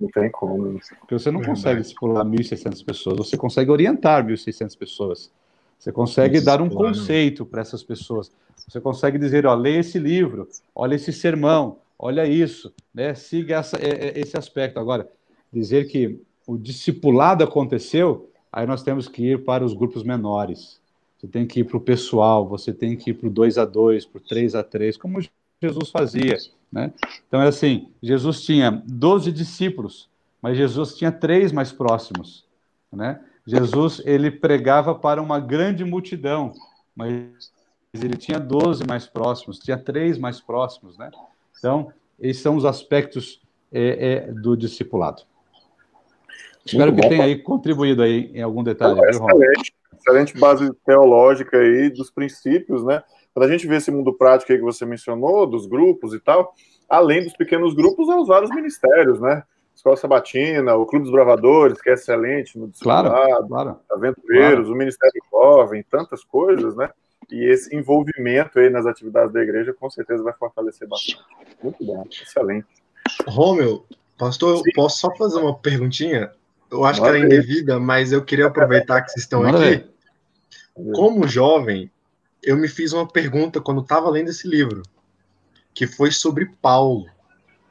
Não 0.00 0.08
tem 0.08 0.30
como. 0.30 0.80
Porque 1.00 1.14
você 1.18 1.30
não 1.30 1.42
consegue 1.42 1.80
discipular 1.80 2.24
1.600 2.24 2.84
pessoas, 2.84 3.16
você 3.18 3.36
consegue 3.36 3.70
orientar 3.70 4.24
1.600 4.24 4.78
pessoas. 4.78 5.32
Você 5.78 5.92
consegue 5.92 6.40
dar 6.40 6.60
um 6.60 6.68
conceito 6.68 7.46
para 7.46 7.60
essas 7.60 7.82
pessoas. 7.82 8.30
Você 8.66 8.80
consegue 8.80 9.18
dizer, 9.18 9.46
ó, 9.46 9.54
leia 9.54 9.78
esse 9.78 9.98
livro, 9.98 10.48
olha 10.74 10.96
esse 10.96 11.12
sermão, 11.12 11.78
olha 11.98 12.26
isso, 12.26 12.72
né? 12.92 13.14
Siga 13.14 13.56
essa, 13.56 13.76
é, 13.76 14.08
é, 14.08 14.20
esse 14.20 14.36
aspecto. 14.36 14.78
Agora, 14.78 15.08
dizer 15.52 15.86
que 15.86 16.20
o 16.46 16.58
discipulado 16.58 17.44
aconteceu, 17.44 18.30
aí 18.52 18.66
nós 18.66 18.82
temos 18.82 19.08
que 19.08 19.22
ir 19.22 19.44
para 19.44 19.64
os 19.64 19.72
grupos 19.72 20.02
menores. 20.02 20.80
Você 21.18 21.26
tem 21.26 21.46
que 21.46 21.60
ir 21.60 21.64
para 21.64 21.76
o 21.76 21.80
pessoal, 21.80 22.46
você 22.46 22.72
tem 22.72 22.96
que 22.96 23.10
ir 23.10 23.14
para 23.14 23.28
o 23.28 23.30
2 23.30 23.58
a 23.58 23.64
2, 23.64 24.06
para 24.06 24.18
o 24.18 24.20
3 24.20 24.54
a 24.54 24.62
3, 24.62 24.96
como 24.96 25.20
Jesus 25.60 25.90
fazia, 25.90 26.36
né? 26.70 26.92
Então 27.26 27.40
é 27.42 27.48
assim, 27.48 27.88
Jesus 28.02 28.42
tinha 28.42 28.82
12 28.86 29.32
discípulos, 29.32 30.08
mas 30.40 30.56
Jesus 30.56 30.96
tinha 30.96 31.10
três 31.10 31.50
mais 31.50 31.72
próximos, 31.72 32.44
né? 32.92 33.20
Jesus 33.48 34.02
ele 34.04 34.30
pregava 34.30 34.94
para 34.94 35.22
uma 35.22 35.40
grande 35.40 35.82
multidão, 35.82 36.52
mas 36.94 37.50
ele 37.94 38.14
tinha 38.14 38.38
12 38.38 38.86
mais 38.86 39.06
próximos, 39.06 39.58
tinha 39.58 39.78
três 39.78 40.18
mais 40.18 40.38
próximos, 40.38 40.98
né? 40.98 41.10
Então, 41.58 41.90
esses 42.20 42.42
são 42.42 42.56
os 42.56 42.66
aspectos 42.66 43.40
é, 43.72 44.26
é, 44.28 44.32
do 44.32 44.54
discipulado. 44.54 45.22
Espero 46.66 46.94
que 46.94 47.08
tenha 47.08 47.24
aí 47.24 47.38
contribuído 47.38 48.02
aí 48.02 48.30
em 48.34 48.42
algum 48.42 48.62
detalhe. 48.62 49.00
É, 49.00 49.08
excelente, 49.08 49.74
excelente 49.98 50.38
base 50.38 50.70
teológica 50.84 51.56
aí 51.56 51.88
dos 51.88 52.10
princípios, 52.10 52.84
né? 52.84 53.02
Para 53.32 53.46
a 53.46 53.48
gente 53.48 53.66
ver 53.66 53.76
esse 53.76 53.90
mundo 53.90 54.12
prático 54.12 54.52
aí 54.52 54.58
que 54.58 54.64
você 54.64 54.84
mencionou, 54.84 55.46
dos 55.46 55.64
grupos 55.64 56.12
e 56.12 56.20
tal, 56.20 56.54
além 56.86 57.24
dos 57.24 57.32
pequenos 57.32 57.72
grupos, 57.72 58.10
há 58.10 58.20
os 58.20 58.28
vários 58.28 58.50
ministérios, 58.50 59.18
né? 59.18 59.42
Escola 59.78 59.96
Sabatina, 59.96 60.74
o 60.74 60.84
Clube 60.84 61.04
dos 61.04 61.12
Bravadores, 61.12 61.80
que 61.80 61.88
é 61.88 61.92
excelente 61.92 62.58
no 62.58 62.68
claro, 62.80 63.10
claro, 63.46 63.78
Aventureiros, 63.88 64.64
claro. 64.64 64.72
o 64.72 64.76
Ministério 64.76 65.22
Jovem, 65.30 65.84
tantas 65.88 66.24
coisas, 66.24 66.74
né? 66.74 66.90
E 67.30 67.44
esse 67.44 67.76
envolvimento 67.76 68.58
aí 68.58 68.70
nas 68.70 68.86
atividades 68.86 69.32
da 69.32 69.40
igreja 69.40 69.72
com 69.72 69.88
certeza 69.88 70.20
vai 70.24 70.32
fortalecer 70.32 70.88
bastante. 70.88 71.22
Muito 71.62 71.84
bom, 71.84 72.04
excelente. 72.10 72.66
Romeu, 73.28 73.86
pastor, 74.18 74.56
Sim. 74.56 74.64
eu 74.66 74.72
posso 74.74 74.98
só 74.98 75.14
fazer 75.14 75.38
uma 75.38 75.56
perguntinha? 75.56 76.32
Eu 76.72 76.84
acho 76.84 77.00
que 77.00 77.06
ela 77.06 77.16
é 77.16 77.20
indevida, 77.20 77.78
mas 77.78 78.10
eu 78.10 78.24
queria 78.24 78.48
aproveitar 78.48 79.02
que 79.02 79.12
vocês 79.12 79.22
estão 79.22 79.44
aqui. 79.44 79.86
Como 80.92 81.28
jovem, 81.28 81.88
eu 82.42 82.56
me 82.56 82.66
fiz 82.66 82.92
uma 82.92 83.06
pergunta 83.06 83.60
quando 83.60 83.82
estava 83.82 84.10
lendo 84.10 84.30
esse 84.30 84.48
livro, 84.48 84.82
que 85.72 85.86
foi 85.86 86.10
sobre 86.10 86.46
Paulo. 86.60 87.06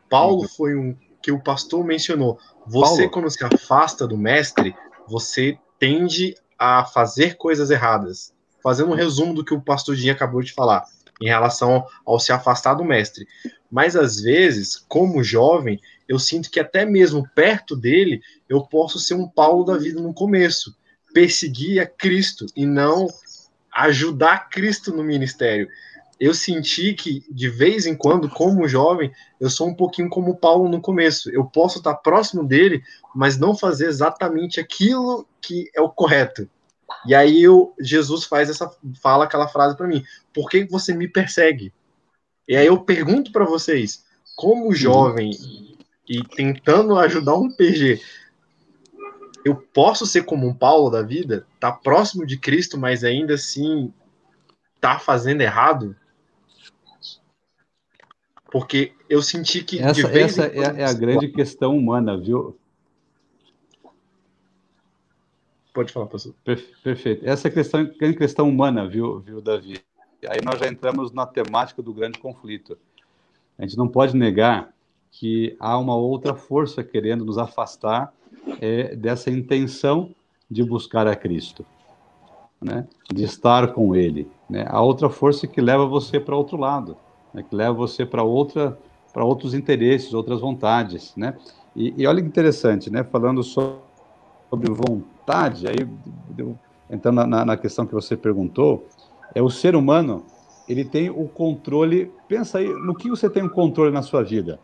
Paulo 0.09 0.43
uhum. 0.43 0.47
foi 0.47 0.73
um 0.73 0.95
que 1.27 1.31
o 1.33 1.43
pastor 1.43 1.83
mencionou. 1.83 2.39
Você, 2.65 2.99
Paulo. 2.99 3.11
quando 3.11 3.29
se 3.29 3.43
afasta 3.43 4.07
do 4.07 4.17
mestre, 4.17 4.73
você 5.09 5.59
tende 5.77 6.33
a 6.57 6.85
fazer 6.85 7.35
coisas 7.35 7.69
erradas. 7.69 8.33
Fazendo 8.63 8.91
um 8.91 8.95
resumo 8.95 9.33
do 9.33 9.43
que 9.43 9.53
o 9.53 9.59
pastor 9.59 9.97
Dinho 9.97 10.13
acabou 10.13 10.41
de 10.41 10.53
falar, 10.53 10.85
em 11.19 11.27
relação 11.27 11.85
ao 12.05 12.17
se 12.17 12.31
afastar 12.31 12.75
do 12.75 12.85
mestre. 12.85 13.27
Mas 13.69 13.97
às 13.97 14.21
vezes, 14.21 14.77
como 14.87 15.21
jovem, 15.21 15.81
eu 16.07 16.17
sinto 16.17 16.49
que 16.49 16.61
até 16.61 16.85
mesmo 16.85 17.27
perto 17.35 17.75
dele, 17.75 18.21
eu 18.47 18.61
posso 18.61 18.97
ser 18.97 19.15
um 19.15 19.27
Paulo 19.27 19.65
da 19.65 19.77
vida 19.77 19.99
no 19.99 20.13
começo, 20.13 20.73
perseguir 21.13 21.81
a 21.81 21.85
Cristo 21.85 22.45
e 22.55 22.65
não 22.65 23.05
ajudar 23.73 24.47
Cristo 24.49 24.95
no 24.95 25.03
ministério 25.03 25.67
eu 26.19 26.33
senti 26.33 26.93
que, 26.93 27.23
de 27.29 27.49
vez 27.49 27.85
em 27.85 27.95
quando, 27.95 28.29
como 28.29 28.67
jovem, 28.67 29.11
eu 29.39 29.49
sou 29.49 29.67
um 29.67 29.75
pouquinho 29.75 30.09
como 30.09 30.31
o 30.31 30.37
Paulo 30.37 30.67
no 30.67 30.81
começo. 30.81 31.29
Eu 31.29 31.45
posso 31.45 31.77
estar 31.77 31.95
próximo 31.95 32.43
dele, 32.43 32.81
mas 33.13 33.37
não 33.37 33.55
fazer 33.55 33.87
exatamente 33.87 34.59
aquilo 34.59 35.27
que 35.39 35.69
é 35.75 35.81
o 35.81 35.89
correto. 35.89 36.49
E 37.05 37.13
aí 37.13 37.41
eu, 37.43 37.73
Jesus 37.79 38.23
faz 38.23 38.49
essa 38.49 38.69
fala 39.01 39.25
aquela 39.25 39.47
frase 39.47 39.77
para 39.77 39.87
mim: 39.87 40.03
Por 40.33 40.49
que 40.49 40.65
você 40.65 40.93
me 40.93 41.07
persegue? 41.07 41.71
E 42.47 42.55
aí 42.55 42.65
eu 42.65 42.79
pergunto 42.79 43.31
para 43.31 43.45
vocês, 43.45 44.05
como 44.35 44.73
jovem 44.73 45.31
e 46.07 46.23
tentando 46.23 46.97
ajudar 46.97 47.35
um 47.35 47.51
PG, 47.51 48.01
eu 49.43 49.55
posso 49.55 50.05
ser 50.05 50.23
como 50.23 50.47
um 50.47 50.53
Paulo 50.53 50.89
da 50.89 51.01
vida, 51.01 51.45
tá 51.59 51.71
próximo 51.71 52.25
de 52.25 52.37
Cristo, 52.37 52.77
mas 52.77 53.03
ainda 53.03 53.35
assim 53.35 53.93
tá 54.79 54.97
fazendo 54.99 55.41
errado? 55.41 55.95
Porque 58.51 58.93
eu 59.09 59.21
senti 59.21 59.63
que. 59.63 59.79
Essa, 59.79 60.07
essa 60.07 60.45
é, 60.45 60.81
é, 60.81 60.85
a 60.85 60.93
grande 60.93 61.27
questão 61.29 61.75
humana, 61.75 62.17
viu? 62.17 62.57
Pode 65.73 65.91
falar, 65.91 66.07
professor. 66.07 66.33
Perfeito. 66.83 67.27
Essa 67.27 67.47
é 67.47 67.51
a 67.51 67.53
questão, 67.53 67.85
grande 67.99 68.17
questão 68.17 68.49
humana, 68.49 68.87
viu, 68.87 69.19
viu, 69.19 69.41
Davi? 69.41 69.79
Aí 70.27 70.39
nós 70.43 70.59
já 70.59 70.67
entramos 70.67 71.11
na 71.11 71.25
temática 71.25 71.81
do 71.83 71.93
grande 71.93 72.17
conflito. 72.17 72.77
A 73.57 73.61
gente 73.63 73.77
não 73.77 73.87
pode 73.87 74.15
negar 74.15 74.73
que 75.11 75.55
há 75.59 75.77
uma 75.77 75.95
outra 75.95 76.33
força 76.33 76.83
querendo 76.83 77.23
nos 77.23 77.37
afastar 77.37 78.11
é, 78.59 78.95
dessa 78.95 79.29
intenção 79.29 80.15
de 80.49 80.63
buscar 80.63 81.05
a 81.05 81.15
Cristo, 81.15 81.65
né? 82.61 82.87
de 83.13 83.23
estar 83.23 83.73
com 83.73 83.95
Ele. 83.95 84.27
Né? 84.49 84.65
A 84.67 84.81
outra 84.81 85.09
força 85.09 85.45
que 85.45 85.61
leva 85.61 85.85
você 85.85 86.19
para 86.19 86.35
outro 86.35 86.57
lado 86.57 86.97
né, 87.33 87.43
que 87.47 87.55
leva 87.55 87.73
você 87.73 88.05
para 88.05 88.23
outra 88.23 88.77
para 89.13 89.25
outros 89.25 89.55
interesses, 89.55 90.13
outras 90.13 90.41
vontades, 90.41 91.15
né? 91.15 91.35
E, 91.75 91.93
e, 91.97 92.05
olha 92.05 92.21
que 92.21 92.27
interessante, 92.27 92.91
né? 92.91 93.03
Falando 93.03 93.41
sobre 93.41 94.69
vontade, 94.69 95.67
aí 95.67 95.87
entrando 96.87 97.25
na, 97.25 97.43
na 97.43 97.57
questão 97.57 97.87
que 97.87 97.95
você 97.95 98.15
perguntou, 98.15 98.85
é 99.33 99.41
o 99.41 99.49
ser 99.49 99.75
humano 99.75 100.23
ele 100.67 100.83
tem 100.83 101.09
o 101.09 101.27
controle. 101.27 102.11
Pensa 102.27 102.59
aí 102.59 102.67
no 102.67 102.93
que 102.93 103.09
você 103.09 103.29
tem 103.29 103.43
o 103.43 103.49
controle 103.49 103.91
na 103.91 104.01
sua 104.01 104.23
vida. 104.23 104.59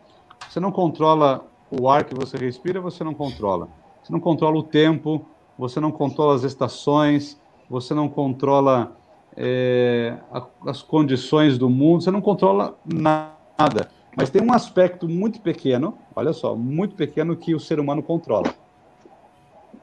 Você 0.49 0.59
não 0.59 0.71
controla 0.71 1.45
o 1.71 1.89
ar 1.89 2.03
que 2.03 2.13
você 2.13 2.37
respira, 2.37 2.81
você 2.81 3.03
não 3.03 3.13
controla. 3.13 3.69
Você 4.03 4.11
não 4.11 4.19
controla 4.19 4.57
o 4.57 4.63
tempo, 4.63 5.25
você 5.57 5.79
não 5.79 5.91
controla 5.91 6.35
as 6.35 6.43
estações, 6.43 7.39
você 7.69 7.93
não 7.93 8.09
controla 8.09 8.95
é, 9.35 10.17
as 10.65 10.81
condições 10.81 11.57
do 11.57 11.69
mundo, 11.69 12.03
você 12.03 12.11
não 12.11 12.21
controla 12.21 12.77
nada. 12.85 13.89
Mas 14.15 14.29
tem 14.29 14.41
um 14.41 14.53
aspecto 14.53 15.09
muito 15.09 15.41
pequeno, 15.41 15.97
olha 16.15 16.33
só, 16.33 16.55
muito 16.55 16.95
pequeno 16.95 17.35
que 17.35 17.55
o 17.55 17.59
ser 17.59 17.79
humano 17.79 18.03
controla. 18.03 18.53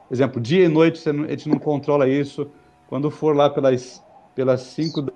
Exemplo, 0.09 0.41
dia 0.41 0.65
e 0.65 0.67
noite 0.67 1.07
a 1.07 1.13
gente 1.13 1.49
não 1.49 1.59
controla 1.59 2.07
isso. 2.07 2.49
Quando 2.87 3.09
for 3.09 3.35
lá 3.35 3.49
pelas 3.49 4.03
pelas 4.35 4.61
5 4.61 5.11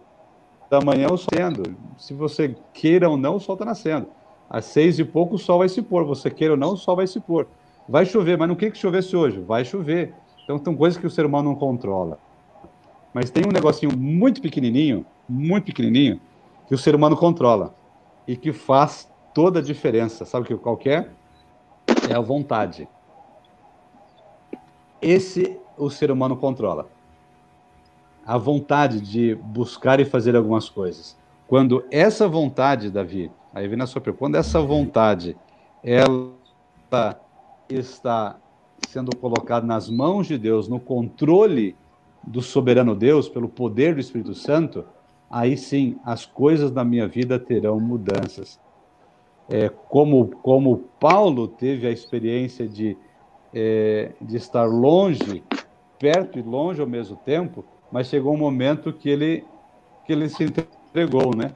da 0.70 0.82
manhã, 0.82 1.08
o 1.12 1.18
sol 1.18 1.30
nascendo. 1.34 1.76
Se 1.98 2.14
você 2.14 2.56
queira 2.74 3.10
ou 3.10 3.18
não, 3.18 3.36
o 3.36 3.40
sol 3.40 3.56
está 3.56 3.66
nascendo. 3.66 4.08
Às 4.50 4.66
seis 4.66 5.00
e 5.00 5.04
pouco 5.04 5.36
o 5.36 5.40
sol 5.40 5.60
vai 5.60 5.70
se 5.70 5.82
pôr, 5.82 6.04
você 6.04 6.30
queira 6.30 6.54
ou 6.54 6.60
não, 6.60 6.74
o 6.74 6.78
sol 6.78 6.96
vai 6.96 7.08
se 7.08 7.20
pôr. 7.20 7.48
Vai 7.88 8.06
chover, 8.06 8.38
mas 8.38 8.48
não 8.48 8.56
quer 8.56 8.72
que 8.72 8.78
chovesse 8.78 9.16
hoje, 9.16 9.40
vai 9.40 9.64
chover. 9.66 10.14
Então, 10.44 10.62
são 10.64 10.76
coisas 10.76 11.00
que 11.00 11.08
o 11.08 11.10
ser 11.10 11.26
humano 11.26 11.50
não 11.50 11.56
controla. 11.56 12.20
Mas 13.16 13.30
tem 13.30 13.46
um 13.48 13.52
negocinho 13.54 13.98
muito 13.98 14.42
pequenininho, 14.42 15.06
muito 15.30 15.68
pequenininho, 15.68 16.20
que 16.68 16.76
o 16.76 16.78
ser 16.78 16.94
humano 16.94 17.16
controla 17.16 17.74
e 18.28 18.36
que 18.36 18.52
faz 18.52 19.10
toda 19.34 19.60
a 19.60 19.62
diferença. 19.62 20.26
Sabe 20.26 20.54
qual 20.58 20.76
que 20.76 20.90
é? 20.90 21.10
É 22.10 22.14
a 22.14 22.20
vontade. 22.20 22.90
Esse 25.02 25.58
o 25.78 25.90
ser 25.90 26.12
humano 26.12 26.36
controla. 26.36 26.90
A 28.26 28.38
vontade 28.38 29.00
de 29.00 29.34
buscar 29.36 30.02
e 30.02 30.04
fazer 30.04 30.36
algumas 30.36 30.68
coisas. 30.68 31.18
Quando 31.48 31.86
essa 31.90 32.28
vontade, 32.28 32.92
Davi, 32.92 33.32
aí 33.54 33.66
vem 33.66 33.78
na 33.78 33.88
sua 33.88 34.02
pergunta, 34.02 34.20
quando 34.20 34.36
essa 34.36 34.60
vontade 34.60 35.38
ela 35.82 36.34
está 37.70 38.36
sendo 38.90 39.16
colocada 39.16 39.66
nas 39.66 39.90
mãos 39.90 40.28
de 40.28 40.38
Deus, 40.38 40.68
no 40.68 40.82
controle 40.82 41.78
do 42.26 42.42
soberano 42.42 42.96
Deus, 42.96 43.30
pelo 43.30 43.48
poder 43.48 43.94
do 43.94 44.00
Espírito 44.00 44.34
Santo, 44.34 44.86
aí 45.30 45.58
sim 45.58 45.98
as 46.04 46.26
coisas 46.26 46.72
na 46.72 46.84
minha 46.84 47.08
vida 47.08 47.38
terão 47.38 47.80
mudanças. 47.80 48.60
É, 49.48 49.70
como, 49.70 50.28
como 50.42 50.86
Paulo 51.00 51.48
teve 51.48 51.88
a 51.88 51.92
experiência 51.92 52.68
de, 52.68 52.98
é, 53.54 54.12
de 54.20 54.38
estar 54.38 54.66
longe, 54.66 55.44
perto 56.00 56.40
e 56.40 56.42
longe 56.42 56.82
ao 56.82 56.88
mesmo 56.88 57.16
tempo, 57.18 57.64
mas 57.92 58.08
chegou 58.08 58.34
um 58.34 58.38
momento 58.38 58.92
que 58.92 59.10
ele, 59.10 59.44
que 60.06 60.14
ele 60.14 60.28
se 60.30 60.44
entregou, 60.44 61.36
né? 61.36 61.52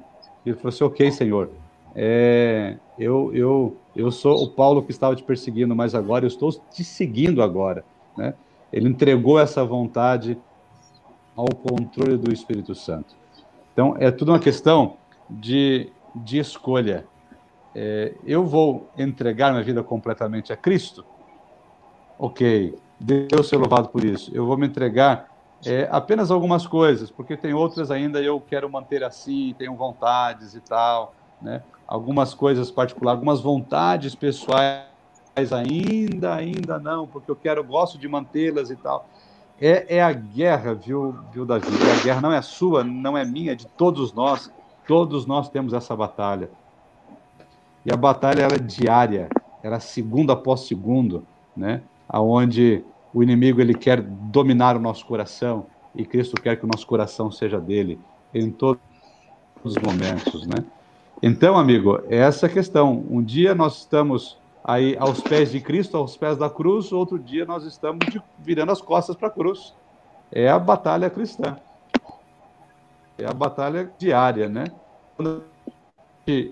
Ele 0.46 0.56
falou 0.56 0.70
assim, 0.70 0.84
ok, 0.84 1.12
Senhor, 1.12 1.50
é, 1.96 2.78
eu, 2.98 3.32
eu, 3.34 3.78
eu 3.96 4.12
sou 4.12 4.44
o 4.44 4.50
Paulo 4.50 4.84
que 4.84 4.92
estava 4.92 5.16
te 5.16 5.24
perseguindo, 5.24 5.76
mas 5.76 5.96
agora 5.96 6.26
eu 6.26 6.28
estou 6.28 6.52
te 6.52 6.84
seguindo 6.84 7.42
agora, 7.42 7.84
né? 8.16 8.36
Ele 8.72 8.88
entregou 8.88 9.40
essa 9.40 9.66
vontade 9.66 10.38
ao 11.40 11.56
controle 11.56 12.18
do 12.18 12.34
Espírito 12.34 12.76
Santo. 12.76 13.16
Então, 13.72 13.96
é 13.98 14.12
tudo 14.12 14.34
uma 14.34 14.40
questão 14.40 14.98
de, 15.30 15.90
de 16.14 16.38
escolha. 16.38 17.06
É, 17.74 18.14
eu 18.26 18.44
vou 18.44 18.90
entregar 18.98 19.52
minha 19.52 19.64
vida 19.64 19.82
completamente 19.82 20.52
a 20.52 20.58
Cristo? 20.58 21.06
Ok, 22.18 22.78
Deus 23.00 23.48
seja 23.48 23.62
louvado 23.62 23.88
por 23.88 24.04
isso. 24.04 24.30
Eu 24.34 24.46
vou 24.46 24.58
me 24.58 24.68
entregar 24.68 25.30
é, 25.66 25.88
apenas 25.90 26.30
algumas 26.30 26.68
coisas, 26.68 27.10
porque 27.10 27.38
tem 27.38 27.54
outras 27.54 27.90
ainda 27.90 28.22
eu 28.22 28.42
quero 28.42 28.70
manter 28.70 29.02
assim, 29.02 29.56
tenho 29.58 29.76
vontades 29.76 30.56
e 30.56 30.60
tal, 30.60 31.14
né? 31.42 31.64
Algumas 31.88 32.34
coisas 32.34 32.70
particulares, 32.70 33.18
algumas 33.18 33.40
vontades 33.40 34.14
pessoais 34.14 34.84
ainda, 35.54 36.36
ainda 36.36 36.78
não, 36.78 37.08
porque 37.08 37.32
eu 37.32 37.36
quero, 37.36 37.64
gosto 37.64 37.98
de 37.98 38.10
mantê-las 38.10 38.70
e 38.70 38.76
tal. 38.76 39.08
É, 39.62 39.98
é 39.98 40.02
a 40.02 40.12
guerra, 40.14 40.74
viu, 40.74 41.16
viu, 41.34 41.46
Davi? 41.46 41.68
E 41.68 42.00
a 42.00 42.04
guerra 42.04 42.22
não 42.22 42.32
é 42.32 42.42
sua, 42.42 42.84
não 42.84 43.18
é 43.18 43.26
minha, 43.26 43.52
é 43.52 43.56
de 43.56 43.68
todos 43.68 44.14
nós. 44.14 44.52
Todos 44.88 45.26
nós 45.26 45.50
temos 45.50 45.74
essa 45.74 45.96
batalha. 45.96 46.50
E 47.86 47.92
a 47.92 47.98
batalha 47.98 48.44
ela 48.44 48.56
é 48.56 48.60
diária, 48.60 49.30
ela 49.62 49.76
é 49.76 49.80
segundo 49.80 50.32
após 50.32 50.62
segundo, 50.62 51.26
né? 51.56 51.82
Aonde 52.08 52.84
o 53.14 53.22
inimigo 53.22 53.62
ele 53.62 53.74
quer 53.74 54.02
dominar 54.02 54.76
o 54.76 54.80
nosso 54.80 55.06
coração 55.06 55.66
e 55.96 56.06
Cristo 56.06 56.42
quer 56.42 56.58
que 56.58 56.66
o 56.66 56.68
nosso 56.68 56.86
coração 56.86 57.32
seja 57.32 57.60
dele 57.60 58.00
em 58.34 58.50
todos 58.50 58.82
os 59.64 59.76
momentos, 59.76 60.46
né? 60.48 60.64
Então, 61.22 61.58
amigo, 61.58 62.02
é 62.10 62.18
essa 62.18 62.48
questão. 62.48 63.06
Um 63.10 63.22
dia 63.22 63.54
nós 63.54 63.80
estamos 63.80 64.38
aí 64.70 64.96
aos 65.00 65.20
pés 65.20 65.52
de 65.52 65.60
Cristo, 65.60 65.98
aos 65.98 66.16
pés 66.16 66.38
da 66.38 66.48
cruz, 66.48 66.92
outro 66.92 67.18
dia 67.18 67.44
nós 67.44 67.66
estamos 67.66 68.06
de, 68.06 68.22
virando 68.38 68.72
as 68.72 68.80
costas 68.80 69.16
para 69.16 69.28
a 69.28 69.32
cruz. 69.32 69.74
É 70.32 70.48
a 70.48 70.60
batalha 70.60 71.10
cristã. 71.10 71.58
É 73.18 73.26
a 73.26 73.34
batalha 73.34 73.92
diária, 73.98 74.48
né? 74.48 74.66
Quando 75.18 75.44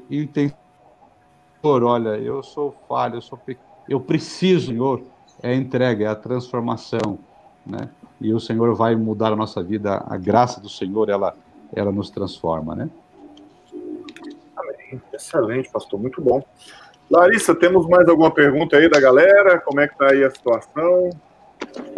entende, 0.10 0.56
olha, 1.64 2.18
eu 2.18 2.42
sou 2.42 2.76
falho, 2.90 3.18
eu 3.18 3.22
sou 3.22 3.40
eu 3.88 4.02
preciso, 4.02 4.68
Senhor, 4.68 5.04
é 5.44 5.52
a 5.52 5.56
entrega, 5.56 6.06
é 6.06 6.08
a 6.08 6.16
transformação, 6.16 7.20
né? 7.64 7.90
E 8.20 8.34
o 8.34 8.40
Senhor 8.40 8.74
vai 8.74 8.96
mudar 8.96 9.32
a 9.32 9.36
nossa 9.36 9.62
vida, 9.62 10.04
a 10.08 10.18
graça 10.18 10.60
do 10.60 10.68
Senhor, 10.68 11.08
ela 11.10 11.36
ela 11.76 11.92
nos 11.92 12.10
transforma, 12.10 12.76
né? 12.76 12.90
Excelente, 15.14 15.70
pastor, 15.70 16.00
muito 16.00 16.22
bom. 16.22 16.42
Larissa, 17.10 17.56
temos 17.56 17.88
mais 17.88 18.08
alguma 18.08 18.32
pergunta 18.32 18.78
aí 18.78 18.90
da 18.90 19.00
galera? 19.00 19.60
Como 19.60 19.80
é 19.80 19.88
que 19.88 19.94
está 19.94 20.12
aí 20.12 20.24
a 20.24 20.30
situação? 20.30 21.10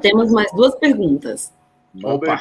Temos 0.01 0.31
mais 0.31 0.51
duas 0.51 0.75
perguntas. 0.75 1.51
Opa. 2.03 2.39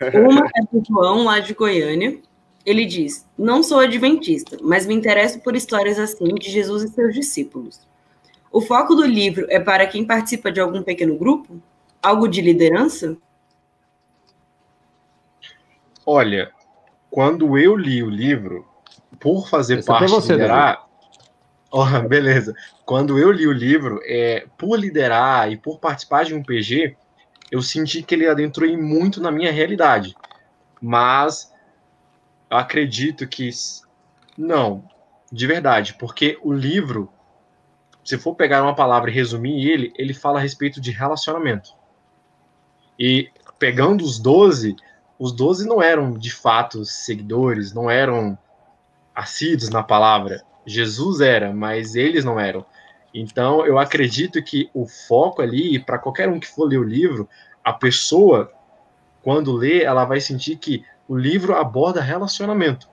Uma 0.14 0.46
é 0.56 0.62
do 0.72 0.82
João, 0.86 1.24
lá 1.24 1.40
de 1.40 1.54
Goiânia. 1.54 2.18
Ele 2.64 2.84
diz: 2.84 3.26
Não 3.36 3.62
sou 3.62 3.80
adventista, 3.80 4.58
mas 4.62 4.86
me 4.86 4.94
interesso 4.94 5.40
por 5.40 5.56
histórias 5.56 5.98
assim 5.98 6.34
de 6.34 6.50
Jesus 6.50 6.84
e 6.84 6.88
seus 6.88 7.14
discípulos. 7.14 7.80
O 8.52 8.60
foco 8.60 8.94
do 8.94 9.06
livro 9.06 9.46
é 9.48 9.60
para 9.60 9.86
quem 9.86 10.04
participa 10.04 10.50
de 10.50 10.60
algum 10.60 10.82
pequeno 10.82 11.16
grupo? 11.16 11.60
Algo 12.02 12.26
de 12.26 12.40
liderança? 12.40 13.16
Olha, 16.04 16.50
quando 17.10 17.56
eu 17.56 17.76
li 17.76 18.02
o 18.02 18.10
livro, 18.10 18.66
por 19.20 19.48
fazer 19.48 19.78
Esse 19.78 19.88
é 19.88 19.92
parte 19.92 20.04
é 20.04 20.08
você, 20.08 20.32
liderar, 20.32 20.86
Oh, 21.70 21.86
beleza. 22.08 22.54
Quando 22.84 23.18
eu 23.18 23.30
li 23.30 23.46
o 23.46 23.52
livro, 23.52 24.00
é, 24.04 24.46
por 24.58 24.76
liderar 24.76 25.50
e 25.52 25.56
por 25.56 25.78
participar 25.78 26.24
de 26.24 26.34
um 26.34 26.42
PG, 26.42 26.96
eu 27.50 27.62
senti 27.62 28.02
que 28.02 28.14
ele 28.14 28.28
adentrou 28.28 28.68
muito 28.76 29.20
na 29.20 29.30
minha 29.30 29.52
realidade. 29.52 30.14
Mas 30.80 31.52
eu 32.50 32.56
acredito 32.56 33.26
que 33.28 33.50
não, 34.36 34.84
de 35.30 35.46
verdade, 35.46 35.94
porque 35.94 36.38
o 36.42 36.52
livro, 36.52 37.12
se 38.04 38.18
for 38.18 38.34
pegar 38.34 38.62
uma 38.62 38.74
palavra 38.74 39.10
e 39.10 39.14
resumir 39.14 39.68
ele, 39.68 39.92
ele 39.96 40.14
fala 40.14 40.38
a 40.38 40.42
respeito 40.42 40.80
de 40.80 40.90
relacionamento. 40.90 41.70
E 42.98 43.30
pegando 43.58 44.04
os 44.04 44.18
12, 44.18 44.74
os 45.18 45.32
12 45.32 45.68
não 45.68 45.82
eram 45.82 46.12
de 46.18 46.32
fato 46.32 46.84
seguidores, 46.84 47.72
não 47.72 47.90
eram 47.90 48.36
assíduos 49.14 49.70
na 49.70 49.82
palavra. 49.82 50.42
Jesus 50.70 51.20
era, 51.20 51.52
mas 51.52 51.94
eles 51.94 52.24
não 52.24 52.38
eram. 52.38 52.64
Então, 53.12 53.66
eu 53.66 53.78
acredito 53.78 54.42
que 54.42 54.70
o 54.72 54.86
foco 54.86 55.42
ali, 55.42 55.78
para 55.78 55.98
qualquer 55.98 56.28
um 56.28 56.38
que 56.38 56.46
for 56.46 56.66
ler 56.66 56.78
o 56.78 56.84
livro, 56.84 57.28
a 57.64 57.72
pessoa, 57.72 58.52
quando 59.22 59.52
lê, 59.52 59.82
ela 59.82 60.04
vai 60.04 60.20
sentir 60.20 60.56
que 60.56 60.84
o 61.08 61.16
livro 61.16 61.56
aborda 61.56 62.00
relacionamento. 62.00 62.88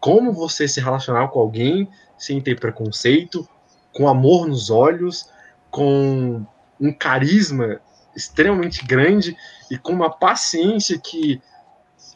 Como 0.00 0.32
você 0.32 0.66
se 0.66 0.80
relacionar 0.80 1.28
com 1.28 1.40
alguém 1.40 1.88
sem 2.16 2.40
ter 2.40 2.58
preconceito, 2.58 3.46
com 3.92 4.08
amor 4.08 4.46
nos 4.46 4.70
olhos, 4.70 5.30
com 5.70 6.44
um 6.80 6.92
carisma 6.92 7.80
extremamente 8.16 8.84
grande 8.84 9.36
e 9.70 9.76
com 9.76 9.92
uma 9.92 10.10
paciência 10.10 10.98
que 10.98 11.40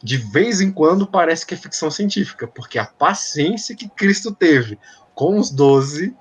de 0.03 0.17
vez 0.17 0.59
em 0.59 0.69
quando 0.69 1.07
parece 1.07 1.45
que 1.45 1.53
é 1.53 1.57
ficção 1.57 1.89
científica, 1.89 2.45
porque 2.45 2.77
a 2.77 2.85
paciência 2.85 3.73
que 3.73 3.87
Cristo 3.87 4.35
teve 4.35 4.77
com 5.15 5.39
os 5.39 5.49
doze 5.49 6.13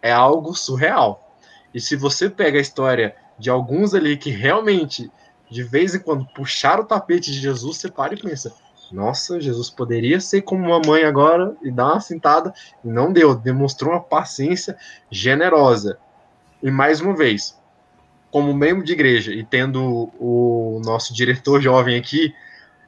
é 0.00 0.10
algo 0.10 0.54
surreal. 0.54 1.38
E 1.74 1.78
se 1.80 1.94
você 1.96 2.30
pega 2.30 2.58
a 2.58 2.62
história 2.62 3.14
de 3.38 3.50
alguns 3.50 3.92
ali 3.92 4.16
que 4.16 4.30
realmente, 4.30 5.10
de 5.50 5.62
vez 5.62 5.94
em 5.94 5.98
quando, 5.98 6.24
puxaram 6.34 6.82
o 6.82 6.86
tapete 6.86 7.30
de 7.30 7.38
Jesus, 7.38 7.76
você 7.76 7.90
para 7.90 8.14
e 8.14 8.16
pensa: 8.16 8.54
nossa, 8.90 9.38
Jesus 9.38 9.68
poderia 9.68 10.18
ser 10.18 10.40
como 10.40 10.64
uma 10.64 10.80
mãe 10.80 11.04
agora 11.04 11.54
e 11.62 11.70
dar 11.70 11.92
uma 11.92 12.00
cintada, 12.00 12.54
e 12.82 12.88
não 12.88 13.12
deu, 13.12 13.34
demonstrou 13.34 13.92
uma 13.92 14.00
paciência 14.00 14.78
generosa. 15.10 15.98
E 16.62 16.70
mais 16.70 17.02
uma 17.02 17.14
vez, 17.14 17.58
como 18.30 18.54
membro 18.54 18.82
de 18.82 18.94
igreja 18.94 19.32
e 19.32 19.44
tendo 19.44 20.10
o 20.18 20.80
nosso 20.82 21.12
diretor 21.12 21.60
jovem 21.60 21.96
aqui, 21.96 22.34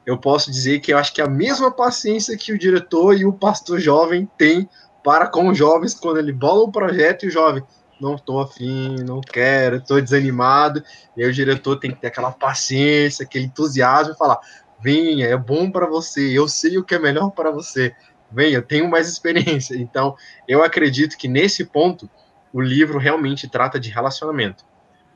eu 0.09 0.17
posso 0.17 0.49
dizer 0.49 0.79
que 0.79 0.91
eu 0.91 0.97
acho 0.97 1.13
que 1.13 1.21
é 1.21 1.23
a 1.23 1.29
mesma 1.29 1.69
paciência 1.69 2.35
que 2.35 2.51
o 2.51 2.57
diretor 2.57 3.15
e 3.15 3.25
o 3.25 3.31
pastor 3.31 3.79
jovem 3.79 4.27
têm 4.39 4.67
para 5.03 5.27
com 5.27 5.49
os 5.49 5.57
jovens 5.57 5.93
quando 5.93 6.17
ele 6.17 6.33
bola 6.33 6.65
um 6.65 6.71
projeto 6.71 7.25
e 7.25 7.27
o 7.27 7.31
jovem 7.31 7.63
não 8.01 8.15
estou 8.15 8.41
afim, 8.41 8.95
não 9.07 9.21
quero, 9.21 9.75
estou 9.75 10.01
desanimado. 10.01 10.83
E 11.15 11.23
aí 11.23 11.29
o 11.29 11.33
diretor 11.33 11.75
tem 11.75 11.91
que 11.91 12.01
ter 12.01 12.07
aquela 12.07 12.31
paciência, 12.31 13.23
aquele 13.23 13.45
entusiasmo 13.45 14.15
e 14.15 14.17
falar: 14.17 14.39
venha, 14.81 15.27
é 15.27 15.37
bom 15.37 15.69
para 15.69 15.85
você, 15.85 16.35
eu 16.35 16.47
sei 16.47 16.79
o 16.79 16.83
que 16.83 16.95
é 16.95 16.99
melhor 16.99 17.29
para 17.29 17.51
você, 17.51 17.93
venha, 18.31 18.57
eu 18.57 18.63
tenho 18.63 18.89
mais 18.89 19.07
experiência. 19.07 19.75
Então, 19.77 20.15
eu 20.47 20.63
acredito 20.63 21.19
que 21.19 21.27
nesse 21.27 21.65
ponto 21.65 22.09
o 22.51 22.59
livro 22.59 22.97
realmente 22.97 23.47
trata 23.47 23.79
de 23.79 23.91
relacionamento. 23.91 24.65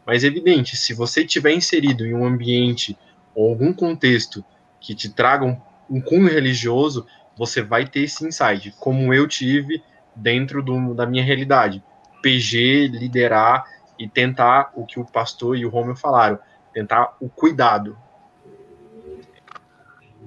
Mas 0.06 0.24
é 0.24 0.28
evidente, 0.28 0.78
se 0.78 0.94
você 0.94 1.22
estiver 1.22 1.52
inserido 1.52 2.06
em 2.06 2.14
um 2.14 2.28
ambiente 2.28 2.96
ou 3.34 3.50
algum 3.50 3.74
contexto 3.74 4.46
que 4.84 4.94
te 4.94 5.10
traga 5.10 5.46
um, 5.90 6.02
cunho 6.02 6.28
religioso, 6.28 7.08
você 7.36 7.64
vai 7.64 7.88
ter 7.88 8.02
esse 8.02 8.28
insight, 8.28 8.76
como 8.80 9.14
eu 9.14 9.28
tive 9.28 9.82
dentro 10.14 10.62
do, 10.62 10.94
da 10.94 11.06
minha 11.06 11.24
realidade. 11.24 11.82
PG, 12.22 12.88
liderar 12.88 13.64
e 13.98 14.08
tentar 14.08 14.72
o 14.76 14.86
que 14.86 15.00
o 15.00 15.06
pastor 15.06 15.58
e 15.58 15.66
o 15.66 15.70
Romeu 15.70 15.96
falaram, 15.96 16.38
tentar 16.74 17.16
o 17.20 17.30
cuidado. 17.30 17.98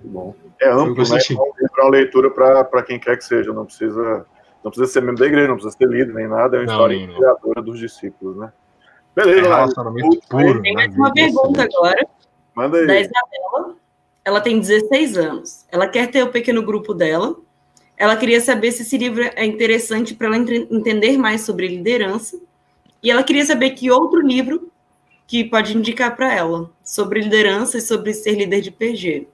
Bom. 0.02 0.34
É 0.60 0.70
amplo, 0.70 1.02
né? 1.08 1.18
É 1.28 1.82
uma 1.82 1.90
leitura 1.90 2.30
para 2.30 2.82
quem 2.82 2.98
quer 2.98 3.18
que 3.18 3.24
seja, 3.24 3.52
não 3.52 3.66
precisa, 3.66 4.26
não 4.64 4.70
precisa 4.70 4.86
ser 4.90 5.02
membro 5.02 5.20
da 5.20 5.26
igreja, 5.26 5.48
não 5.48 5.56
precisa 5.56 5.76
ser 5.76 5.88
líder 5.88 6.14
nem 6.14 6.28
nada, 6.28 6.56
é 6.56 6.60
uma 6.60 6.66
não, 6.66 6.72
história 6.72 6.96
inspiradora 6.96 7.62
dos 7.62 7.78
discípulos, 7.78 8.36
né? 8.38 8.52
Beleza, 9.14 9.40
é 9.40 9.42
relacionamento 9.42 10.20
puro. 10.28 10.62
Tem 10.62 10.74
mais 10.74 10.94
uma 10.94 11.12
pergunta 11.12 11.62
agora. 11.62 12.06
Manda 12.54 12.78
aí. 12.78 12.86
Da 12.86 13.00
Isabela. 13.00 13.76
Ela 14.26 14.40
tem 14.40 14.58
16 14.58 15.16
anos. 15.16 15.64
Ela 15.70 15.86
quer 15.86 16.10
ter 16.10 16.24
o 16.24 16.32
pequeno 16.32 16.60
grupo 16.60 16.92
dela. 16.92 17.36
Ela 17.96 18.16
queria 18.16 18.40
saber 18.40 18.72
se 18.72 18.82
esse 18.82 18.98
livro 18.98 19.22
é 19.22 19.46
interessante 19.46 20.16
para 20.16 20.26
ela 20.26 20.36
entender 20.36 21.16
mais 21.16 21.42
sobre 21.42 21.68
liderança. 21.68 22.36
E 23.00 23.08
ela 23.08 23.22
queria 23.22 23.46
saber 23.46 23.70
que 23.70 23.88
outro 23.88 24.20
livro 24.20 24.68
que 25.28 25.44
pode 25.44 25.76
indicar 25.76 26.16
para 26.16 26.34
ela 26.34 26.68
sobre 26.82 27.20
liderança 27.20 27.78
e 27.78 27.80
sobre 27.80 28.12
ser 28.12 28.32
líder 28.32 28.62
de 28.62 28.72
PG. 28.72 29.28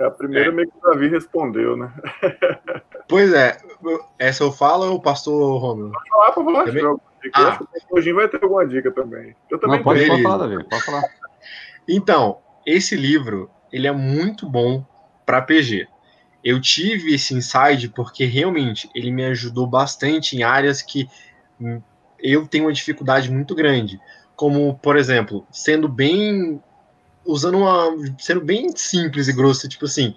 É 0.00 0.04
a 0.04 0.10
primeira 0.10 0.48
é. 0.48 0.52
meio 0.52 0.68
que 0.68 0.76
o 0.76 0.90
Davi 0.90 1.06
respondeu, 1.06 1.76
né? 1.76 1.92
Pois 3.06 3.32
é. 3.34 3.58
Essa 4.18 4.42
eu 4.42 4.50
falo 4.50 4.86
ou 4.86 4.96
o 4.96 5.00
pastor 5.00 5.60
Romeu? 5.60 5.92
Pode 5.92 6.08
falar, 6.08 6.32
pode 6.32 6.52
falar. 6.52 6.64
Também? 6.64 7.00
Ah. 7.34 7.48
Acho 7.48 7.58
que 7.58 7.64
o 7.64 7.98
Hoje 7.98 8.12
vai 8.14 8.26
ter 8.26 8.42
alguma 8.42 8.66
dica 8.66 8.90
também. 8.90 9.36
Eu 9.48 9.58
também 9.60 9.76
Não, 9.76 9.84
pode, 9.84 10.06
pode 10.06 10.22
falar, 10.22 10.38
Davi, 10.38 10.64
pode 10.64 10.84
falar. 10.84 11.02
Então, 11.86 12.38
esse 12.66 12.96
livro, 12.96 13.50
ele 13.72 13.86
é 13.86 13.92
muito 13.92 14.48
bom 14.48 14.84
para 15.24 15.42
PG. 15.42 15.88
Eu 16.42 16.60
tive 16.60 17.14
esse 17.14 17.34
insight 17.34 17.88
porque 17.88 18.24
realmente 18.24 18.88
ele 18.94 19.10
me 19.10 19.24
ajudou 19.24 19.66
bastante 19.66 20.36
em 20.36 20.42
áreas 20.42 20.82
que 20.82 21.08
eu 22.18 22.46
tenho 22.46 22.64
uma 22.64 22.72
dificuldade 22.72 23.30
muito 23.30 23.54
grande. 23.54 23.98
Como, 24.36 24.78
por 24.78 24.96
exemplo, 24.96 25.46
sendo 25.50 25.88
bem 25.88 26.60
usando 27.24 27.58
uma. 27.58 27.90
sendo 28.18 28.40
bem 28.40 28.74
simples 28.76 29.28
e 29.28 29.32
grosso, 29.32 29.68
tipo 29.68 29.86
assim. 29.86 30.14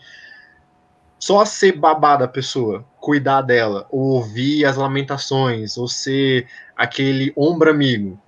Só 1.19 1.43
ser 1.45 1.73
babá 1.73 2.15
da 2.15 2.27
pessoa, 2.27 2.85
cuidar 2.99 3.41
dela, 3.41 3.87
ou 3.89 4.01
ouvir 4.01 4.65
as 4.65 4.77
lamentações, 4.77 5.75
ou 5.75 5.87
ser 5.87 6.47
aquele 6.75 7.33
ombro 7.35 7.71
amigo. 7.71 8.21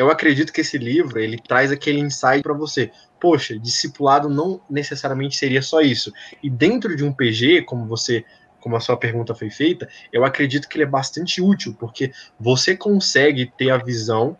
Eu 0.00 0.10
acredito 0.10 0.50
que 0.50 0.62
esse 0.62 0.78
livro 0.78 1.20
ele 1.20 1.36
traz 1.36 1.70
aquele 1.70 2.00
insight 2.00 2.42
para 2.42 2.54
você. 2.54 2.90
Poxa, 3.20 3.58
discipulado 3.58 4.30
não 4.30 4.62
necessariamente 4.70 5.36
seria 5.36 5.60
só 5.60 5.82
isso. 5.82 6.10
E 6.42 6.48
dentro 6.48 6.96
de 6.96 7.04
um 7.04 7.12
PG, 7.12 7.64
como 7.66 7.86
você 7.86 8.24
como 8.60 8.76
a 8.76 8.80
sua 8.80 8.96
pergunta 8.96 9.34
foi 9.34 9.50
feita, 9.50 9.88
eu 10.10 10.24
acredito 10.24 10.68
que 10.68 10.76
ele 10.78 10.84
é 10.84 10.86
bastante 10.86 11.42
útil, 11.42 11.76
porque 11.78 12.12
você 12.38 12.74
consegue 12.74 13.52
ter 13.58 13.70
a 13.70 13.76
visão 13.76 14.38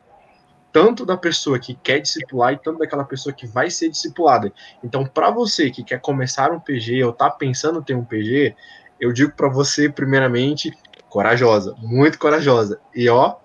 tanto 0.72 1.04
da 1.04 1.16
pessoa 1.16 1.58
que 1.58 1.74
quer 1.74 2.00
discipular 2.00 2.54
e 2.54 2.58
tanto 2.58 2.78
daquela 2.78 3.04
pessoa 3.04 3.32
que 3.32 3.46
vai 3.46 3.70
ser 3.70 3.90
discipulada. 3.90 4.50
Então, 4.82 5.04
para 5.04 5.30
você 5.30 5.70
que 5.70 5.84
quer 5.84 6.00
começar 6.00 6.52
um 6.52 6.60
PG 6.60 7.04
ou 7.04 7.12
tá 7.12 7.28
pensando 7.28 7.80
em 7.80 7.82
ter 7.82 7.94
um 7.94 8.04
PG, 8.04 8.56
eu 8.98 9.12
digo 9.12 9.32
para 9.32 9.48
você, 9.48 9.90
primeiramente, 9.90 10.72
corajosa, 11.10 11.74
muito 11.78 12.18
corajosa. 12.18 12.80
E 12.94 13.08
ó, 13.10 13.36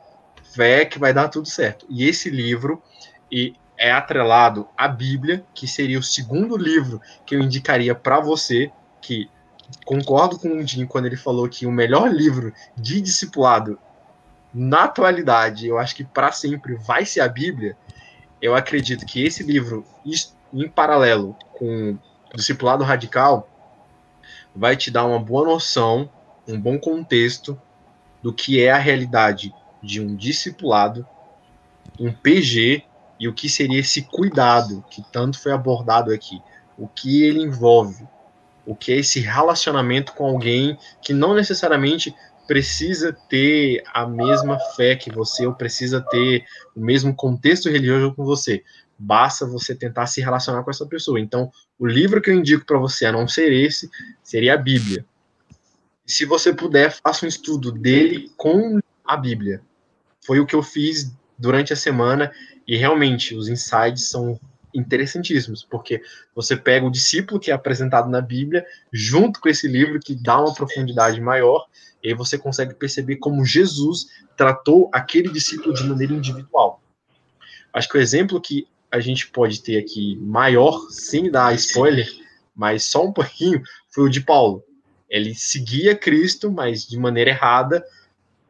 fé 0.56 0.86
que 0.86 0.98
vai 0.98 1.14
dar 1.14 1.28
tudo 1.28 1.48
certo. 1.48 1.86
E 1.90 2.08
esse 2.08 2.30
livro 2.30 2.82
e 3.32 3.54
é 3.78 3.92
atrelado 3.92 4.68
à 4.78 4.88
Bíblia, 4.88 5.46
que 5.54 5.68
seria 5.68 6.00
o 6.00 6.04
segundo 6.04 6.56
livro 6.56 7.02
que 7.26 7.36
eu 7.36 7.42
indicaria 7.42 7.94
para 7.94 8.20
você, 8.20 8.72
que 9.02 9.30
concordo 9.84 10.40
com 10.40 10.58
o 10.58 10.66
Jim 10.66 10.86
quando 10.86 11.08
ele 11.08 11.18
falou 11.18 11.50
que 11.50 11.66
o 11.66 11.72
melhor 11.72 12.10
livro 12.10 12.54
de 12.78 13.02
discipulado 13.02 13.78
na 14.54 14.86
atualidade, 14.86 15.68
eu 15.68 15.78
acho 15.78 15.94
que 15.94 16.06
para 16.06 16.32
sempre 16.32 16.76
vai 16.76 17.06
ser 17.06 17.20
a 17.20 17.28
Bíblia, 17.28 17.76
eu 18.42 18.56
acredito 18.56 19.06
que 19.06 19.22
esse 19.22 19.44
livro, 19.44 19.86
em 20.54 20.70
paralelo 20.70 21.36
com 21.58 21.98
o 22.34 22.38
Discipulado 22.38 22.84
Radical, 22.84 23.50
vai 24.56 24.78
te 24.78 24.90
dar 24.90 25.04
uma 25.04 25.20
boa 25.20 25.46
noção, 25.46 26.10
um 26.48 26.60
bom 26.60 26.80
contexto 26.80 27.60
do 28.24 28.32
que 28.32 28.62
é 28.62 28.72
a 28.72 28.78
realidade 28.78 29.54
de 29.86 30.02
um 30.02 30.16
discipulado, 30.16 31.08
um 32.00 32.12
PG 32.12 32.84
e 33.20 33.28
o 33.28 33.34
que 33.34 33.48
seria 33.48 33.80
esse 33.80 34.02
cuidado 34.02 34.84
que 34.90 35.04
tanto 35.12 35.40
foi 35.40 35.52
abordado 35.52 36.12
aqui, 36.12 36.42
o 36.78 36.88
que 36.88 37.24
ele 37.24 37.40
envolve, 37.40 38.06
o 38.66 38.76
que 38.76 38.92
é 38.92 38.98
esse 38.98 39.20
relacionamento 39.20 40.14
com 40.14 40.26
alguém 40.26 40.78
que 41.02 41.14
não 41.14 41.34
necessariamente 41.34 42.14
precisa 42.48 43.14
ter 43.30 43.84
a 43.94 44.06
mesma 44.06 44.60
fé 44.76 44.96
que 44.96 45.12
você, 45.12 45.46
ou 45.46 45.54
precisa 45.54 46.02
ter 46.02 46.44
o 46.76 46.80
mesmo 46.80 47.16
contexto 47.16 47.70
religioso 47.70 48.14
com 48.14 48.24
você. 48.24 48.64
Basta 48.98 49.46
você 49.46 49.76
tentar 49.76 50.08
se 50.08 50.22
relacionar 50.22 50.64
com 50.64 50.70
essa 50.70 50.86
pessoa. 50.86 51.20
Então, 51.20 51.52
o 51.78 51.86
livro 51.86 52.22
que 52.22 52.30
eu 52.30 52.36
indico 52.36 52.66
para 52.66 52.78
você, 52.78 53.06
a 53.06 53.12
não 53.12 53.28
ser 53.28 53.52
esse, 53.52 53.90
seria 54.24 54.54
a 54.54 54.58
Bíblia. 54.58 55.06
Se 56.06 56.24
você 56.24 56.54
puder, 56.54 56.92
faça 56.92 57.26
um 57.26 57.30
estudo 57.30 57.72
dele 57.72 58.32
com 58.38 58.80
a 59.04 59.18
Bíblia. 59.18 59.62
Foi 60.26 60.40
o 60.40 60.46
que 60.46 60.56
eu 60.56 60.64
fiz 60.64 61.12
durante 61.38 61.74
a 61.74 61.76
semana 61.76 62.32
e 62.68 62.76
realmente 62.78 63.36
os 63.36 63.48
insights 63.48 64.10
são 64.10 64.40
interessantíssimos, 64.74 65.64
porque 65.64 66.02
você 66.36 66.56
pega 66.58 66.86
o 66.86 66.92
discípulo 66.92 67.40
que 67.40 67.50
é 67.50 67.54
apresentado 67.54 68.10
na 68.10 68.20
Bíblia 68.20 68.66
junto 68.92 69.40
com 69.40 69.48
esse 69.48 69.68
livro 69.68 70.00
que 70.00 70.16
dá 70.16 70.40
uma 70.40 70.54
profundidade 70.54 71.22
maior 71.22 71.66
e 72.04 72.10
aí 72.10 72.14
você 72.14 72.38
consegue 72.38 72.74
perceber 72.74 73.16
como 73.16 73.46
Jesus 73.46 74.08
tratou 74.38 74.90
aquele 74.94 75.30
discípulo 75.30 75.74
de 75.74 75.84
maneira 75.84 76.14
individual. 76.14 76.82
Acho 77.74 77.90
que 77.90 77.98
o 77.98 78.02
exemplo 78.02 78.40
que 78.40 78.68
a 78.92 79.00
gente 79.00 79.28
pode 79.28 79.62
ter 79.62 79.78
aqui 79.78 80.18
maior, 80.22 80.88
sem 80.90 81.32
dar 81.32 81.54
spoiler, 81.56 82.08
mas 82.56 82.84
só 82.84 83.06
um 83.06 83.12
pouquinho, 83.12 83.62
foi 83.90 84.06
o 84.06 84.10
de 84.10 84.22
Paulo. 84.22 84.64
Ele 85.10 85.34
seguia 85.34 85.96
Cristo, 85.96 86.52
mas 86.52 86.86
de 86.86 86.98
maneira 86.98 87.32
errada. 87.32 87.84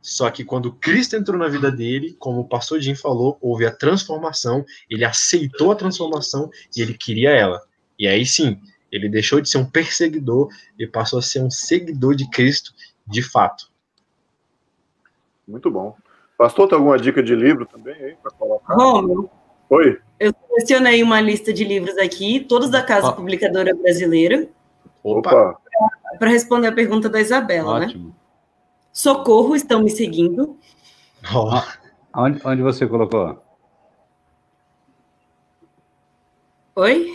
Só 0.06 0.30
que 0.30 0.46
quando 0.46 0.72
Cristo 0.72 1.16
entrou 1.16 1.36
na 1.36 1.48
vida 1.48 1.72
dele, 1.72 2.16
como 2.20 2.42
o 2.42 2.48
pastor 2.48 2.80
Jim 2.80 2.94
falou, 2.94 3.40
houve 3.42 3.66
a 3.66 3.72
transformação, 3.72 4.64
ele 4.88 5.04
aceitou 5.04 5.72
a 5.72 5.76
transformação 5.76 6.48
e 6.78 6.82
ele 6.82 6.94
queria 6.94 7.32
ela. 7.32 7.60
E 7.98 8.08
aí 8.08 8.24
sim, 8.24 8.62
ele 8.92 9.10
deixou 9.10 9.42
de 9.42 9.50
ser 9.50 9.58
um 9.58 9.66
perseguidor 9.66 10.50
e 10.78 10.86
passou 10.86 11.18
a 11.18 11.24
ser 11.24 11.42
um 11.42 11.50
seguidor 11.50 12.16
de 12.16 12.30
Cristo 12.30 12.72
de 13.08 13.24
fato. 13.24 13.68
Muito 15.48 15.72
bom. 15.72 15.96
Pastor, 16.38 16.68
tem 16.68 16.78
alguma 16.78 17.00
dica 17.00 17.24
de 17.24 17.36
livro 17.36 17.66
também 17.66 17.96
aí 17.96 18.16
para 18.22 18.30
colocar? 18.30 18.76
Romulo. 18.76 19.28
Oi. 19.72 20.00
Eu 20.20 20.32
selecionei 20.48 21.02
uma 21.02 21.20
lista 21.20 21.52
de 21.52 21.64
livros 21.64 21.98
aqui, 21.98 22.42
todos 22.42 22.70
da 22.70 22.84
Casa 22.84 23.12
Publicadora 23.12 23.74
Brasileira. 23.74 24.48
Opa! 25.04 25.58
Para 26.20 26.30
responder 26.30 26.68
a 26.68 26.72
pergunta 26.72 27.10
da 27.10 27.20
Isabela, 27.20 27.80
né? 27.80 27.86
Ótimo. 27.88 28.10
né? 28.10 28.25
Socorro, 28.96 29.58
estão 29.58 29.84
me 29.84 29.90
seguindo. 29.90 30.58
Oh. 31.36 31.52
Onde, 32.18 32.40
onde 32.46 32.62
você 32.62 32.88
colocou? 32.88 33.44
Oi? 36.78 37.14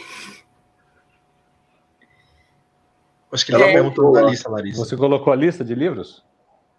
Acho 3.33 3.47
que 3.47 3.55
ele 3.55 3.63
é, 3.63 3.73
perguntou 3.73 4.13
da 4.13 4.25
lista, 4.25 4.51
Larissa. 4.51 4.85
Você 4.85 4.95
colocou 4.95 5.33
a 5.33 5.37
lista 5.37 5.65
de 5.65 5.75
livros? 5.75 6.23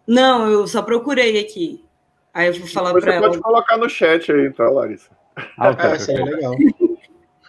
Não, 0.06 0.48
eu 0.48 0.68
só 0.68 0.84
procurei 0.84 1.40
aqui. 1.40 1.84
Aí 2.32 2.50
eu 2.50 2.54
vou 2.54 2.68
falar 2.68 2.94
para 2.94 3.16
ela. 3.16 3.22
Você 3.22 3.28
pode 3.30 3.42
colocar 3.42 3.78
no 3.78 3.90
chat 3.90 4.32
aí, 4.32 4.54
tá, 4.54 4.70
Larissa? 4.70 5.10
Ah, 5.58 5.72
okay. 5.72 5.90
é, 5.90 5.96
isso 5.96 6.12
é 6.12 6.24
legal. 6.24 6.54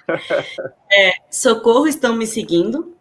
é, 0.91 1.13
Socorro 1.31 1.87
estão 1.87 2.17
me 2.17 2.27
seguindo. 2.27 2.97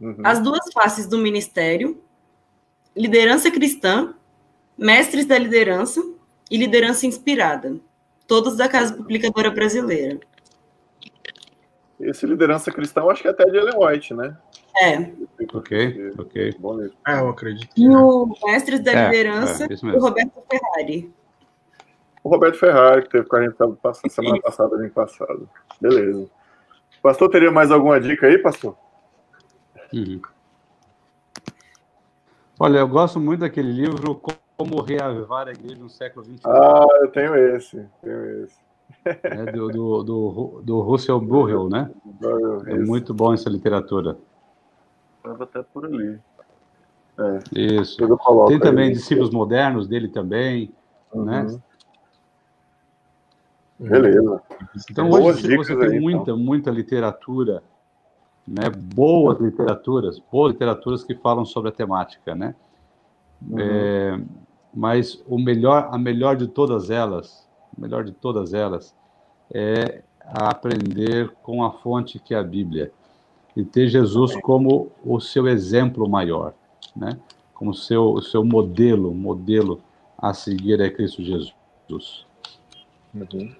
Uhum. 0.00 0.16
As 0.24 0.40
duas 0.40 0.72
faces 0.74 1.06
do 1.06 1.18
ministério. 1.18 2.02
Liderança 2.96 3.50
cristã. 3.50 4.14
Mestres 4.76 5.26
da 5.26 5.38
liderança. 5.38 6.02
E 6.50 6.56
liderança 6.56 7.06
inspirada. 7.06 7.76
Todos 8.26 8.56
da 8.56 8.68
Casa 8.68 8.94
Publicadora 8.94 9.50
Brasileira. 9.50 10.20
Esse 12.02 12.26
liderança 12.26 12.72
cristã, 12.72 13.00
eu 13.00 13.10
acho 13.10 13.22
que 13.22 13.28
é 13.28 13.30
até 13.30 13.44
de 13.44 13.56
Ellen 13.56 13.78
White, 13.78 14.12
né? 14.12 14.36
É. 14.76 14.98
Ok, 15.54 16.12
ok. 16.18 16.56
É, 17.06 17.20
eu 17.20 17.28
acredito. 17.28 17.70
E 17.76 17.88
o 17.88 18.34
Mestres 18.44 18.80
da 18.80 18.92
é, 18.92 19.04
Liderança, 19.06 19.66
é, 19.66 19.96
o 19.96 20.00
Roberto 20.00 20.42
Ferrari. 20.50 21.12
O 22.24 22.28
Roberto 22.28 22.58
Ferrari, 22.58 23.02
que 23.02 23.10
teve 23.10 23.26
com 23.26 23.36
a 23.36 23.42
gente 23.42 23.56
semana 24.08 24.40
passada, 24.40 24.74
ano 24.74 24.90
passado. 24.90 25.48
Beleza. 25.80 26.28
Pastor, 27.02 27.30
teria 27.30 27.50
mais 27.50 27.70
alguma 27.70 28.00
dica 28.00 28.26
aí, 28.26 28.38
pastor? 28.38 28.76
Uhum. 29.92 30.20
Olha, 32.64 32.78
eu 32.78 32.86
gosto 32.86 33.18
muito 33.18 33.40
daquele 33.40 33.72
livro 33.72 34.22
Como 34.56 34.80
Reavivar 34.82 35.48
a 35.48 35.50
Igreja 35.50 35.82
no 35.82 35.90
Século 35.90 36.24
XXI. 36.24 36.42
Ah, 36.46 36.86
eu 37.00 37.10
tenho 37.10 37.34
esse, 37.34 37.84
tenho 38.00 38.44
esse. 38.44 38.56
É 39.04 39.50
do, 39.50 39.66
do, 39.66 40.02
do, 40.04 40.62
do 40.62 40.80
Russell 40.80 41.20
Burrell, 41.20 41.68
né? 41.68 41.90
É 42.66 42.78
muito 42.78 43.12
bom 43.12 43.34
essa 43.34 43.50
literatura. 43.50 44.16
Estava 45.16 45.42
até 45.42 45.60
por 45.60 45.86
ali. 45.86 46.20
É, 47.18 47.38
Isso. 47.52 47.98
Tem 48.46 48.60
também 48.60 48.86
aí. 48.86 48.92
discípulos 48.92 49.30
modernos 49.30 49.88
dele 49.88 50.06
também, 50.06 50.72
uhum. 51.12 51.24
né? 51.24 51.60
Beleza. 53.76 54.40
Então 54.88 55.10
hoje 55.10 55.56
você 55.56 55.74
tem 55.74 55.94
aí, 55.94 56.00
muita, 56.00 56.22
então. 56.22 56.38
muita 56.38 56.70
literatura, 56.70 57.60
né? 58.46 58.70
Boas 58.70 59.40
literaturas, 59.40 60.20
boas 60.30 60.52
literaturas 60.52 61.04
que 61.04 61.14
falam 61.14 61.44
sobre 61.44 61.70
a 61.70 61.72
temática, 61.72 62.34
né? 62.34 62.54
Uhum. 63.40 63.58
É, 63.58 64.20
mas 64.74 65.22
o 65.26 65.38
melhor, 65.38 65.88
a 65.90 65.98
melhor 65.98 66.36
de 66.36 66.46
todas 66.46 66.90
elas, 66.90 67.48
a 67.76 67.80
melhor 67.80 68.04
de 68.04 68.12
todas 68.12 68.54
elas 68.54 68.94
é 69.52 70.02
aprender 70.24 71.30
com 71.42 71.64
a 71.64 71.72
fonte 71.72 72.18
que 72.18 72.34
é 72.34 72.38
a 72.38 72.42
Bíblia 72.42 72.92
e 73.56 73.64
ter 73.64 73.88
Jesus 73.88 74.34
como 74.40 74.90
o 75.04 75.20
seu 75.20 75.46
exemplo 75.46 76.08
maior, 76.08 76.54
né? 76.96 77.18
Como 77.54 77.74
seu 77.74 78.12
o 78.12 78.22
seu 78.22 78.44
modelo, 78.44 79.12
modelo 79.12 79.80
a 80.16 80.32
seguir 80.32 80.80
é 80.80 80.88
Cristo 80.88 81.22
Jesus. 81.22 82.26
Uhum. 83.14 83.54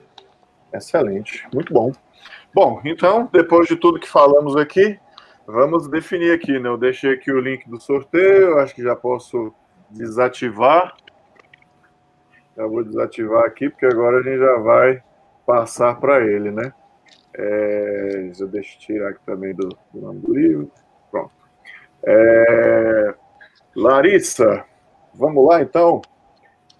Excelente, 0.72 1.47
muito 1.53 1.72
bom. 1.74 1.93
Bom, 2.55 2.82
então, 2.84 3.30
depois 3.32 3.66
de 3.66 3.76
tudo 3.76 3.98
que 3.98 4.09
falamos 4.09 4.57
aqui, 4.57 5.00
vamos 5.46 5.88
definir 5.88 6.32
aqui, 6.32 6.59
né? 6.59 6.68
Eu 6.68 6.76
deixei 6.76 7.14
aqui 7.14 7.32
o 7.32 7.40
link 7.40 7.66
do 7.66 7.80
sorteio, 7.80 8.59
acho 8.59 8.74
que 8.74 8.82
já 8.82 8.94
posso 8.94 9.55
desativar. 9.88 10.94
Já 12.55 12.66
vou 12.66 12.84
desativar 12.84 13.44
aqui, 13.44 13.70
porque 13.70 13.86
agora 13.86 14.18
a 14.18 14.22
gente 14.22 14.38
já 14.38 14.59
vai 14.59 15.03
passar 15.46 15.98
para 15.98 16.20
ele, 16.26 16.50
né? 16.50 16.74
É, 17.34 18.30
eu 18.38 18.46
deixo 18.48 18.78
tirar 18.78 19.09
aqui 19.09 19.20
também 19.24 19.55
do, 19.55 19.70
do 19.90 20.00
nome 20.03 20.20
do 20.20 20.34
livro. 20.34 20.70
Pronto. 21.11 21.32
É, 22.05 23.14
Larissa, 23.74 24.62
vamos 25.14 25.48
lá 25.48 25.62
então. 25.62 26.03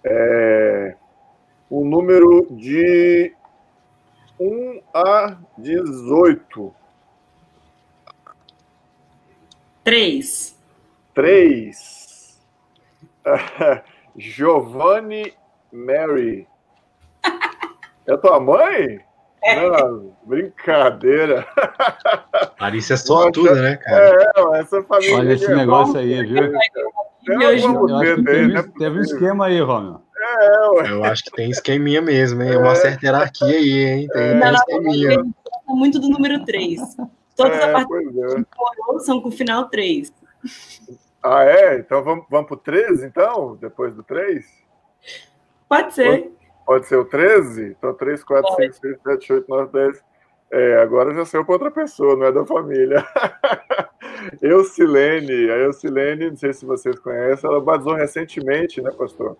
É, 0.03 0.95
o 1.67 1.83
número 1.83 2.45
de 2.51 3.33
1 4.39 4.81
a 4.93 5.37
18. 5.57 6.73
3. 9.83 10.55
3. 11.13 12.39
Giovanni 14.17 15.33
Mary. 15.71 16.47
É 18.05 18.17
tua 18.17 18.37
mãe? 18.37 18.99
É. 19.41 19.55
Não, 19.55 20.13
brincadeira. 20.25 21.47
Larissa 22.59 22.95
é 22.95 22.97
só 22.97 23.31
tudo, 23.31 23.55
né, 23.55 23.77
cara? 23.77 24.33
É, 24.35 24.59
essa 24.59 24.83
família. 24.83 25.17
Olha 25.17 25.31
esse 25.31 25.45
é 25.45 25.55
negócio 25.55 25.97
aí, 25.97 26.21
viu? 26.25 26.53
Eu, 27.25 27.41
eu 27.41 27.49
acho 27.49 27.87
que 27.99 28.23
teve, 28.23 28.53
né? 28.53 28.63
teve 28.77 28.99
um 28.99 29.01
esquema 29.01 29.45
aí, 29.45 29.61
Romeu. 29.61 30.01
É, 30.23 30.69
ué. 30.69 30.91
Eu 30.91 31.03
acho 31.03 31.23
que 31.25 31.31
tem 31.31 31.49
esqueminha 31.49 32.01
mesmo, 32.01 32.41
hein? 32.41 32.53
É 32.53 32.57
uma 32.57 32.75
certa 32.75 33.05
hierarquia 33.05 33.47
aí, 33.47 33.85
hein? 33.85 34.07
Tem, 34.07 34.23
é. 34.23 34.39
tem 34.39 34.53
esqueminha. 34.53 35.23
Muito 35.67 35.99
do 35.99 36.09
número 36.09 36.45
3. 36.45 36.79
Todas 37.35 37.57
é, 37.57 37.63
as 37.63 37.71
partes 37.71 38.17
é. 38.17 38.99
são 38.99 39.21
com 39.21 39.29
o 39.29 39.31
final 39.31 39.69
3. 39.69 40.13
Ah, 41.21 41.43
é? 41.43 41.79
Então 41.79 42.03
vamos, 42.03 42.25
vamos 42.29 42.47
pro 42.47 42.57
13, 42.57 43.05
então? 43.05 43.57
Depois 43.59 43.93
do 43.95 44.03
3? 44.03 44.45
Pode 45.67 45.93
ser. 45.93 46.05
Pode, 46.05 46.31
pode 46.65 46.87
ser 46.87 46.95
o 46.97 47.05
13? 47.05 47.75
Então 47.77 47.93
3, 47.93 48.23
4, 48.23 48.47
pode. 48.47 48.75
5, 48.75 48.87
6, 48.87 49.01
7, 49.01 49.33
8, 49.33 49.49
9, 49.49 49.71
10. 49.71 50.03
É, 50.51 50.81
agora 50.81 51.13
já 51.15 51.25
saiu 51.25 51.43
para 51.43 51.53
outra 51.53 51.71
pessoa, 51.71 52.15
não 52.15 52.27
é 52.27 52.31
da 52.31 52.45
família. 52.45 53.03
Eucilene, 54.41 55.49
a 55.49 55.57
Eucilene, 55.57 56.29
não 56.29 56.37
sei 56.37 56.53
se 56.53 56.65
vocês 56.65 56.99
conhecem, 56.99 57.49
ela 57.49 57.59
batizou 57.59 57.95
recentemente, 57.95 58.81
né, 58.81 58.91
pastor? 58.91 59.35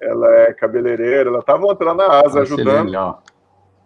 Ela 0.00 0.34
é 0.40 0.52
cabeleireira, 0.52 1.30
ela 1.30 1.40
estava 1.40 1.66
entrando 1.66 1.98
na 1.98 2.20
asa, 2.20 2.40
ajudando. 2.40 2.86
Legal. 2.86 3.22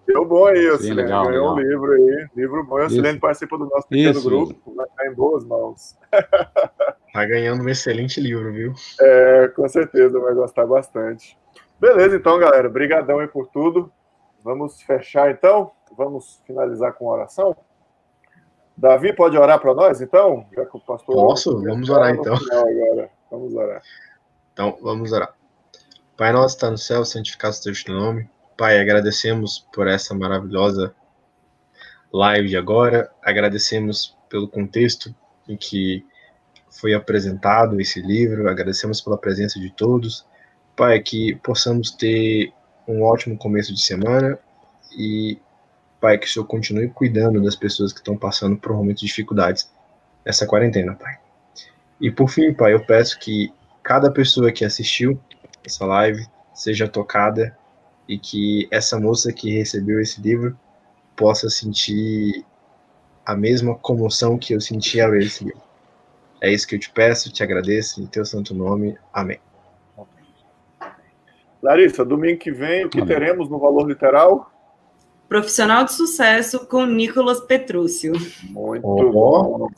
Deu 0.07 0.25
bom 0.25 0.47
aí, 0.47 0.65
Eucilene. 0.65 1.09
Ganhou 1.09 1.29
legal. 1.29 1.55
um 1.55 1.59
livro 1.59 1.93
aí, 1.93 2.29
livro 2.35 2.65
bom. 2.65 2.81
Eucilene 2.81 3.21
participa 3.21 3.57
do 3.57 3.67
nosso 3.67 3.87
pequeno 3.89 4.11
Isso. 4.11 4.29
grupo, 4.29 4.75
vai 4.75 4.87
estar 4.87 5.07
em 5.07 5.15
boas 5.15 5.45
mãos. 5.45 5.97
Tá 7.13 7.25
ganhando 7.25 7.65
um 7.65 7.69
excelente 7.69 8.21
livro, 8.21 8.53
viu? 8.53 8.73
É, 9.01 9.49
com 9.49 9.69
certeza, 9.69 10.21
vai 10.21 10.33
gostar 10.33 10.65
bastante. 10.65 11.37
Beleza, 11.81 12.15
então, 12.15 12.39
galera. 12.39 12.69
Obrigadão 12.69 13.19
aí 13.19 13.27
por 13.27 13.49
tudo. 13.49 13.91
Vamos 14.45 14.81
fechar, 14.83 15.29
então? 15.29 15.73
Vamos 15.97 16.41
finalizar 16.47 16.93
com 16.93 17.09
oração? 17.09 17.57
Davi, 18.77 19.13
pode 19.13 19.37
orar 19.37 19.59
para 19.59 19.75
nós, 19.75 20.01
então? 20.01 20.47
Já 20.55 20.65
que 20.65 20.77
o 20.77 20.81
pastor... 20.81 21.17
Posso? 21.17 21.61
Vamos 21.65 21.91
orar, 21.91 22.15
então. 22.15 22.35
Agora. 22.35 23.11
Vamos 23.29 23.55
orar. 23.55 23.83
Então, 24.53 24.79
vamos 24.81 25.13
orar. 25.13 25.35
Pai 26.21 26.35
nosso 26.35 26.55
está 26.55 26.71
no 26.71 26.77
céu, 26.77 27.03
santificado 27.03 27.55
seja 27.55 27.81
o 27.81 27.85
teu 27.87 27.95
nome. 27.95 28.29
Pai, 28.55 28.79
agradecemos 28.79 29.67
por 29.73 29.89
essa 29.89 30.13
maravilhosa 30.13 30.95
live 32.13 32.47
de 32.47 32.59
agora. 32.59 33.11
Agradecemos 33.23 34.15
pelo 34.29 34.47
contexto 34.47 35.15
em 35.49 35.57
que 35.57 36.05
foi 36.69 36.93
apresentado 36.93 37.81
esse 37.81 38.03
livro. 38.03 38.51
Agradecemos 38.51 39.01
pela 39.01 39.17
presença 39.17 39.59
de 39.59 39.71
todos. 39.71 40.27
Pai, 40.77 41.01
que 41.01 41.37
possamos 41.37 41.91
ter 41.91 42.53
um 42.87 43.03
ótimo 43.03 43.39
começo 43.39 43.73
de 43.73 43.81
semana 43.81 44.39
e, 44.99 45.39
Pai, 46.03 46.19
que 46.19 46.27
o 46.27 46.29
Senhor 46.29 46.45
continue 46.45 46.91
cuidando 46.91 47.43
das 47.43 47.57
pessoas 47.57 47.95
que 47.95 48.01
estão 48.01 48.15
passando 48.15 48.59
por 48.59 48.75
momentos 48.75 49.01
de 49.01 49.07
dificuldades 49.07 49.73
nessa 50.23 50.47
quarentena, 50.47 50.95
Pai. 50.97 51.19
E 51.99 52.11
por 52.11 52.29
fim, 52.29 52.53
Pai, 52.53 52.75
eu 52.75 52.85
peço 52.85 53.19
que 53.19 53.51
cada 53.83 54.13
pessoa 54.13 54.53
que 54.53 54.67
assistiu 54.67 55.19
essa 55.65 55.85
live 55.85 56.27
seja 56.55 56.89
tocada 56.89 57.57
e 58.09 58.19
que 58.19 58.69
essa 58.71 58.99
moça 58.99 59.33
que 59.33 59.57
recebeu 59.57 60.01
esse 60.01 60.21
livro 60.21 60.59
possa 61.17 61.49
sentir 61.49 62.45
a 63.25 63.37
mesma 63.37 63.75
comoção 63.75 64.39
que 64.39 64.55
eu 64.55 64.61
senti 64.61 65.01
ao 65.01 65.11
ler 65.11 65.23
esse 65.23 65.45
livro. 65.45 65.63
É 66.41 66.51
isso 66.51 66.67
que 66.67 66.75
eu 66.75 66.79
te 66.79 66.91
peço, 66.91 67.31
te 67.31 67.43
agradeço, 67.43 68.03
em 68.03 68.07
teu 68.07 68.25
santo 68.25 68.55
nome. 68.55 68.97
Amém. 69.13 69.39
Larissa, 71.63 72.05
domingo 72.05 72.39
que 72.39 72.51
vem, 72.51 72.87
o 72.87 72.91
que 72.91 73.01
Amém. 73.01 73.09
teremos 73.15 73.49
no 73.49 73.59
Valor 73.59 73.87
Literal? 73.87 74.51
Profissional 75.29 75.85
de 75.85 75.93
Sucesso 75.93 76.67
com 76.67 76.85
Nicolas 76.87 77.41
Petrúcio. 77.43 78.13
Muito 78.45 78.87
oh. 78.87 79.13
bom. 79.13 79.69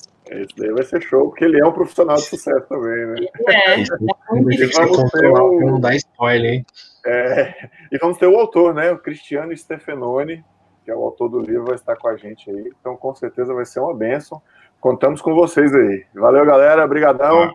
Esse 0.41 0.57
daí 0.57 0.71
vai 0.71 0.83
ser 0.83 1.03
show, 1.03 1.29
porque 1.29 1.45
ele 1.45 1.61
é 1.61 1.67
um 1.67 1.73
profissional 1.73 2.17
de 2.17 2.23
sucesso 2.23 2.67
também, 2.69 3.07
né? 3.07 3.27
É. 3.49 3.81
e 3.81 4.67
vamos 4.67 5.11
ter 5.11 5.27
o... 5.29 5.61
Não 5.61 5.81
dá 5.81 5.95
spoiler, 5.95 6.55
hein? 6.55 6.67
É, 7.05 7.69
e 7.91 7.99
vamos 7.99 8.19
ter 8.19 8.27
o 8.27 8.39
autor, 8.39 8.75
né? 8.75 8.91
O 8.93 8.99
Cristiano 8.99 9.57
Stefanoni, 9.57 10.45
que 10.85 10.91
é 10.91 10.95
o 10.95 11.03
autor 11.03 11.29
do 11.29 11.41
livro, 11.41 11.67
vai 11.67 11.75
estar 11.75 11.97
com 11.97 12.09
a 12.09 12.17
gente 12.17 12.51
aí. 12.51 12.73
Então, 12.81 12.97
com 12.97 13.15
certeza 13.15 13.53
vai 13.53 13.65
ser 13.65 13.81
uma 13.81 13.95
benção. 13.95 14.41
Contamos 14.81 15.21
com 15.21 15.35
vocês 15.35 15.75
aí. 15.75 16.05
Valeu, 16.15 16.45
galera. 16.47 16.85
Obrigadão. 16.85 17.55